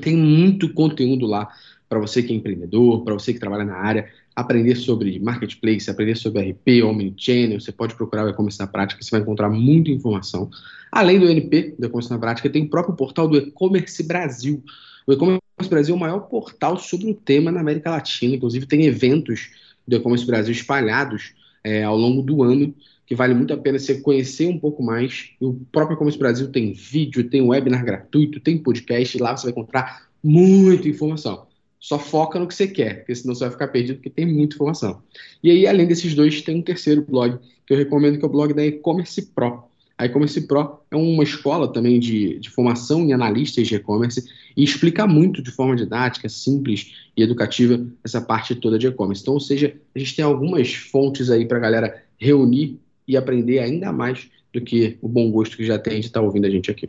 Tem 0.00 0.16
muito 0.16 0.72
conteúdo 0.72 1.26
lá 1.26 1.48
para 1.88 1.98
você 1.98 2.22
que 2.22 2.32
é 2.32 2.36
empreendedor, 2.36 3.02
para 3.02 3.14
você 3.14 3.32
que 3.32 3.40
trabalha 3.40 3.64
na 3.64 3.74
área 3.74 4.08
aprender 4.36 4.76
sobre 4.76 5.18
marketplace, 5.18 5.90
aprender 5.90 6.16
sobre 6.16 6.52
RP, 6.52 6.84
omnichannel, 6.84 7.60
você 7.60 7.72
pode 7.72 7.96
procurar 7.96 8.24
o 8.24 8.28
e-commerce 8.28 8.60
na 8.60 8.68
prática, 8.68 9.02
você 9.02 9.10
vai 9.10 9.20
encontrar 9.20 9.50
muita 9.50 9.90
informação. 9.90 10.48
Além 10.92 11.18
do 11.18 11.28
NP, 11.28 11.74
do 11.76 11.86
e-commerce 11.86 12.08
na 12.08 12.20
prática, 12.20 12.48
tem 12.48 12.62
o 12.62 12.70
próprio 12.70 12.94
portal 12.94 13.26
do 13.26 13.36
e-commerce 13.36 14.00
Brasil. 14.04 14.62
O 15.08 15.12
e-commerce 15.12 15.40
Brasil 15.68 15.92
é 15.92 15.98
o 15.98 16.00
maior 16.00 16.20
portal 16.20 16.78
sobre 16.78 17.10
o 17.10 17.14
tema 17.14 17.50
na 17.50 17.60
América 17.60 17.90
Latina, 17.90 18.36
inclusive 18.36 18.64
tem 18.64 18.86
eventos 18.86 19.50
do 19.88 19.96
e-commerce 19.96 20.24
Brasil 20.24 20.52
espalhados 20.52 21.34
é, 21.62 21.82
ao 21.82 21.96
longo 21.96 22.22
do 22.22 22.42
ano, 22.42 22.74
que 23.06 23.14
vale 23.14 23.34
muito 23.34 23.52
a 23.52 23.56
pena 23.56 23.78
você 23.78 24.00
conhecer 24.00 24.46
um 24.46 24.58
pouco 24.58 24.82
mais. 24.82 25.30
O 25.40 25.54
próprio 25.72 25.94
e-commerce 25.94 26.18
Brasil 26.18 26.48
tem 26.50 26.72
vídeo, 26.72 27.28
tem 27.28 27.42
webinar 27.42 27.84
gratuito, 27.84 28.38
tem 28.40 28.58
podcast, 28.58 29.18
lá 29.18 29.36
você 29.36 29.44
vai 29.44 29.52
encontrar 29.52 30.08
muita 30.22 30.88
informação. 30.88 31.46
Só 31.80 31.98
foca 31.98 32.38
no 32.38 32.46
que 32.46 32.54
você 32.54 32.68
quer, 32.68 32.98
porque 32.98 33.14
senão 33.14 33.34
você 33.34 33.44
vai 33.44 33.50
ficar 33.50 33.68
perdido, 33.68 33.96
porque 33.96 34.10
tem 34.10 34.26
muita 34.26 34.54
informação. 34.54 35.02
E 35.42 35.50
aí, 35.50 35.66
além 35.66 35.86
desses 35.86 36.14
dois, 36.14 36.42
tem 36.42 36.58
um 36.58 36.62
terceiro 36.62 37.02
blog 37.02 37.38
que 37.66 37.72
eu 37.72 37.78
recomendo, 37.78 38.18
que 38.18 38.24
é 38.24 38.28
o 38.28 38.30
blog 38.30 38.52
da 38.52 38.64
E-Commerce 38.64 39.22
Pro. 39.34 39.69
A 40.00 40.06
E-Commerce 40.06 40.40
Pro 40.46 40.80
é 40.90 40.96
uma 40.96 41.22
escola 41.22 41.70
também 41.70 42.00
de, 42.00 42.38
de 42.38 42.48
formação 42.48 43.02
em 43.02 43.12
analistas 43.12 43.68
de 43.68 43.74
e-commerce 43.74 44.26
e 44.56 44.64
explica 44.64 45.06
muito 45.06 45.42
de 45.42 45.50
forma 45.50 45.76
didática, 45.76 46.26
simples 46.26 46.94
e 47.14 47.22
educativa 47.22 47.86
essa 48.02 48.18
parte 48.18 48.54
toda 48.54 48.78
de 48.78 48.86
e-commerce. 48.86 49.20
Então, 49.20 49.34
ou 49.34 49.40
seja, 49.40 49.76
a 49.94 49.98
gente 49.98 50.16
tem 50.16 50.24
algumas 50.24 50.72
fontes 50.72 51.28
aí 51.28 51.44
para 51.44 51.58
a 51.58 51.60
galera 51.60 52.02
reunir 52.16 52.78
e 53.06 53.14
aprender 53.14 53.58
ainda 53.58 53.92
mais 53.92 54.26
do 54.54 54.62
que 54.62 54.96
o 55.02 55.08
bom 55.08 55.30
gosto 55.30 55.54
que 55.54 55.66
já 55.66 55.78
tem 55.78 56.00
de 56.00 56.06
estar 56.06 56.20
tá 56.20 56.24
ouvindo 56.24 56.46
a 56.46 56.50
gente 56.50 56.70
aqui. 56.70 56.88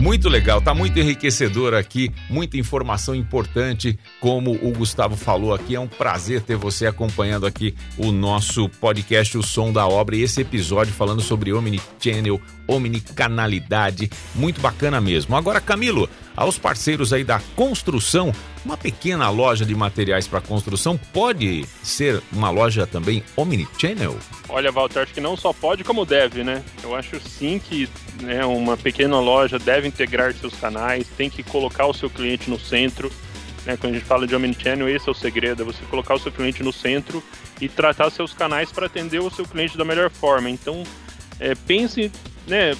Muito 0.00 0.28
legal, 0.28 0.60
tá 0.60 0.74
muito 0.74 0.98
enriquecedor 0.98 1.72
aqui, 1.72 2.12
muita 2.28 2.58
informação 2.58 3.14
importante, 3.14 3.98
como 4.20 4.52
o 4.52 4.70
Gustavo 4.70 5.16
falou 5.16 5.54
aqui. 5.54 5.74
É 5.74 5.80
um 5.80 5.88
prazer 5.88 6.42
ter 6.42 6.54
você 6.54 6.86
acompanhando 6.86 7.46
aqui 7.46 7.74
o 7.96 8.12
nosso 8.12 8.68
podcast 8.68 9.38
O 9.38 9.42
Som 9.42 9.72
da 9.72 9.86
Obra 9.86 10.14
e 10.14 10.22
esse 10.22 10.42
episódio 10.42 10.92
falando 10.92 11.22
sobre 11.22 11.52
Omnichannel, 11.52 12.40
omnicanalidade, 12.68 14.10
muito 14.34 14.60
bacana 14.60 15.00
mesmo. 15.00 15.34
Agora, 15.34 15.60
Camilo, 15.60 16.08
aos 16.36 16.58
parceiros 16.58 17.12
aí 17.12 17.24
da 17.24 17.40
construção, 17.54 18.32
uma 18.64 18.76
pequena 18.76 19.30
loja 19.30 19.64
de 19.64 19.74
materiais 19.74 20.28
para 20.28 20.40
construção 20.40 20.98
pode 21.12 21.64
ser 21.82 22.22
uma 22.32 22.50
loja 22.50 22.86
também 22.86 23.22
omnichannel? 23.36 24.16
Olha, 24.48 24.70
Walter, 24.70 25.00
acho 25.00 25.14
que 25.14 25.20
não 25.20 25.36
só 25.36 25.52
pode, 25.52 25.82
como 25.82 26.04
deve, 26.04 26.44
né? 26.44 26.62
Eu 26.82 26.94
acho 26.94 27.18
sim 27.20 27.58
que 27.58 27.88
né, 28.20 28.44
uma 28.44 28.76
pequena 28.76 29.18
loja 29.18 29.58
deve 29.58 29.88
integrar 29.88 30.34
seus 30.34 30.54
canais, 30.54 31.06
tem 31.16 31.30
que 31.30 31.42
colocar 31.42 31.86
o 31.86 31.94
seu 31.94 32.10
cliente 32.10 32.50
no 32.50 32.58
centro. 32.58 33.10
Né? 33.64 33.76
Quando 33.76 33.94
a 33.94 33.98
gente 33.98 34.06
fala 34.06 34.26
de 34.26 34.34
omnichannel, 34.34 34.88
esse 34.88 35.08
é 35.08 35.12
o 35.12 35.14
segredo, 35.14 35.62
é 35.62 35.64
você 35.64 35.84
colocar 35.86 36.14
o 36.14 36.18
seu 36.18 36.30
cliente 36.30 36.62
no 36.62 36.72
centro 36.72 37.22
e 37.60 37.68
tratar 37.68 38.10
seus 38.10 38.32
canais 38.32 38.70
para 38.70 38.86
atender 38.86 39.20
o 39.20 39.30
seu 39.30 39.46
cliente 39.46 39.78
da 39.78 39.84
melhor 39.84 40.10
forma. 40.10 40.50
Então, 40.50 40.84
é, 41.40 41.54
pense, 41.54 42.10
né, 42.46 42.74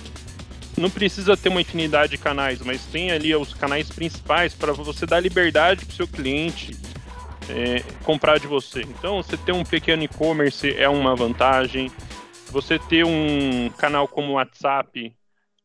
não 0.77 0.91
precisa 0.91 1.37
ter 1.37 1.49
uma 1.49 1.61
infinidade 1.61 2.13
de 2.13 2.19
canais, 2.19 2.61
mas 2.61 2.85
tem 2.87 3.11
ali 3.11 3.35
os 3.35 3.55
canais 3.55 3.89
principais 3.89 4.55
para 4.55 4.73
você 4.73 5.07
dar 5.07 5.21
liberdade 5.21 5.85
para 5.87 5.93
o 5.93 5.97
seu 5.97 6.07
cliente 6.07 6.77
é, 7.49 7.83
comprar 8.05 8.39
de 8.39 8.47
você. 8.47 8.83
Então, 8.83 9.23
você 9.23 9.37
ter 9.37 9.53
um 9.53 9.65
pequeno 9.65 10.03
e-commerce 10.03 10.75
é 10.77 10.89
uma 10.89 11.15
vantagem. 11.15 11.91
Você 12.51 12.79
ter 12.79 13.05
um 13.05 13.71
canal 13.79 14.07
como 14.07 14.33
o 14.33 14.35
WhatsApp, 14.35 15.15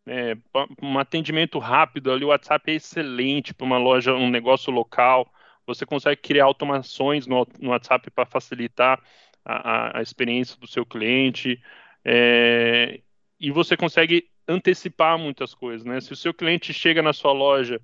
é, 0.05 0.35
um 0.81 0.97
atendimento 0.97 1.59
rápido 1.59 2.11
ali, 2.11 2.25
o 2.25 2.29
WhatsApp 2.29 2.71
é 2.71 2.75
excelente 2.75 3.53
para 3.53 3.65
uma 3.65 3.77
loja, 3.77 4.13
um 4.13 4.29
negócio 4.29 4.71
local. 4.71 5.31
Você 5.67 5.85
consegue 5.85 6.21
criar 6.21 6.45
automações 6.45 7.27
no, 7.27 7.47
no 7.59 7.69
WhatsApp 7.69 8.09
para 8.11 8.25
facilitar 8.25 8.99
a, 9.45 9.99
a, 9.99 10.01
experiência 10.01 10.57
do 10.57 10.67
seu 10.67 10.85
cliente. 10.85 11.61
É, 12.03 12.99
e 13.39 13.51
você 13.51 13.77
consegue 13.77 14.30
antecipar 14.51 15.17
muitas 15.17 15.53
coisas, 15.53 15.85
né? 15.85 15.99
Se 16.01 16.13
o 16.13 16.15
seu 16.15 16.33
cliente 16.33 16.73
chega 16.73 17.01
na 17.01 17.13
sua 17.13 17.31
loja 17.31 17.81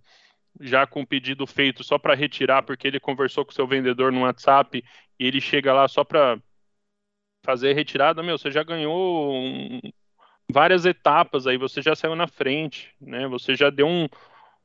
já 0.60 0.88
com 0.88 1.02
o 1.02 1.08
pedido 1.08 1.46
feito 1.46 1.84
só 1.84 1.98
para 1.98 2.16
retirar, 2.16 2.64
porque 2.64 2.88
ele 2.88 3.00
conversou 3.00 3.46
com 3.46 3.52
o 3.52 3.56
seu 3.56 3.68
vendedor 3.68 4.12
no 4.12 4.22
WhatsApp 4.22 4.84
e 5.20 5.26
ele 5.26 5.40
chega 5.40 5.74
lá 5.74 5.88
só 5.88 6.04
para 6.04 6.40
fazer 7.44 7.72
a 7.72 7.74
retirada, 7.74 8.24
meu, 8.24 8.38
você 8.38 8.52
já 8.52 8.64
ganhou 8.64 9.34
um, 9.34 9.80
várias 10.52 10.86
etapas 10.86 11.48
aí, 11.48 11.58
você 11.58 11.82
já 11.82 11.96
saiu 11.96 12.16
na 12.16 12.28
frente, 12.28 12.94
né? 13.00 13.28
Você 13.28 13.56
já 13.56 13.70
deu 13.70 13.88
um, 13.88 14.08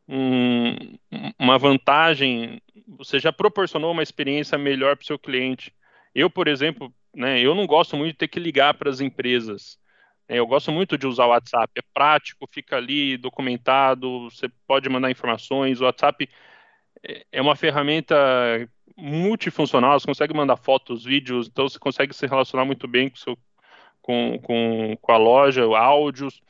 um, 0.09 0.99
uma 1.39 1.59
vantagem, 1.59 2.61
você 2.87 3.19
já 3.19 3.33
proporcionou 3.33 3.93
uma 3.93 4.03
experiência 4.03 4.59
melhor 4.59 4.97
para 4.97 5.05
o 5.05 5.07
seu 5.07 5.19
cliente. 5.19 5.73
Eu, 6.15 6.29
por 6.29 6.49
exemplo, 6.49 6.93
né, 7.15 7.41
eu 7.41 7.55
não 7.55 7.67
gosto 7.67 7.97
muito 7.97 8.13
de 8.13 8.19
ter 8.19 8.29
que 8.29 8.41
ligar 8.41 8.75
para 8.75 8.91
as 8.91 9.01
empresas. 9.01 9.79
É, 10.33 10.39
eu 10.39 10.47
gosto 10.47 10.73
muito 10.73 10.97
de 10.97 11.07
usar 11.07 11.27
o 11.27 11.29
WhatsApp, 11.29 11.71
é 11.77 11.83
prático, 11.93 12.49
fica 12.51 12.77
ali 12.77 13.19
documentado, 13.19 14.31
você 14.31 14.49
pode 14.67 14.89
mandar 14.89 15.11
informações. 15.11 15.79
O 15.79 15.85
WhatsApp 15.85 16.27
é, 17.07 17.27
é 17.33 17.43
uma 17.43 17.55
ferramenta 17.55 18.17
multifuncional, 18.97 20.01
você 20.01 20.07
consegue 20.07 20.33
mandar 20.33 20.57
fotos, 20.57 21.05
vídeos, 21.05 21.49
então 21.49 21.69
você 21.69 21.79
consegue 21.79 22.15
se 22.15 22.27
relacionar 22.27 22.65
muito 22.65 22.89
bem 22.89 23.11
com, 23.11 23.17
seu, 23.17 23.37
com, 24.01 24.39
com, 24.43 24.97
com 25.03 25.13
a 25.13 25.19
loja, 25.19 25.65
áudios. 25.77 26.41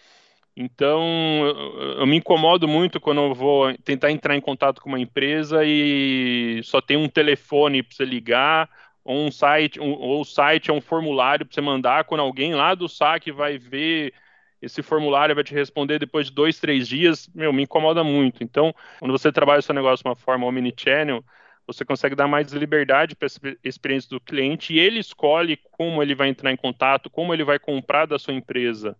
Então, 0.56 1.02
eu, 1.44 1.98
eu, 2.00 2.06
me 2.06 2.18
incomodo 2.18 2.68
muito 2.68 3.00
quando 3.00 3.20
eu 3.22 3.34
vou 3.34 3.76
tentar 3.78 4.12
entrar 4.12 4.36
em 4.36 4.40
contato 4.40 4.80
com 4.80 4.90
uma 4.90 5.00
empresa 5.00 5.64
e 5.64 6.60
só 6.62 6.80
tem 6.80 6.96
um 6.96 7.08
telefone 7.08 7.82
para 7.82 7.96
você 7.96 8.04
ligar 8.04 8.70
um 9.04 9.30
site, 9.30 9.80
um, 9.80 9.92
ou 9.92 10.20
o 10.20 10.24
site 10.24 10.70
é 10.70 10.72
um 10.72 10.80
formulário 10.80 11.44
para 11.44 11.54
você 11.54 11.60
mandar, 11.60 12.04
quando 12.04 12.20
alguém 12.20 12.54
lá 12.54 12.74
do 12.74 12.88
saque 12.88 13.32
vai 13.32 13.58
ver 13.58 14.12
esse 14.62 14.80
formulário 14.80 15.34
vai 15.34 15.42
te 15.42 15.52
responder 15.52 15.98
depois 15.98 16.28
de 16.28 16.32
dois, 16.32 16.60
três 16.60 16.86
dias, 16.86 17.28
meu, 17.34 17.52
me 17.52 17.64
incomoda 17.64 18.04
muito. 18.04 18.44
Então, 18.44 18.72
quando 19.00 19.10
você 19.10 19.32
trabalha 19.32 19.58
o 19.58 19.62
seu 19.62 19.74
negócio 19.74 20.04
de 20.04 20.08
uma 20.08 20.14
forma 20.14 20.46
omnichannel, 20.46 21.24
você 21.66 21.84
consegue 21.84 22.14
dar 22.14 22.28
mais 22.28 22.52
liberdade 22.52 23.16
para 23.16 23.26
a 23.26 23.56
experiência 23.64 24.08
do 24.10 24.20
cliente 24.20 24.72
e 24.72 24.78
ele 24.78 25.00
escolhe 25.00 25.56
como 25.72 26.00
ele 26.02 26.14
vai 26.14 26.28
entrar 26.28 26.52
em 26.52 26.56
contato, 26.56 27.10
como 27.10 27.34
ele 27.34 27.44
vai 27.44 27.58
comprar 27.58 28.06
da 28.06 28.18
sua 28.18 28.34
empresa. 28.34 28.96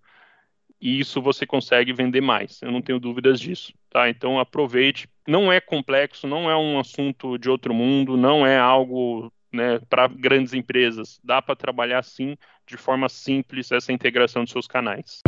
E 0.80 0.98
isso 0.98 1.22
você 1.22 1.46
consegue 1.46 1.92
vender 1.92 2.20
mais, 2.20 2.60
eu 2.60 2.72
não 2.72 2.82
tenho 2.82 2.98
dúvidas 2.98 3.40
disso, 3.40 3.72
tá? 3.88 4.08
Então 4.08 4.40
aproveite. 4.40 5.08
Não 5.28 5.52
é 5.52 5.60
complexo, 5.60 6.26
não 6.26 6.50
é 6.50 6.56
um 6.56 6.78
assunto 6.80 7.38
de 7.38 7.48
outro 7.48 7.72
mundo, 7.72 8.16
não 8.16 8.44
é 8.44 8.58
algo 8.58 9.32
né, 9.52 9.80
para 9.88 10.08
grandes 10.08 10.52
empresas. 10.52 11.20
Dá 11.22 11.42
para 11.42 11.54
trabalhar 11.56 12.02
sim, 12.02 12.36
de 12.66 12.76
forma 12.76 13.08
simples, 13.08 13.70
essa 13.70 13.92
integração 13.92 14.42
dos 14.42 14.52
seus 14.52 14.66
canais. 14.66 15.20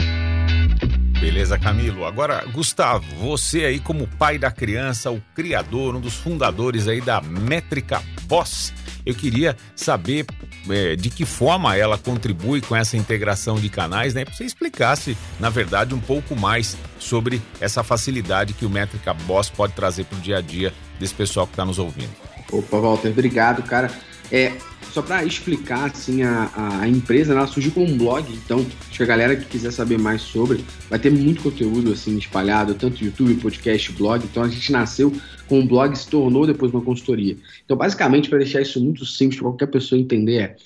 Beleza, 1.21 1.59
Camilo. 1.59 2.05
Agora, 2.05 2.45
Gustavo, 2.53 3.05
você 3.17 3.65
aí 3.65 3.81
como 3.81 4.07
pai 4.07 4.37
da 4.37 4.51
criança, 4.51 5.11
o 5.11 5.23
criador, 5.35 5.97
um 5.97 6.01
dos 6.01 6.15
fundadores 6.15 6.87
aí 6.87 7.01
da 7.01 7.21
Métrica 7.21 8.03
Boss, 8.27 8.75
eu 9.07 9.15
queria 9.15 9.57
saber 9.75 10.27
é, 10.69 10.97
de 10.97 11.09
que 11.09 11.25
forma 11.25 11.77
ela 11.77 11.97
contribui 11.97 12.61
com 12.61 12.77
essa 12.77 12.97
integração 12.97 13.57
de 13.57 13.71
canais, 13.71 14.13
né? 14.13 14.25
Para 14.25 14.35
você 14.35 14.45
explicasse, 14.45 15.17
na 15.41 15.49
verdade, 15.49 15.95
um 15.95 16.01
pouco 16.01 16.37
mais 16.37 16.77
sobre 16.99 17.41
essa 17.61 17.83
facilidade 17.83 18.53
que 18.53 18.67
o 18.67 18.71
Métrica 18.71 19.15
Boss 19.15 19.49
pode 19.49 19.73
trazer 19.73 20.05
para 20.05 20.19
o 20.19 20.21
dia 20.21 20.39
a 20.39 20.41
dia 20.43 20.75
desse 20.99 21.15
pessoal 21.15 21.47
que 21.47 21.53
está 21.53 21.65
nos 21.65 21.79
ouvindo. 21.79 22.13
Opa, 22.53 22.79
Walter, 22.79 23.09
obrigado, 23.09 23.63
cara. 23.63 23.91
É, 24.35 24.53
só 24.91 25.01
para 25.01 25.25
explicar, 25.25 25.93
assim, 25.93 26.25
a, 26.25 26.81
a 26.81 26.89
empresa, 26.89 27.33
ela 27.33 27.47
surgiu 27.47 27.71
como 27.71 27.87
um 27.87 27.97
blog, 27.97 28.29
então 28.33 28.67
acho 28.89 28.97
que 28.97 29.03
a 29.05 29.07
galera 29.07 29.37
que 29.37 29.45
quiser 29.45 29.71
saber 29.71 29.97
mais 29.97 30.23
sobre, 30.23 30.65
vai 30.91 30.99
ter 30.99 31.09
muito 31.09 31.41
conteúdo, 31.41 31.93
assim, 31.93 32.19
espalhado, 32.19 32.75
tanto 32.75 33.05
YouTube, 33.05 33.33
podcast, 33.37 33.93
blog, 33.93 34.25
então 34.25 34.43
a 34.43 34.49
gente 34.49 34.73
nasceu 34.73 35.13
com 35.47 35.61
um 35.61 35.67
blog 35.69 35.95
se 35.95 36.09
tornou 36.09 36.49
depois 36.49 36.73
uma 36.73 36.83
consultoria. 36.83 37.37
Então, 37.65 37.77
basicamente, 37.77 38.29
para 38.29 38.39
deixar 38.39 38.61
isso 38.61 38.83
muito 38.83 39.07
simples 39.07 39.41
para 39.41 39.51
qualquer 39.51 39.69
pessoa 39.69 40.01
entender, 40.01 40.41
é, 40.41 40.57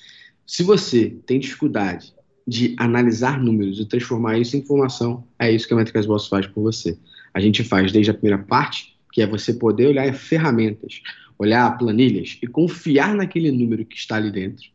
se 0.47 0.63
você 0.63 1.15
tem 1.27 1.39
dificuldade 1.39 2.11
de 2.47 2.73
analisar 2.75 3.39
números 3.39 3.79
e 3.79 3.85
transformar 3.85 4.39
isso 4.39 4.57
em 4.57 4.61
informação, 4.61 5.27
é 5.37 5.51
isso 5.51 5.67
que 5.67 5.75
a 5.75 5.77
Métricas 5.77 6.07
Boss 6.07 6.27
faz 6.27 6.47
por 6.47 6.63
você. 6.63 6.97
A 7.31 7.39
gente 7.39 7.63
faz 7.63 7.91
desde 7.91 8.09
a 8.09 8.15
primeira 8.15 8.41
parte, 8.41 8.97
que 9.19 9.23
é 9.23 9.27
você 9.27 9.53
poder 9.53 9.87
olhar 9.87 10.13
ferramentas, 10.13 11.01
olhar 11.37 11.77
planilhas 11.77 12.37
e 12.41 12.47
confiar 12.47 13.13
naquele 13.13 13.51
número 13.51 13.83
que 13.83 13.97
está 13.97 14.15
ali 14.15 14.31
dentro. 14.31 14.69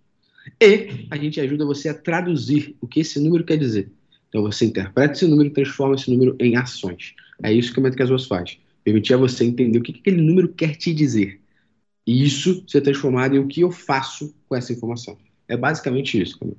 E 0.60 1.06
a 1.10 1.16
gente 1.16 1.40
ajuda 1.40 1.64
você 1.64 1.88
a 1.88 1.94
traduzir 1.94 2.76
o 2.78 2.86
que 2.86 3.00
esse 3.00 3.18
número 3.18 3.42
quer 3.42 3.56
dizer. 3.56 3.90
Então 4.28 4.42
você 4.42 4.66
interpreta 4.66 5.14
esse 5.14 5.26
número 5.26 5.48
e 5.48 5.52
transforma 5.52 5.94
esse 5.94 6.10
número 6.10 6.36
em 6.38 6.56
ações. 6.56 7.14
É 7.42 7.50
isso 7.50 7.72
que 7.72 7.80
o 7.80 7.82
Métricas 7.82 8.10
Boas 8.10 8.26
faz. 8.26 8.58
Permitir 8.84 9.14
a 9.14 9.16
você 9.16 9.44
entender 9.44 9.78
o 9.78 9.82
que 9.82 9.92
aquele 9.98 10.20
número 10.20 10.48
quer 10.48 10.76
te 10.76 10.92
dizer. 10.92 11.40
E 12.06 12.22
isso 12.22 12.62
ser 12.68 12.82
transformado 12.82 13.34
em 13.34 13.38
o 13.38 13.48
que 13.48 13.62
eu 13.62 13.70
faço 13.70 14.34
com 14.46 14.54
essa 14.54 14.74
informação. 14.74 15.16
É 15.48 15.56
basicamente 15.56 16.20
isso, 16.20 16.38
Camilo. 16.38 16.58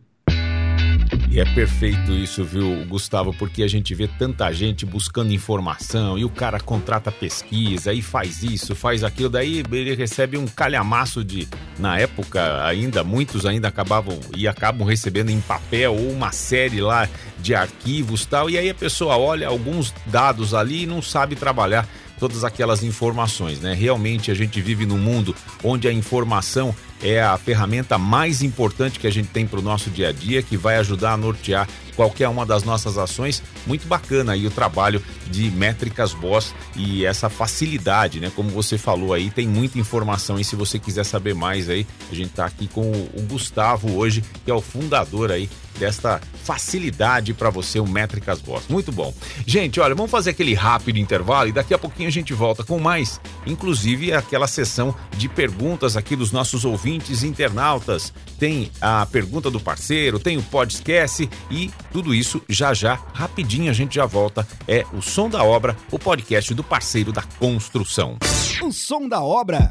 E 1.35 1.39
é 1.41 1.43
perfeito 1.43 2.13
isso, 2.13 2.45
viu, 2.45 2.85
Gustavo? 2.85 3.33
Porque 3.33 3.61
a 3.61 3.67
gente 3.67 3.93
vê 3.93 4.07
tanta 4.07 4.49
gente 4.53 4.85
buscando 4.85 5.33
informação 5.33 6.17
e 6.17 6.23
o 6.23 6.29
cara 6.29 6.61
contrata 6.61 7.11
pesquisa 7.11 7.91
e 7.91 8.01
faz 8.01 8.41
isso, 8.41 8.73
faz 8.73 9.03
aquilo, 9.03 9.27
daí 9.27 9.61
ele 9.69 9.93
recebe 9.95 10.37
um 10.37 10.47
calhamaço 10.47 11.25
de. 11.25 11.45
Na 11.77 11.99
época, 11.99 12.65
ainda, 12.65 13.03
muitos 13.03 13.45
ainda 13.45 13.67
acabavam 13.67 14.17
e 14.33 14.47
acabam 14.47 14.87
recebendo 14.87 15.29
em 15.29 15.41
papel 15.41 15.93
ou 15.93 16.09
uma 16.09 16.31
série 16.31 16.79
lá 16.79 17.09
de 17.37 17.53
arquivos 17.53 18.25
tal. 18.25 18.49
E 18.49 18.57
aí 18.57 18.69
a 18.69 18.73
pessoa 18.73 19.17
olha 19.17 19.49
alguns 19.49 19.93
dados 20.05 20.53
ali 20.53 20.83
e 20.83 20.87
não 20.87 21.01
sabe 21.01 21.35
trabalhar 21.35 21.85
todas 22.17 22.45
aquelas 22.45 22.81
informações, 22.81 23.59
né? 23.59 23.73
Realmente 23.73 24.31
a 24.31 24.33
gente 24.33 24.61
vive 24.61 24.85
num 24.85 24.97
mundo 24.97 25.35
onde 25.61 25.85
a 25.85 25.91
informação 25.91 26.73
é 27.01 27.21
a 27.21 27.37
ferramenta 27.37 27.97
mais 27.97 28.41
importante 28.41 28.99
que 28.99 29.07
a 29.07 29.11
gente 29.11 29.29
tem 29.29 29.45
para 29.45 29.59
o 29.59 29.63
nosso 29.63 29.89
dia 29.89 30.09
a 30.09 30.11
dia, 30.11 30.41
que 30.41 30.57
vai 30.57 30.77
ajudar 30.77 31.13
a 31.13 31.17
nortear 31.17 31.67
qualquer 31.95 32.27
uma 32.27 32.45
das 32.45 32.63
nossas 32.63 32.97
ações. 32.97 33.41
Muito 33.65 33.87
bacana 33.87 34.33
aí 34.33 34.45
o 34.45 34.51
trabalho 34.51 35.01
de 35.27 35.49
métricas 35.51 36.13
boss 36.13 36.53
e 36.75 37.05
essa 37.05 37.29
facilidade, 37.29 38.19
né? 38.19 38.31
Como 38.35 38.49
você 38.49 38.77
falou 38.77 39.13
aí, 39.13 39.29
tem 39.29 39.47
muita 39.47 39.79
informação 39.79 40.39
e 40.39 40.43
se 40.43 40.55
você 40.55 40.77
quiser 40.77 41.05
saber 41.05 41.33
mais 41.33 41.69
aí, 41.69 41.87
a 42.11 42.15
gente 42.15 42.29
está 42.29 42.45
aqui 42.45 42.67
com 42.67 42.91
o 42.91 43.21
Gustavo 43.29 43.95
hoje, 43.95 44.23
que 44.43 44.51
é 44.51 44.53
o 44.53 44.61
fundador 44.61 45.31
aí 45.31 45.49
desta 45.77 46.21
facilidade 46.43 47.33
para 47.33 47.49
você, 47.49 47.79
o 47.79 47.87
Métricas 47.87 48.39
Boss. 48.39 48.63
Muito 48.69 48.91
bom. 48.91 49.13
Gente, 49.45 49.79
olha, 49.79 49.95
vamos 49.95 50.11
fazer 50.11 50.31
aquele 50.31 50.53
rápido 50.53 50.97
intervalo 50.99 51.49
e 51.49 51.51
daqui 51.51 51.73
a 51.73 51.77
pouquinho 51.77 52.07
a 52.07 52.11
gente 52.11 52.33
volta 52.33 52.63
com 52.63 52.79
mais, 52.79 53.19
inclusive 53.45 54.13
aquela 54.13 54.47
sessão 54.47 54.93
de 55.17 55.27
perguntas 55.27 55.97
aqui 55.97 56.15
dos 56.15 56.31
nossos 56.31 56.65
ouvintes 56.65 57.23
internautas. 57.23 58.13
Tem 58.37 58.71
a 58.79 59.05
pergunta 59.05 59.49
do 59.49 59.59
parceiro, 59.59 60.19
tem 60.19 60.37
o 60.37 60.43
podcast 60.43 61.29
e 61.49 61.71
tudo 61.91 62.13
isso 62.13 62.41
já 62.47 62.73
já, 62.73 62.99
rapidinho 63.13 63.69
a 63.69 63.73
gente 63.73 63.95
já 63.95 64.05
volta. 64.05 64.47
É 64.67 64.85
o 64.93 65.01
Som 65.01 65.29
da 65.29 65.43
Obra, 65.43 65.75
o 65.91 65.97
podcast 65.97 66.53
do 66.53 66.63
parceiro 66.63 67.11
da 67.11 67.23
construção. 67.39 68.17
O 68.61 68.71
som 68.71 69.07
da 69.07 69.21
obra. 69.21 69.69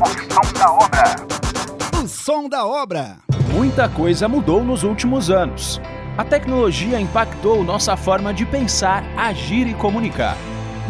O 0.00 0.08
som 0.34 0.52
da 0.52 0.72
obra. 0.72 1.16
O 2.02 2.08
som 2.08 2.48
da 2.48 2.66
obra. 2.66 3.35
Muita 3.56 3.88
coisa 3.88 4.28
mudou 4.28 4.62
nos 4.62 4.82
últimos 4.82 5.30
anos. 5.30 5.80
A 6.14 6.22
tecnologia 6.22 7.00
impactou 7.00 7.64
nossa 7.64 7.96
forma 7.96 8.34
de 8.34 8.44
pensar, 8.44 9.02
agir 9.16 9.66
e 9.66 9.72
comunicar. 9.72 10.36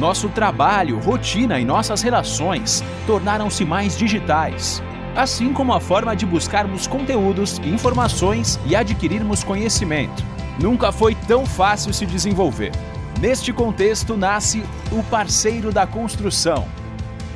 Nosso 0.01 0.29
trabalho, 0.29 0.99
rotina 0.99 1.61
e 1.61 1.65
nossas 1.65 2.03
relações 2.03 2.83
tornaram-se 3.07 3.65
mais 3.65 3.97
digitais, 3.97 4.83
assim 5.15 5.53
como 5.53 5.73
a 5.73 5.79
forma 5.79 6.17
de 6.17 6.27
buscarmos 6.27 6.89
conteúdos, 6.89 7.61
informações 7.61 8.59
e 8.67 8.75
adquirirmos 8.75 9.45
conhecimento. 9.45 10.25
Nunca 10.61 10.91
foi 10.91 11.15
tão 11.15 11.47
fácil 11.47 11.95
se 11.95 12.05
desenvolver. 12.05 12.73
Neste 13.21 13.53
contexto 13.53 14.17
nasce 14.17 14.65
o 14.91 15.05
parceiro 15.05 15.71
da 15.71 15.87
construção, 15.87 16.67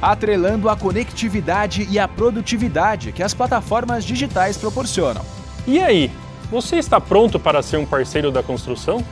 atrelando 0.01 0.69
a 0.69 0.77
conectividade 0.77 1.87
e 1.91 1.99
a 1.99 2.09
produtividade 2.09 3.13
que 3.13 3.23
as 3.23 3.35
plataformas 3.35 4.05
digitais 4.05 4.57
proporcionam. 4.57 5.23
E 5.67 5.81
aí, 5.81 6.11
você 6.51 6.77
está 6.77 7.01
pronto 7.01 7.39
para 7.39 7.63
ser 7.63 7.77
um 7.77 7.87
parceiro 7.87 8.31
da 8.31 8.43
construção? 8.43 9.05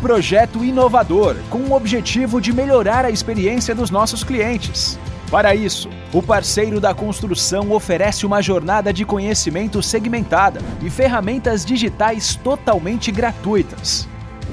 Projeto 0.00 0.64
inovador 0.64 1.36
com 1.48 1.58
o 1.58 1.72
objetivo 1.72 2.40
de 2.40 2.52
melhorar 2.52 3.04
a 3.04 3.10
experiência 3.10 3.74
dos 3.74 3.90
nossos 3.90 4.22
clientes. 4.22 4.98
Para 5.30 5.54
isso, 5.54 5.88
o 6.12 6.22
parceiro 6.22 6.78
da 6.78 6.92
construção 6.92 7.72
oferece 7.72 8.26
uma 8.26 8.42
jornada 8.42 8.92
de 8.92 9.04
conhecimento 9.04 9.82
segmentada 9.82 10.60
e 10.82 10.90
ferramentas 10.90 11.64
digitais 11.64 12.36
totalmente 12.36 13.10
gratuitas. 13.10 14.06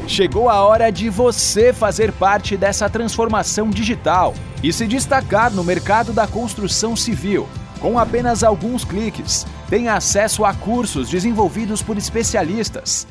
Chegou 0.08 0.50
a 0.50 0.62
hora 0.64 0.92
de 0.92 1.10
você 1.10 1.72
fazer 1.72 2.12
parte 2.12 2.58
dessa 2.58 2.90
transformação 2.90 3.70
digital 3.70 4.34
e 4.64 4.74
se 4.74 4.88
destacar 4.88 5.52
no 5.52 5.64
mercado 5.64 6.12
da 6.12 6.28
construção 6.28 6.96
civil. 6.96 7.48
Com 7.80 7.98
apenas 7.98 8.44
alguns 8.44 8.84
cliques, 8.84 9.46
tem 9.70 9.88
acesso 9.88 10.44
a 10.44 10.54
cursos 10.54 11.10
desenvolvidos 11.10 11.82
por 11.82 11.98
especialistas 11.98 13.08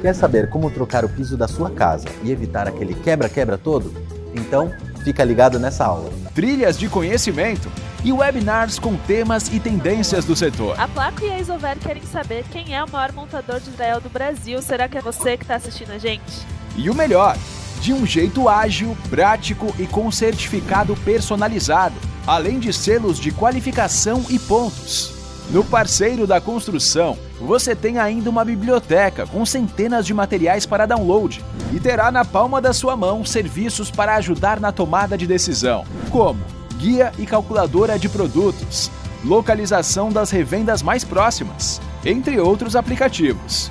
Quer 0.00 0.14
saber 0.14 0.48
como 0.48 0.70
trocar 0.70 1.04
o 1.04 1.08
piso 1.08 1.36
da 1.36 1.48
sua 1.48 1.70
casa 1.70 2.08
e 2.22 2.30
evitar 2.30 2.68
aquele 2.68 2.94
quebra-quebra 2.94 3.58
todo? 3.58 3.92
Então, 4.34 4.72
fica 5.02 5.24
ligado 5.24 5.58
nessa 5.58 5.84
aula. 5.84 6.10
trilhas 6.34 6.78
de 6.78 6.88
conhecimento 6.88 7.68
e 8.04 8.12
webinars 8.12 8.78
com 8.78 8.96
temas 8.96 9.48
e 9.48 9.58
tendências 9.58 10.24
do 10.24 10.36
setor. 10.36 10.78
A 10.78 10.86
Placo 10.86 11.24
e 11.24 11.30
a 11.30 11.38
Isover 11.38 11.78
querem 11.78 12.02
saber 12.02 12.44
quem 12.50 12.74
é 12.74 12.82
o 12.82 12.90
maior 12.90 13.12
montador 13.12 13.60
de 13.60 13.70
Israel 13.70 14.00
do 14.00 14.08
Brasil. 14.08 14.60
Será 14.62 14.88
que 14.88 14.98
é 14.98 15.00
você 15.00 15.36
que 15.36 15.44
está 15.44 15.56
assistindo 15.56 15.90
a 15.90 15.98
gente? 15.98 16.46
E 16.76 16.88
o 16.88 16.94
melhor, 16.94 17.36
de 17.80 17.92
um 17.92 18.06
jeito 18.06 18.48
ágil, 18.48 18.96
prático 19.10 19.74
e 19.78 19.86
com 19.86 20.10
certificado 20.10 20.96
personalizado, 20.96 21.96
além 22.26 22.58
de 22.58 22.72
selos 22.72 23.18
de 23.18 23.32
qualificação 23.32 24.24
e 24.28 24.38
pontos. 24.38 25.14
No 25.50 25.64
parceiro 25.64 26.26
da 26.26 26.42
construção, 26.42 27.18
você 27.40 27.74
tem 27.74 27.98
ainda 27.98 28.28
uma 28.28 28.44
biblioteca 28.44 29.26
com 29.26 29.46
centenas 29.46 30.04
de 30.04 30.12
materiais 30.12 30.66
para 30.66 30.84
download 30.84 31.42
e 31.72 31.80
terá 31.80 32.10
na 32.10 32.22
palma 32.22 32.60
da 32.60 32.74
sua 32.74 32.94
mão 32.96 33.24
serviços 33.24 33.90
para 33.90 34.16
ajudar 34.16 34.60
na 34.60 34.72
tomada 34.72 35.16
de 35.16 35.26
decisão, 35.26 35.86
como 36.10 36.57
guia 36.78 37.12
e 37.18 37.26
calculadora 37.26 37.98
de 37.98 38.08
produtos, 38.08 38.90
localização 39.24 40.10
das 40.10 40.30
revendas 40.30 40.82
mais 40.82 41.04
próximas, 41.04 41.82
entre 42.04 42.38
outros 42.38 42.76
aplicativos. 42.76 43.70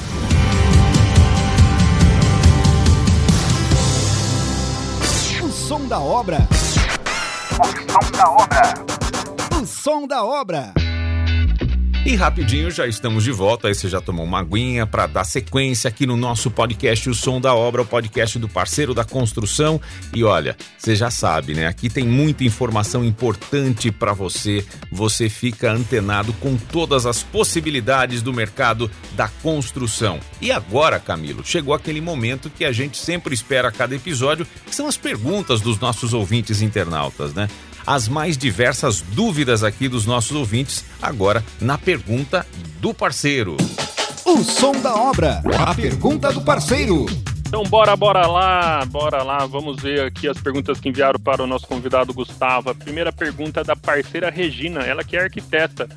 Som 5.89 5.99
da 6.01 6.01
obra. 6.01 6.37
O 7.59 7.65
som 7.67 8.13
da 8.13 8.29
obra. 8.29 8.63
O 9.63 9.67
som 9.67 10.09
da 10.09 10.23
obra. 10.23 10.88
E 12.09 12.15
rapidinho 12.15 12.71
já 12.71 12.87
estamos 12.87 13.23
de 13.23 13.31
volta. 13.31 13.69
Aí 13.69 13.75
você 13.75 13.87
já 13.87 14.01
tomou 14.01 14.25
uma 14.25 14.41
aguinha 14.41 14.87
para 14.87 15.07
dar 15.07 15.25
sequência 15.25 15.89
aqui 15.89 16.07
no 16.07 16.17
nosso 16.17 16.51
podcast 16.51 17.11
O 17.11 17.13
Som 17.13 17.39
da 17.39 17.55
Obra, 17.55 17.83
o 17.83 17.87
podcast 17.87 18.39
do 18.39 18.49
parceiro 18.49 18.95
da 18.95 19.05
construção. 19.05 19.79
E 20.15 20.25
olha, 20.25 20.57
você 20.79 20.97
já 20.97 21.11
sabe, 21.11 21.53
né? 21.53 21.67
Aqui 21.67 21.91
tem 21.91 22.07
muita 22.07 22.45
informação 22.45 23.05
importante 23.05 23.93
para 23.93 24.15
você. 24.15 24.65
Você 24.91 25.29
fica 25.29 25.71
antenado 25.71 26.33
com 26.33 26.57
todas 26.57 27.05
as 27.05 27.23
possibilidades 27.23 28.23
do 28.23 28.33
mercado 28.33 28.91
da 29.13 29.29
construção. 29.29 30.19
E 30.41 30.51
agora, 30.51 30.99
Camilo, 30.99 31.45
chegou 31.45 31.75
aquele 31.75 32.01
momento 32.01 32.49
que 32.49 32.65
a 32.65 32.73
gente 32.73 32.97
sempre 32.97 33.35
espera 33.35 33.69
a 33.69 33.73
cada 33.73 33.95
episódio, 33.95 34.47
que 34.65 34.75
são 34.75 34.87
as 34.87 34.97
perguntas 34.97 35.61
dos 35.61 35.79
nossos 35.79 36.15
ouvintes 36.15 36.63
internautas, 36.63 37.35
né? 37.35 37.51
As 37.89 38.07
mais 38.07 38.37
diversas 38.37 39.01
dúvidas 39.01 39.65
aqui 39.65 39.89
dos 39.89 40.05
nossos 40.05 40.37
ouvintes, 40.37 40.85
agora 41.01 41.43
na 41.59 41.79
pergunta 41.79 42.47
do 42.81 42.93
parceiro. 42.93 43.57
O 44.27 44.45
som 44.45 44.73
da 44.73 44.95
obra. 44.95 45.43
A 45.59 45.75
pergunta 45.75 46.31
do 46.31 46.43
parceiro. 46.43 47.07
Então 47.47 47.63
bora, 47.63 47.97
bora 47.97 48.27
lá, 48.27 48.85
bora 48.85 49.23
lá. 49.23 49.47
Vamos 49.47 49.81
ver 49.81 50.03
aqui 50.03 50.29
as 50.29 50.39
perguntas 50.39 50.79
que 50.79 50.91
enviaram 50.91 51.19
para 51.19 51.43
o 51.43 51.47
nosso 51.47 51.67
convidado 51.67 52.13
Gustavo. 52.13 52.69
A 52.69 52.75
primeira 52.75 53.11
pergunta 53.11 53.61
é 53.61 53.65
da 53.65 53.75
parceira 53.75 54.29
Regina, 54.29 54.81
ela 54.81 55.03
que 55.03 55.17
é 55.17 55.23
arquiteta. 55.23 55.89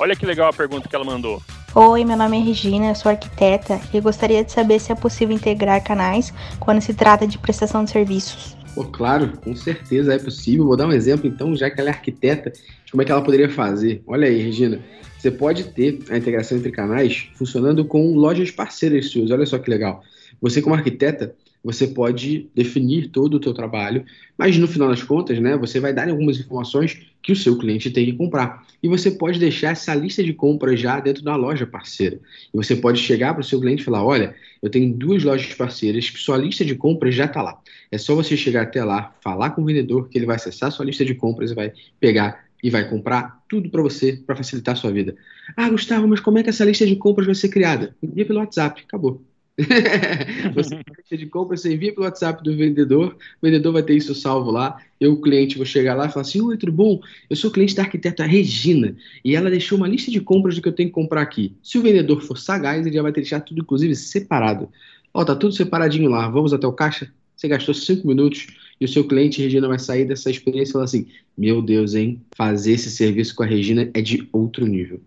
Olha 0.00 0.16
que 0.16 0.26
legal 0.26 0.48
a 0.48 0.52
pergunta 0.52 0.88
que 0.88 0.96
ela 0.96 1.04
mandou. 1.04 1.40
Oi, 1.76 2.04
meu 2.04 2.16
nome 2.16 2.40
é 2.40 2.42
Regina, 2.42 2.86
eu 2.86 2.94
sou 2.96 3.08
arquiteta 3.08 3.80
e 3.94 4.00
gostaria 4.00 4.42
de 4.42 4.50
saber 4.50 4.80
se 4.80 4.90
é 4.90 4.96
possível 4.96 5.36
integrar 5.36 5.80
canais 5.84 6.34
quando 6.58 6.80
se 6.80 6.92
trata 6.92 7.24
de 7.24 7.38
prestação 7.38 7.84
de 7.84 7.92
serviços. 7.92 8.55
Pô, 8.76 8.84
claro, 8.84 9.32
com 9.38 9.56
certeza 9.56 10.12
é 10.12 10.18
possível. 10.18 10.66
Vou 10.66 10.76
dar 10.76 10.86
um 10.86 10.92
exemplo, 10.92 11.26
então, 11.26 11.56
já 11.56 11.70
que 11.70 11.80
ela 11.80 11.88
é 11.88 11.92
arquiteta, 11.94 12.50
de 12.50 12.90
como 12.90 13.00
é 13.00 13.06
que 13.06 13.10
ela 13.10 13.22
poderia 13.22 13.48
fazer. 13.48 14.02
Olha 14.06 14.28
aí, 14.28 14.36
Regina, 14.36 14.82
você 15.16 15.30
pode 15.30 15.64
ter 15.68 16.00
a 16.10 16.18
integração 16.18 16.58
entre 16.58 16.70
canais 16.70 17.30
funcionando 17.36 17.86
com 17.86 18.14
lojas 18.14 18.50
parceiras 18.50 19.06
suas. 19.06 19.30
Olha 19.30 19.46
só 19.46 19.58
que 19.58 19.70
legal. 19.70 20.02
Você, 20.42 20.60
como 20.60 20.74
arquiteta, 20.74 21.34
você 21.64 21.86
pode 21.86 22.50
definir 22.54 23.08
todo 23.08 23.36
o 23.36 23.40
teu 23.40 23.54
trabalho, 23.54 24.04
mas 24.36 24.58
no 24.58 24.68
final 24.68 24.90
das 24.90 25.02
contas, 25.02 25.40
né, 25.40 25.56
você 25.56 25.80
vai 25.80 25.94
dar 25.94 26.10
algumas 26.10 26.38
informações 26.38 27.00
que 27.22 27.32
o 27.32 27.36
seu 27.36 27.56
cliente 27.56 27.90
tem 27.90 28.04
que 28.04 28.12
comprar. 28.12 28.65
E 28.82 28.88
você 28.88 29.10
pode 29.10 29.38
deixar 29.38 29.72
essa 29.72 29.94
lista 29.94 30.22
de 30.22 30.32
compras 30.32 30.80
já 30.80 31.00
dentro 31.00 31.22
da 31.22 31.34
loja 31.36 31.66
parceira. 31.66 32.20
E 32.52 32.56
você 32.56 32.76
pode 32.76 32.98
chegar 33.00 33.34
para 33.34 33.40
o 33.40 33.44
seu 33.44 33.60
cliente 33.60 33.82
e 33.82 33.84
falar: 33.84 34.04
olha, 34.04 34.34
eu 34.62 34.70
tenho 34.70 34.92
duas 34.92 35.24
lojas 35.24 35.52
parceiras 35.54 36.10
que 36.10 36.18
sua 36.18 36.36
lista 36.36 36.64
de 36.64 36.74
compras 36.74 37.14
já 37.14 37.24
está 37.24 37.42
lá. 37.42 37.58
É 37.90 37.98
só 37.98 38.14
você 38.14 38.36
chegar 38.36 38.62
até 38.62 38.84
lá, 38.84 39.14
falar 39.22 39.50
com 39.50 39.62
o 39.62 39.64
vendedor 39.64 40.08
que 40.08 40.18
ele 40.18 40.26
vai 40.26 40.36
acessar 40.36 40.70
sua 40.70 40.84
lista 40.84 41.04
de 41.04 41.14
compras 41.14 41.50
e 41.50 41.54
vai 41.54 41.72
pegar 42.00 42.46
e 42.62 42.70
vai 42.70 42.88
comprar 42.88 43.42
tudo 43.48 43.68
para 43.70 43.82
você, 43.82 44.20
para 44.26 44.34
facilitar 44.34 44.74
a 44.74 44.76
sua 44.76 44.90
vida. 44.90 45.14
Ah, 45.56 45.68
Gustavo, 45.68 46.08
mas 46.08 46.20
como 46.20 46.38
é 46.38 46.42
que 46.42 46.50
essa 46.50 46.64
lista 46.64 46.86
de 46.86 46.96
compras 46.96 47.26
vai 47.26 47.34
ser 47.34 47.48
criada? 47.48 47.94
Envia 48.02 48.24
pelo 48.24 48.40
WhatsApp, 48.40 48.82
acabou. 48.82 49.22
você 50.54 50.70
tem 50.70 50.84
a 50.86 51.00
lista 51.00 51.16
de 51.16 51.26
compras, 51.26 51.62
você 51.62 51.72
envia 51.72 51.92
pelo 51.92 52.04
WhatsApp 52.04 52.44
do 52.44 52.54
vendedor, 52.54 53.16
o 53.40 53.46
vendedor 53.46 53.72
vai 53.72 53.82
ter 53.82 53.96
isso 53.96 54.14
salvo 54.14 54.50
lá. 54.50 54.78
Eu, 55.00 55.14
o 55.14 55.20
cliente, 55.20 55.56
vou 55.56 55.64
chegar 55.64 55.94
lá 55.94 56.06
e 56.06 56.10
falar 56.10 56.22
assim: 56.22 56.42
Oi, 56.42 56.58
tudo 56.58 56.72
bom? 56.72 57.00
Eu 57.28 57.36
sou 57.36 57.50
cliente 57.50 57.74
da 57.74 57.82
arquiteta 57.82 58.24
Regina 58.24 58.94
e 59.24 59.34
ela 59.34 59.48
deixou 59.48 59.78
uma 59.78 59.88
lista 59.88 60.10
de 60.10 60.20
compras 60.20 60.54
do 60.54 60.62
que 60.62 60.68
eu 60.68 60.74
tenho 60.74 60.90
que 60.90 60.94
comprar 60.94 61.22
aqui. 61.22 61.54
Se 61.62 61.78
o 61.78 61.82
vendedor 61.82 62.20
for 62.22 62.36
sagaz, 62.36 62.86
ele 62.86 62.94
já 62.94 63.02
vai 63.02 63.12
deixar 63.12 63.40
tudo, 63.40 63.62
inclusive, 63.62 63.94
separado. 63.94 64.68
Ó, 65.14 65.24
tá 65.24 65.34
tudo 65.34 65.54
separadinho 65.54 66.10
lá. 66.10 66.28
Vamos 66.28 66.52
até 66.52 66.66
o 66.66 66.72
caixa? 66.72 67.10
Você 67.34 67.48
gastou 67.48 67.74
cinco 67.74 68.06
minutos 68.06 68.46
e 68.78 68.84
o 68.84 68.88
seu 68.88 69.04
cliente, 69.04 69.40
Regina, 69.40 69.68
vai 69.68 69.78
sair 69.78 70.04
dessa 70.04 70.30
experiência 70.30 70.70
e 70.70 70.72
falar 70.72 70.84
assim: 70.84 71.06
Meu 71.36 71.62
Deus, 71.62 71.94
hein? 71.94 72.20
Fazer 72.36 72.72
esse 72.72 72.90
serviço 72.90 73.34
com 73.34 73.42
a 73.42 73.46
Regina 73.46 73.90
é 73.94 74.02
de 74.02 74.28
outro 74.32 74.66
nível. 74.66 75.00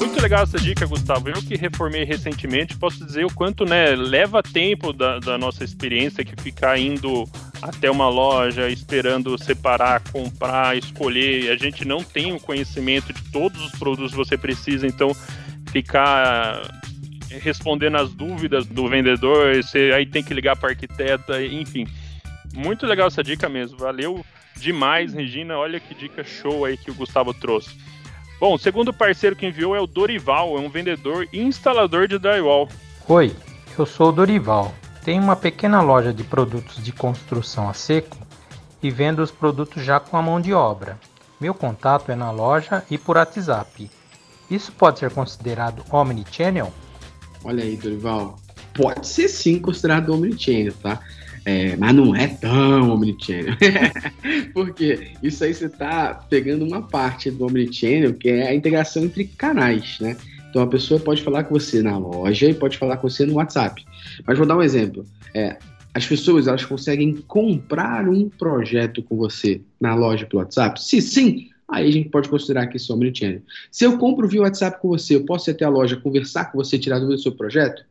Muito 0.00 0.18
legal 0.22 0.44
essa 0.44 0.58
dica, 0.58 0.86
Gustavo. 0.86 1.28
Eu 1.28 1.42
que 1.42 1.56
reformei 1.56 2.04
recentemente, 2.04 2.74
posso 2.74 3.04
dizer 3.04 3.26
o 3.26 3.34
quanto 3.34 3.66
né, 3.66 3.94
leva 3.94 4.42
tempo 4.42 4.94
da, 4.94 5.18
da 5.18 5.36
nossa 5.36 5.62
experiência 5.62 6.24
que 6.24 6.34
ficar 6.42 6.78
indo 6.78 7.28
até 7.60 7.90
uma 7.90 8.08
loja, 8.08 8.66
esperando 8.70 9.36
separar, 9.36 10.02
comprar, 10.10 10.74
escolher. 10.74 11.52
A 11.52 11.56
gente 11.56 11.84
não 11.84 12.02
tem 12.02 12.32
o 12.32 12.40
conhecimento 12.40 13.12
de 13.12 13.22
todos 13.30 13.62
os 13.62 13.72
produtos 13.72 14.12
que 14.12 14.16
você 14.16 14.38
precisa, 14.38 14.86
então 14.86 15.14
ficar 15.70 16.62
respondendo 17.28 17.98
as 17.98 18.10
dúvidas 18.14 18.66
do 18.66 18.88
vendedor, 18.88 19.54
você 19.54 19.92
aí 19.94 20.06
tem 20.06 20.24
que 20.24 20.32
ligar 20.32 20.56
para 20.56 20.70
arquiteta, 20.70 21.44
enfim. 21.44 21.86
Muito 22.54 22.86
legal 22.86 23.08
essa 23.08 23.22
dica 23.22 23.50
mesmo. 23.50 23.76
Valeu 23.76 24.24
demais, 24.56 25.12
Regina. 25.12 25.58
Olha 25.58 25.78
que 25.78 25.94
dica 25.94 26.24
show 26.24 26.64
aí 26.64 26.78
que 26.78 26.90
o 26.90 26.94
Gustavo 26.94 27.34
trouxe. 27.34 27.76
Bom, 28.40 28.54
o 28.54 28.58
segundo 28.58 28.90
parceiro 28.90 29.36
que 29.36 29.46
enviou 29.46 29.76
é 29.76 29.80
o 29.80 29.86
Dorival, 29.86 30.56
é 30.56 30.60
um 30.60 30.70
vendedor 30.70 31.28
e 31.30 31.42
instalador 31.42 32.08
de 32.08 32.18
drywall. 32.18 32.70
Oi, 33.06 33.36
eu 33.78 33.84
sou 33.84 34.08
o 34.08 34.12
Dorival. 34.12 34.74
Tenho 35.04 35.22
uma 35.22 35.36
pequena 35.36 35.82
loja 35.82 36.10
de 36.10 36.24
produtos 36.24 36.82
de 36.82 36.90
construção 36.90 37.68
a 37.68 37.74
seco 37.74 38.16
e 38.82 38.90
vendo 38.90 39.18
os 39.22 39.30
produtos 39.30 39.84
já 39.84 40.00
com 40.00 40.16
a 40.16 40.22
mão 40.22 40.40
de 40.40 40.54
obra. 40.54 40.98
Meu 41.38 41.52
contato 41.52 42.10
é 42.10 42.16
na 42.16 42.30
loja 42.30 42.82
e 42.90 42.96
por 42.96 43.18
WhatsApp. 43.18 43.90
Isso 44.50 44.72
pode 44.72 45.00
ser 45.00 45.10
considerado 45.10 45.84
Omnichannel? 45.90 46.72
Olha 47.44 47.62
aí, 47.62 47.76
Dorival. 47.76 48.38
Pode 48.72 49.06
ser 49.06 49.28
sim 49.28 49.58
considerado 49.58 50.14
Omnichannel, 50.14 50.72
tá? 50.82 50.98
É, 51.44 51.76
mas 51.76 51.94
não 51.94 52.14
é 52.14 52.26
tão 52.26 52.90
Omnichannel. 52.90 53.56
Porque 54.52 55.12
isso 55.22 55.42
aí 55.42 55.54
você 55.54 55.66
está 55.66 56.14
pegando 56.28 56.64
uma 56.64 56.82
parte 56.82 57.30
do 57.30 57.46
Omnichannel, 57.46 58.14
que 58.14 58.28
é 58.28 58.48
a 58.48 58.54
integração 58.54 59.04
entre 59.04 59.24
canais, 59.24 59.98
né? 60.00 60.16
Então 60.50 60.62
a 60.62 60.66
pessoa 60.66 60.98
pode 61.00 61.22
falar 61.22 61.44
com 61.44 61.54
você 61.54 61.80
na 61.82 61.96
loja 61.96 62.46
e 62.46 62.54
pode 62.54 62.76
falar 62.76 62.96
com 62.96 63.08
você 63.08 63.24
no 63.24 63.34
WhatsApp. 63.34 63.84
Mas 64.26 64.36
vou 64.36 64.46
dar 64.46 64.56
um 64.56 64.62
exemplo. 64.62 65.04
É, 65.34 65.56
as 65.94 66.06
pessoas 66.06 66.46
elas 66.46 66.64
conseguem 66.64 67.16
comprar 67.26 68.08
um 68.08 68.28
projeto 68.28 69.02
com 69.02 69.16
você 69.16 69.60
na 69.80 69.94
loja 69.94 70.26
pelo 70.26 70.42
WhatsApp? 70.42 70.82
Se 70.82 71.00
sim, 71.00 71.48
aí 71.68 71.88
a 71.88 71.92
gente 71.92 72.08
pode 72.08 72.28
considerar 72.28 72.66
que 72.66 72.76
isso 72.76 72.92
é 72.92 72.94
omnichannel. 72.94 73.42
Se 73.70 73.84
eu 73.84 73.96
compro 73.96 74.28
via 74.28 74.42
WhatsApp 74.42 74.80
com 74.80 74.88
você, 74.88 75.16
eu 75.16 75.24
posso 75.24 75.48
ir 75.50 75.52
até 75.52 75.64
a 75.64 75.68
loja 75.68 75.96
conversar 75.96 76.46
com 76.46 76.58
você, 76.58 76.78
tirar 76.78 76.98
dúvida 76.98 77.16
do 77.16 77.22
seu 77.22 77.32
projeto? 77.32 77.84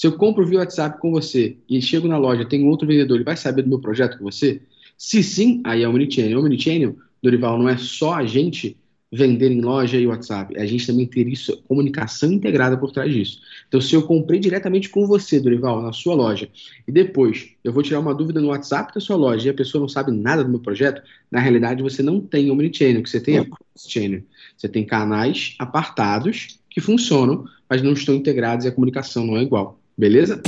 Se 0.00 0.06
eu 0.06 0.12
compro 0.12 0.46
via 0.46 0.60
WhatsApp 0.60 0.98
com 0.98 1.10
você 1.10 1.58
e 1.68 1.82
chego 1.82 2.08
na 2.08 2.16
loja, 2.16 2.46
tem 2.46 2.66
outro 2.66 2.88
vendedor, 2.88 3.16
ele 3.16 3.24
vai 3.24 3.36
saber 3.36 3.60
do 3.60 3.68
meu 3.68 3.78
projeto 3.78 4.16
com 4.16 4.24
você? 4.24 4.62
Se 4.96 5.22
sim, 5.22 5.60
aí 5.62 5.82
é 5.82 5.86
omnichannel. 5.86 6.40
Omnichannel, 6.40 6.96
Dorival, 7.22 7.58
não 7.58 7.68
é 7.68 7.76
só 7.76 8.14
a 8.14 8.24
gente 8.24 8.78
vender 9.12 9.50
em 9.50 9.60
loja 9.60 9.98
e 9.98 10.06
WhatsApp. 10.06 10.58
A 10.58 10.64
gente 10.64 10.86
também 10.86 11.04
ter 11.04 11.28
isso, 11.28 11.54
comunicação 11.68 12.32
integrada 12.32 12.78
por 12.78 12.92
trás 12.92 13.12
disso. 13.12 13.42
Então, 13.68 13.78
se 13.78 13.94
eu 13.94 14.02
comprei 14.02 14.40
diretamente 14.40 14.88
com 14.88 15.06
você, 15.06 15.38
Dorival, 15.38 15.82
na 15.82 15.92
sua 15.92 16.14
loja, 16.14 16.48
e 16.88 16.90
depois 16.90 17.50
eu 17.62 17.70
vou 17.70 17.82
tirar 17.82 18.00
uma 18.00 18.14
dúvida 18.14 18.40
no 18.40 18.48
WhatsApp 18.48 18.94
da 18.94 19.00
sua 19.02 19.16
loja 19.16 19.48
e 19.48 19.50
a 19.50 19.54
pessoa 19.54 19.82
não 19.82 19.88
sabe 19.88 20.12
nada 20.12 20.42
do 20.42 20.48
meu 20.48 20.60
projeto, 20.60 21.02
na 21.30 21.40
realidade 21.40 21.82
você 21.82 22.02
não 22.02 22.22
tem 22.22 22.50
Omnichannel, 22.50 23.02
que 23.02 23.10
você 23.10 23.20
tem 23.20 23.36
é 23.36 23.44
cross-channel. 23.44 24.22
Você 24.56 24.66
tem 24.66 24.82
canais 24.82 25.56
apartados 25.58 26.58
que 26.70 26.80
funcionam, 26.80 27.44
mas 27.68 27.82
não 27.82 27.92
estão 27.92 28.14
integrados 28.14 28.64
e 28.64 28.68
a 28.68 28.72
comunicação 28.72 29.26
não 29.26 29.36
é 29.36 29.42
igual. 29.42 29.78
Beleza? 30.00 30.40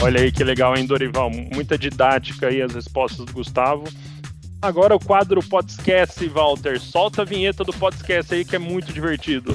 Olha 0.00 0.22
aí 0.22 0.32
que 0.32 0.42
legal, 0.42 0.74
hein, 0.74 0.86
Dorival? 0.86 1.28
Muita 1.28 1.76
didática 1.76 2.46
aí 2.46 2.62
as 2.62 2.72
respostas 2.72 3.26
do 3.26 3.34
Gustavo. 3.34 3.84
Agora 4.62 4.96
o 4.96 4.98
quadro 4.98 5.46
Podcast, 5.46 6.26
Walter. 6.26 6.80
Solta 6.80 7.20
a 7.20 7.24
vinheta 7.26 7.62
do 7.62 7.74
podcast 7.74 8.34
aí 8.34 8.46
que 8.46 8.56
é 8.56 8.58
muito 8.58 8.94
divertido. 8.94 9.54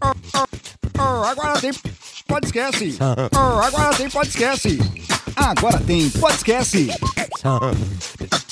Oh, 0.00 1.24
agora 1.24 1.60
tem 1.60 1.72
podcast. 2.26 2.98
Oh, 3.00 3.60
agora 3.60 3.96
tem 3.96 4.08
podcast. 4.08 4.78
Agora 5.36 5.80
tem 5.80 6.10
podcast. 6.10 6.88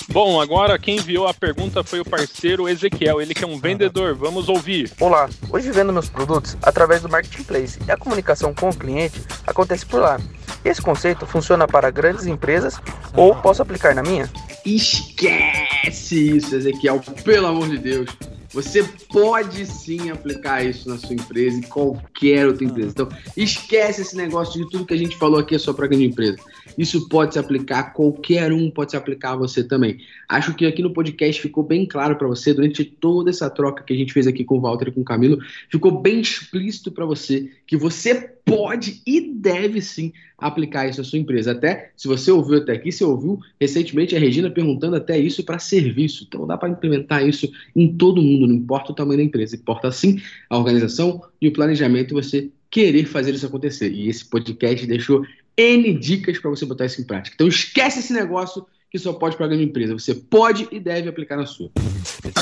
Bom, 0.09 0.41
agora 0.41 0.79
quem 0.79 0.97
enviou 0.97 1.29
a 1.29 1.35
pergunta 1.35 1.85
foi 1.85 2.01
o 2.01 2.05
parceiro 2.05 2.69
Ezequiel, 2.69 3.21
ele 3.21 3.35
que 3.35 3.45
é 3.45 3.47
um 3.47 3.59
vendedor. 3.59 4.15
Vamos 4.15 4.49
ouvir. 4.49 4.91
Olá, 5.01 5.29
hoje 5.51 5.71
vendo 5.71 5.93
meus 5.93 6.09
produtos 6.09 6.57
através 6.63 7.03
do 7.03 7.09
Marketplace 7.09 7.79
e 7.87 7.91
a 7.91 7.97
comunicação 7.97 8.55
com 8.55 8.71
o 8.71 8.77
cliente 8.77 9.21
acontece 9.47 9.85
por 9.87 10.01
lá. 10.01 10.19
Esse 10.65 10.83
conceito 10.83 11.27
funciona 11.27 11.67
para 11.69 11.91
grandes 11.91 12.27
empresas 12.27 12.81
ou 13.15 13.37
posso 13.37 13.63
aplicar 13.63 13.95
na 13.95 14.03
minha? 14.03 14.29
Esquece 14.65 16.37
isso, 16.37 16.57
Ezequiel, 16.57 17.01
pelo 17.25 17.47
amor 17.47 17.69
de 17.69 17.79
Deus. 17.79 18.11
Você 18.57 18.83
pode 19.13 19.67
sim 19.67 20.09
aplicar 20.09 20.65
isso 20.65 20.89
na 20.89 20.97
sua 20.97 21.13
empresa 21.13 21.61
e 21.61 21.67
qualquer 21.67 22.47
outra 22.47 22.65
empresa. 22.65 22.89
Então, 22.89 23.09
esquece 23.37 24.01
esse 24.01 24.17
negócio 24.17 24.59
de 24.59 24.71
tudo 24.71 24.87
que 24.87 24.95
a 24.95 24.97
gente 24.97 25.15
falou 25.15 25.39
aqui 25.39 25.55
é 25.55 25.59
só 25.59 25.75
para 25.75 25.87
grande 25.87 26.07
empresa. 26.07 26.39
Isso 26.79 27.07
pode 27.07 27.35
se 27.35 27.39
aplicar 27.39 27.81
a 27.81 27.91
qualquer 27.91 28.51
um, 28.55 28.71
pode 28.71 28.93
se 28.93 28.97
aplicar 28.97 29.33
a 29.33 29.37
você 29.37 29.63
também. 29.63 29.99
Acho 30.27 30.55
que 30.55 30.65
aqui 30.65 30.81
no 30.81 30.95
podcast 30.95 31.43
ficou 31.43 31.63
bem 31.63 31.85
claro 31.85 32.17
para 32.17 32.27
você, 32.27 32.55
durante 32.55 32.83
toda 32.83 33.29
essa 33.29 33.51
troca 33.51 33.83
que 33.83 33.93
a 33.93 33.97
gente 33.97 34.15
fez 34.15 34.27
aqui 34.27 34.43
com 34.43 34.57
o 34.57 34.61
Walter 34.63 34.89
e 34.89 34.93
com 34.93 35.03
o 35.03 35.05
Camilo, 35.05 35.39
ficou 35.71 36.01
bem 36.01 36.19
explícito 36.19 36.91
para 36.91 37.05
você 37.05 37.51
que 37.67 37.77
você 37.77 38.15
pode 38.45 39.03
e 39.05 39.21
deve 39.21 39.83
sim 39.83 40.13
aplicar 40.39 40.89
isso 40.89 41.01
à 41.01 41.05
sua 41.05 41.19
empresa. 41.19 41.53
Até 41.53 41.91
se 41.97 42.07
você 42.07 42.31
ouviu 42.31 42.59
até 42.59 42.73
aqui, 42.73 42.93
você 42.93 43.03
ouviu 43.05 43.41
recentemente 43.61 44.15
a 44.15 44.19
Regina 44.19 44.51
perguntando 44.51 44.97
até 44.97 45.19
isso 45.19 45.43
para 45.45 45.59
serviço. 45.59 46.25
Então 46.29 46.47
dá 46.47 46.57
para 46.57 46.69
implementar 46.69 47.27
isso 47.27 47.51
em 47.75 47.93
todo 47.93 48.23
mundo, 48.23 48.47
não 48.47 48.55
importa 48.55 48.93
o 48.93 48.95
tamanho 48.95 49.19
da 49.19 49.25
empresa, 49.25 49.57
importa 49.57 49.91
sim 49.91 50.21
a 50.49 50.57
organização 50.57 51.23
e 51.41 51.49
o 51.49 51.53
planejamento 51.53 52.15
você 52.15 52.51
querer 52.71 53.05
fazer 53.07 53.35
isso 53.35 53.47
acontecer. 53.47 53.91
E 53.91 54.09
esse 54.09 54.25
podcast 54.25 54.87
deixou 54.87 55.25
N 55.57 55.99
dicas 55.99 56.39
para 56.39 56.51
você 56.51 56.65
botar 56.65 56.87
isso 56.87 57.01
em 57.01 57.05
prática. 57.05 57.35
Então 57.35 57.49
esquece 57.49 57.99
esse 57.99 58.13
negócio 58.13 58.65
que 58.91 58.99
só 58.99 59.13
pode 59.13 59.37
para 59.37 59.47
a 59.47 59.49
grande 59.49 59.65
empresa. 59.65 59.93
Você 59.93 60.15
pode 60.15 60.69
e 60.71 60.79
deve 60.79 61.09
aplicar 61.09 61.37
na 61.37 61.47
sua. 61.47 61.71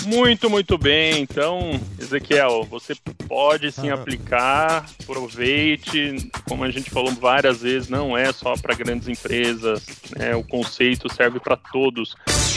Muito, 0.06 0.48
muito 0.50 0.76
bem. 0.76 1.22
Então, 1.22 1.80
Ezequiel, 1.98 2.64
você 2.70 2.94
pode 3.26 3.72
sim 3.72 3.90
aplicar, 3.90 4.86
aproveite. 5.02 6.30
Como 6.48 6.64
a 6.64 6.70
gente 6.70 6.90
falou 6.90 7.12
várias 7.12 7.62
vezes, 7.62 7.88
não 7.88 8.16
é 8.16 8.32
só 8.32 8.54
para 8.56 8.74
grandes 8.74 9.08
empresas. 9.08 9.84
Né? 10.16 10.34
O 10.34 10.44
conceito 10.44 11.12
serve 11.12 11.40
para 11.40 11.56
todos. 11.56 12.14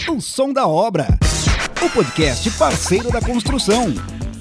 O 0.10 0.22
som 0.22 0.52
da 0.52 0.68
obra. 0.68 1.08
O 1.82 1.90
podcast 1.90 2.50
parceiro 2.58 3.12
da 3.12 3.22
construção. 3.22 3.94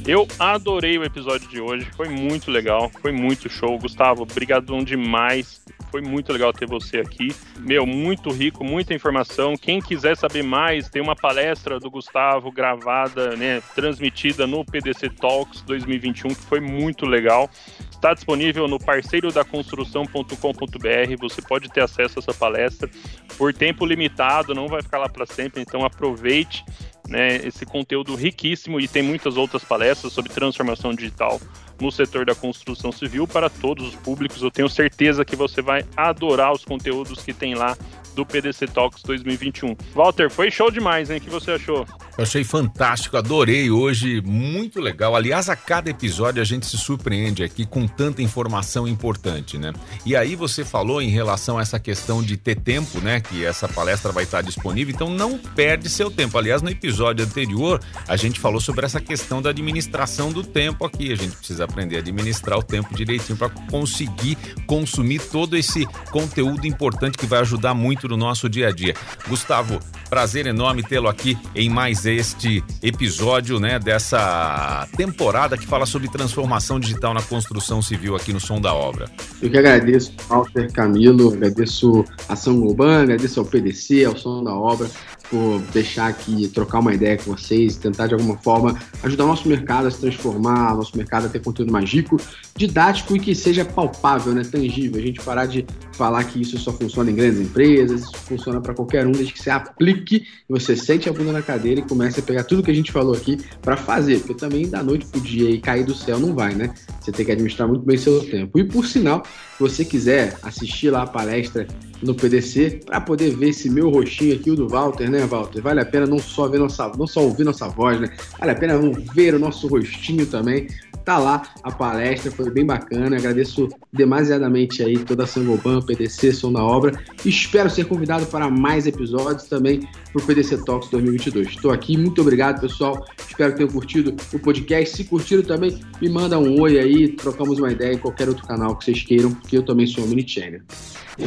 Eu 0.06 0.28
adorei 0.38 0.96
o 0.96 1.02
episódio 1.02 1.48
de 1.48 1.60
hoje, 1.60 1.84
foi 1.96 2.08
muito 2.08 2.48
legal, 2.48 2.88
foi 3.02 3.10
muito 3.10 3.48
show. 3.48 3.76
Gustavo, 3.76 4.24
brigadão 4.24 4.84
demais 4.84 5.60
foi 5.90 6.00
muito 6.02 6.32
legal 6.32 6.52
ter 6.52 6.66
você 6.66 6.98
aqui. 6.98 7.34
Meu, 7.58 7.84
muito 7.86 8.30
rico, 8.30 8.62
muita 8.62 8.94
informação. 8.94 9.56
Quem 9.56 9.80
quiser 9.80 10.14
saber 10.16 10.42
mais, 10.42 10.90
tem 10.90 11.00
uma 11.00 11.16
palestra 11.16 11.80
do 11.80 11.90
Gustavo 11.90 12.52
gravada, 12.52 13.34
né, 13.34 13.62
transmitida 13.74 14.46
no 14.46 14.62
PDC 14.64 15.08
Talks 15.10 15.62
2021, 15.62 16.28
que 16.28 16.42
foi 16.42 16.60
muito 16.60 17.06
legal. 17.06 17.50
Está 17.90 18.12
disponível 18.12 18.68
no 18.68 18.78
parceirodaconstrução.com.br. 18.78 21.16
Você 21.18 21.42
pode 21.42 21.68
ter 21.70 21.80
acesso 21.80 22.18
a 22.18 22.20
essa 22.20 22.34
palestra 22.34 22.90
por 23.38 23.54
tempo 23.54 23.86
limitado, 23.86 24.54
não 24.54 24.68
vai 24.68 24.82
ficar 24.82 24.98
lá 24.98 25.08
para 25.08 25.26
sempre, 25.26 25.62
então 25.62 25.84
aproveite 25.84 26.64
né, 27.08 27.36
esse 27.36 27.64
conteúdo 27.64 28.14
riquíssimo 28.14 28.80
e 28.80 28.88
tem 28.88 29.02
muitas 29.02 29.36
outras 29.36 29.64
palestras 29.64 30.12
sobre 30.12 30.32
transformação 30.32 30.92
digital 30.94 31.40
no 31.80 31.90
setor 31.90 32.24
da 32.24 32.34
construção 32.34 32.90
civil 32.90 33.26
para 33.26 33.50
todos 33.50 33.88
os 33.88 33.94
públicos. 33.94 34.42
Eu 34.42 34.50
tenho 34.50 34.68
certeza 34.68 35.24
que 35.24 35.36
você 35.36 35.60
vai 35.60 35.84
adorar 35.96 36.52
os 36.52 36.64
conteúdos 36.64 37.22
que 37.22 37.32
tem 37.32 37.54
lá 37.54 37.76
do 38.14 38.24
PDC 38.24 38.66
Talks 38.68 39.02
2021. 39.02 39.76
Walter, 39.94 40.30
foi 40.30 40.50
show 40.50 40.70
demais, 40.70 41.10
hein? 41.10 41.18
O 41.18 41.20
que 41.20 41.30
você 41.30 41.52
achou? 41.52 41.86
Eu 42.16 42.22
achei 42.22 42.42
fantástico, 42.42 43.18
adorei 43.18 43.70
hoje, 43.70 44.22
muito 44.22 44.80
legal. 44.80 45.14
Aliás, 45.14 45.50
a 45.50 45.56
cada 45.56 45.90
episódio 45.90 46.40
a 46.40 46.46
gente 46.46 46.64
se 46.64 46.78
surpreende 46.78 47.44
aqui 47.44 47.66
com 47.66 47.86
tanta 47.86 48.22
informação 48.22 48.88
importante, 48.88 49.58
né? 49.58 49.74
E 50.04 50.16
aí 50.16 50.34
você 50.34 50.64
falou 50.64 51.02
em 51.02 51.10
relação 51.10 51.58
a 51.58 51.60
essa 51.60 51.78
questão 51.78 52.22
de 52.22 52.38
ter 52.38 52.56
tempo, 52.56 53.02
né? 53.02 53.20
Que 53.20 53.44
essa 53.44 53.68
palestra 53.68 54.12
vai 54.12 54.24
estar 54.24 54.40
disponível, 54.40 54.94
então 54.94 55.10
não 55.10 55.36
perde 55.36 55.90
seu 55.90 56.10
tempo. 56.10 56.38
Aliás, 56.38 56.62
no 56.62 56.70
episódio 56.70 57.22
anterior 57.22 57.82
a 58.08 58.16
gente 58.16 58.40
falou 58.40 58.62
sobre 58.62 58.86
essa 58.86 59.00
questão 59.00 59.42
da 59.42 59.50
administração 59.50 60.32
do 60.32 60.42
tempo 60.42 60.86
aqui. 60.86 61.12
A 61.12 61.16
gente 61.16 61.36
precisa 61.36 61.64
aprender 61.64 61.96
a 61.96 61.98
administrar 61.98 62.58
o 62.58 62.62
tempo 62.62 62.94
direitinho 62.94 63.36
para 63.36 63.50
conseguir 63.50 64.38
consumir 64.66 65.20
todo 65.20 65.54
esse 65.54 65.84
conteúdo 66.10 66.66
importante 66.66 67.18
que 67.18 67.26
vai 67.26 67.40
ajudar 67.40 67.74
muito 67.74 68.08
no 68.08 68.16
nosso 68.16 68.48
dia 68.48 68.68
a 68.68 68.72
dia. 68.72 68.94
Gustavo, 69.28 69.80
prazer 70.08 70.46
enorme 70.46 70.82
tê-lo 70.82 71.08
aqui 71.08 71.36
em 71.54 71.68
mais 71.68 72.05
este 72.14 72.62
episódio, 72.82 73.58
né, 73.58 73.78
dessa 73.78 74.86
temporada 74.96 75.56
que 75.56 75.66
fala 75.66 75.86
sobre 75.86 76.08
transformação 76.08 76.78
digital 76.78 77.12
na 77.12 77.22
construção 77.22 77.80
civil 77.82 78.16
aqui 78.16 78.32
no 78.32 78.40
Som 78.40 78.60
da 78.60 78.74
Obra. 78.74 79.10
Eu 79.42 79.50
que 79.50 79.58
agradeço, 79.58 80.12
Walter 80.28 80.70
Camilo, 80.72 81.34
agradeço 81.34 82.04
a 82.28 82.36
São 82.36 82.60
Goban, 82.60 83.02
agradeço 83.02 83.40
ao 83.40 83.46
PDC, 83.46 84.04
ao 84.04 84.16
Som 84.16 84.42
da 84.42 84.54
Obra, 84.54 84.88
por 85.30 85.60
deixar 85.72 86.06
aqui, 86.08 86.48
trocar 86.48 86.78
uma 86.78 86.94
ideia 86.94 87.16
com 87.16 87.34
vocês, 87.34 87.76
tentar 87.76 88.06
de 88.06 88.14
alguma 88.14 88.36
forma 88.38 88.78
ajudar 89.02 89.24
o 89.24 89.28
nosso 89.28 89.48
mercado 89.48 89.86
a 89.86 89.90
se 89.90 89.98
transformar, 89.98 90.74
o 90.74 90.76
nosso 90.78 90.96
mercado 90.96 91.26
a 91.26 91.28
ter 91.28 91.40
conteúdo 91.40 91.72
mais 91.72 91.90
rico, 91.90 92.16
didático 92.56 93.16
e 93.16 93.20
que 93.20 93.34
seja 93.34 93.64
palpável, 93.64 94.32
né, 94.32 94.42
tangível. 94.42 95.00
A 95.00 95.04
gente 95.04 95.20
parar 95.20 95.46
de 95.46 95.66
falar 95.92 96.24
que 96.24 96.40
isso 96.40 96.58
só 96.58 96.72
funciona 96.72 97.10
em 97.10 97.14
grandes 97.14 97.40
empresas, 97.40 98.02
isso 98.02 98.16
funciona 98.16 98.60
para 98.60 98.74
qualquer 98.74 99.06
um, 99.06 99.12
desde 99.12 99.32
que 99.32 99.42
você 99.42 99.50
aplique 99.50 100.26
você 100.48 100.76
sente 100.76 101.08
a 101.08 101.12
bunda 101.12 101.32
na 101.32 101.42
cadeira 101.42 101.80
e 101.80 101.82
comece 101.82 102.20
a 102.20 102.22
pegar 102.22 102.44
tudo 102.44 102.62
que 102.62 102.70
a 102.70 102.74
gente 102.74 102.92
falou 102.92 103.14
aqui 103.14 103.38
para 103.60 103.76
fazer, 103.76 104.20
porque 104.20 104.34
também 104.34 104.68
da 104.68 104.82
noite 104.82 105.06
pro 105.06 105.20
dia 105.20 105.50
e 105.50 105.60
cair 105.60 105.84
do 105.84 105.94
céu 105.94 106.20
não 106.20 106.34
vai, 106.34 106.54
né? 106.54 106.72
Você 107.00 107.10
tem 107.10 107.26
que 107.26 107.32
administrar 107.32 107.68
muito 107.68 107.84
bem 107.84 107.96
seu 107.96 108.24
tempo. 108.24 108.58
E 108.58 108.64
por 108.64 108.86
sinal, 108.86 109.24
se 109.24 109.60
você 109.60 109.84
quiser 109.84 110.38
assistir 110.42 110.90
lá 110.90 111.02
a 111.02 111.06
palestra 111.06 111.66
no 112.06 112.14
PDC 112.14 112.80
para 112.86 113.00
poder 113.00 113.36
ver 113.36 113.50
esse 113.50 113.68
meu 113.68 113.90
rostinho 113.90 114.34
aqui, 114.34 114.50
o 114.50 114.56
do 114.56 114.68
Walter, 114.68 115.10
né, 115.10 115.26
Walter? 115.26 115.60
Vale 115.60 115.80
a 115.80 115.84
pena 115.84 116.06
não 116.06 116.18
só 116.18 116.48
ver 116.48 116.58
nossa, 116.58 116.90
não 116.96 117.06
só 117.06 117.22
ouvir 117.22 117.44
nossa 117.44 117.68
voz, 117.68 118.00
né? 118.00 118.08
Vale 118.38 118.52
a 118.52 118.54
pena 118.54 118.78
ver 119.14 119.34
o 119.34 119.38
nosso 119.38 119.66
rostinho 119.66 120.26
também. 120.26 120.68
Tá 121.04 121.18
lá 121.18 121.42
a 121.62 121.70
palestra, 121.70 122.32
foi 122.32 122.50
bem 122.50 122.66
bacana. 122.66 123.16
Agradeço 123.16 123.68
demasiadamente 123.92 124.82
aí 124.82 124.98
toda 124.98 125.22
a 125.22 125.26
Sangoban, 125.26 125.80
PDC, 125.80 126.32
Som 126.32 126.52
da 126.52 126.64
Obra. 126.64 126.98
Espero 127.24 127.70
ser 127.70 127.84
convidado 127.84 128.26
para 128.26 128.50
mais 128.50 128.88
episódios 128.88 129.44
também 129.44 129.88
para 130.12 130.20
o 130.20 130.26
PDC 130.26 130.64
Talks 130.64 130.90
2022. 130.90 131.48
Estou 131.48 131.70
aqui, 131.70 131.96
muito 131.96 132.20
obrigado, 132.20 132.60
pessoal. 132.60 133.06
Espero 133.18 133.52
que 133.52 133.58
tenham 133.58 133.70
curtido 133.70 134.16
o 134.32 134.38
podcast. 134.40 134.96
Se 134.96 135.04
curtiram 135.04 135.44
também, 135.44 135.80
me 136.00 136.08
manda 136.08 136.38
um 136.40 136.60
oi 136.60 136.76
aí, 136.76 137.08
trocamos 137.08 137.60
uma 137.60 137.70
ideia 137.70 137.94
em 137.94 137.98
qualquer 137.98 138.28
outro 138.28 138.44
canal 138.44 138.76
que 138.76 138.84
vocês 138.84 139.02
queiram, 139.02 139.32
porque 139.32 139.58
eu 139.58 139.62
também 139.62 139.86
sou 139.86 140.02
um 140.02 140.08
mini 140.08 140.28
channel. 140.28 140.62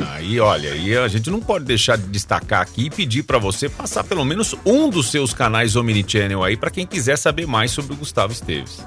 Aí, 0.09 0.39
olha, 0.39 0.68
aí 0.69 0.97
a 0.97 1.07
gente 1.07 1.29
não 1.29 1.39
pode 1.39 1.65
deixar 1.65 1.97
de 1.97 2.07
destacar 2.07 2.61
aqui 2.61 2.85
e 2.85 2.89
pedir 2.89 3.23
para 3.23 3.37
você 3.37 3.69
passar 3.69 4.03
pelo 4.03 4.23
menos 4.23 4.55
um 4.65 4.89
dos 4.89 5.09
seus 5.11 5.33
canais 5.33 5.75
Omnichannel 5.75 6.43
aí 6.43 6.55
para 6.55 6.69
quem 6.69 6.85
quiser 6.85 7.17
saber 7.17 7.45
mais 7.45 7.71
sobre 7.71 7.93
o 7.93 7.95
Gustavo 7.95 8.33
Esteves. 8.33 8.85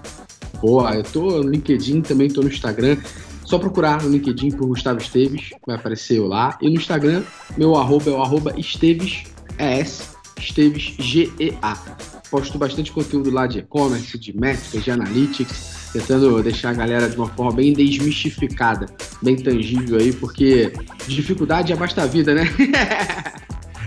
Boa, 0.61 0.95
eu 0.95 1.03
tô 1.03 1.43
no 1.43 1.51
LinkedIn, 1.51 2.03
também 2.03 2.29
tô 2.29 2.41
no 2.41 2.49
Instagram. 2.49 2.97
Só 3.45 3.59
procurar 3.59 4.03
no 4.03 4.09
LinkedIn 4.09 4.53
por 4.53 4.69
Gustavo 4.69 5.01
Esteves, 5.01 5.51
vai 5.67 5.77
aparecer 5.77 6.19
eu 6.19 6.27
lá. 6.27 6.57
E 6.63 6.69
no 6.69 6.77
Instagram, 6.77 7.23
meu 7.57 7.75
arroba 7.77 8.11
é 8.11 8.13
o 8.13 8.23
arroba 8.23 8.55
Esteves, 8.57 9.25
ES, 9.59 10.17
Esteves, 10.39 10.95
G-E-A. 10.99 12.12
Posto 12.33 12.57
bastante 12.57 12.91
conteúdo 12.91 13.31
lá 13.31 13.47
de 13.47 13.59
e-commerce, 13.59 14.19
de 14.19 14.35
métricas, 14.35 14.83
de 14.83 14.91
analytics, 14.91 15.91
tentando 15.93 16.43
deixar 16.43 16.71
a 16.71 16.73
galera 16.73 17.07
de 17.07 17.15
uma 17.15 17.29
forma 17.29 17.53
bem 17.53 17.75
desmistificada, 17.75 18.87
bem 19.21 19.37
tangível 19.37 19.99
aí, 19.99 20.15
porque 20.15 20.73
dificuldade 21.07 21.75
é 21.75 21.77
basta 21.77 22.03
a 22.03 22.07
vida, 22.07 22.35
né? 22.35 22.45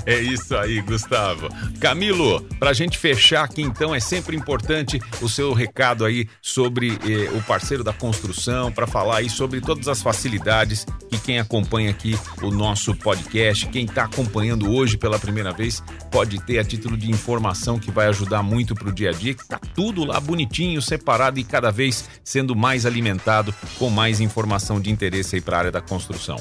É 0.05 0.19
isso 0.19 0.55
aí, 0.55 0.81
Gustavo. 0.81 1.49
Camilo, 1.79 2.41
para 2.59 2.69
a 2.69 2.73
gente 2.73 2.97
fechar 2.97 3.43
aqui 3.43 3.61
então, 3.61 3.93
é 3.93 3.99
sempre 3.99 4.35
importante 4.35 5.01
o 5.21 5.27
seu 5.27 5.51
recado 5.51 6.05
aí 6.05 6.29
sobre 6.41 6.89
eh, 6.89 7.29
o 7.35 7.41
parceiro 7.41 7.83
da 7.83 7.91
construção, 7.91 8.71
para 8.71 8.85
falar 8.85 9.17
aí 9.17 9.29
sobre 9.29 9.61
todas 9.61 9.87
as 9.87 10.03
facilidades 10.03 10.85
que 11.09 11.17
quem 11.17 11.39
acompanha 11.39 11.89
aqui 11.89 12.17
o 12.43 12.51
nosso 12.51 12.93
podcast, 12.93 13.67
quem 13.67 13.85
está 13.85 14.03
acompanhando 14.03 14.71
hoje 14.71 14.95
pela 14.95 15.17
primeira 15.17 15.51
vez, 15.51 15.81
pode 16.11 16.39
ter 16.43 16.59
a 16.59 16.63
título 16.63 16.95
de 16.95 17.09
informação 17.09 17.79
que 17.79 17.89
vai 17.89 18.07
ajudar 18.07 18.43
muito 18.43 18.75
para 18.75 18.89
o 18.89 18.93
dia 18.93 19.09
a 19.09 19.13
dia, 19.13 19.33
que 19.33 19.47
tá 19.47 19.59
tudo 19.73 20.05
lá 20.05 20.19
bonitinho, 20.19 20.81
separado 20.81 21.39
e 21.39 21.43
cada 21.43 21.71
vez 21.71 22.07
sendo 22.23 22.55
mais 22.55 22.85
alimentado 22.85 23.53
com 23.79 23.89
mais 23.89 24.19
informação 24.19 24.79
de 24.79 24.91
interesse 24.91 25.35
aí 25.35 25.41
para 25.41 25.57
a 25.57 25.59
área 25.59 25.71
da 25.71 25.81
construção. 25.81 26.37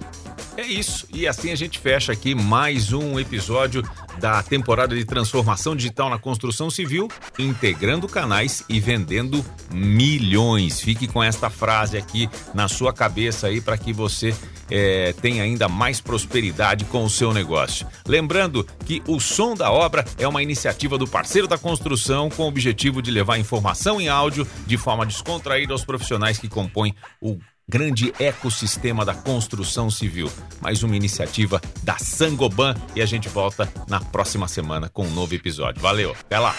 É 0.55 0.61
isso, 0.61 1.07
e 1.11 1.28
assim 1.28 1.51
a 1.51 1.55
gente 1.55 1.80
fecha 1.80 2.11
aqui 2.11 2.36
mais 2.36 2.93
um 2.93 3.20
episódio 3.20 3.82
da 4.20 4.43
temporada 4.43 4.95
de 4.95 5.03
transformação 5.03 5.76
digital 5.76 6.11
na 6.11 6.20
construção 6.20 6.70
civil, 6.70 7.07
integrando 7.39 8.07
canais 8.07 8.64
e 8.70 8.80
vendendo 8.80 9.43
milhões. 9.72 10.80
Fique 10.80 11.07
com 11.07 11.24
esta 11.24 11.49
frase 11.49 11.97
aqui 11.97 12.30
na 12.53 12.68
sua 12.68 12.93
cabeça 12.93 13.47
aí 13.47 13.61
para 13.61 13.78
que 13.78 13.91
você 13.91 14.36
é, 14.74 15.13
tenha 15.21 15.43
ainda 15.43 15.69
mais 15.69 16.01
prosperidade 16.01 16.84
com 16.86 17.03
o 17.03 17.09
seu 17.09 17.32
negócio. 17.32 17.86
Lembrando 18.07 18.67
que 18.86 19.03
o 19.07 19.19
Som 19.19 19.53
da 19.53 19.71
Obra 19.71 20.03
é 20.17 20.28
uma 20.28 20.41
iniciativa 20.41 20.97
do 20.97 21.07
parceiro 21.07 21.47
da 21.47 21.59
construção 21.59 22.28
com 22.28 22.43
o 22.43 22.47
objetivo 22.47 22.99
de 22.99 23.11
levar 23.11 23.38
informação 23.38 24.01
em 24.01 24.09
áudio 24.09 24.47
de 24.65 24.76
forma 24.76 25.05
descontraída 25.05 25.74
aos 25.74 25.86
profissionais 25.86 26.39
que 26.39 26.49
compõem 26.49 26.95
o 27.21 27.38
grande 27.69 28.11
ecossistema 28.19 29.05
da 29.05 29.13
construção 29.13 29.91
civil. 29.91 30.30
Mais 30.59 30.82
uma 30.82 30.95
iniciativa 30.95 31.61
da 31.84 31.99
Sangoban 31.99 32.74
e 32.95 33.01
a 33.01 33.05
gente 33.05 33.30
volta 33.30 33.71
na 33.88 33.99
próxima 33.99 34.47
semana 34.47 34.89
com 34.89 35.05
um 35.05 35.11
novo 35.11 35.36
episódio. 35.36 35.80
Valeu, 35.82 36.15
até 36.19 36.39
lá! 36.39 36.55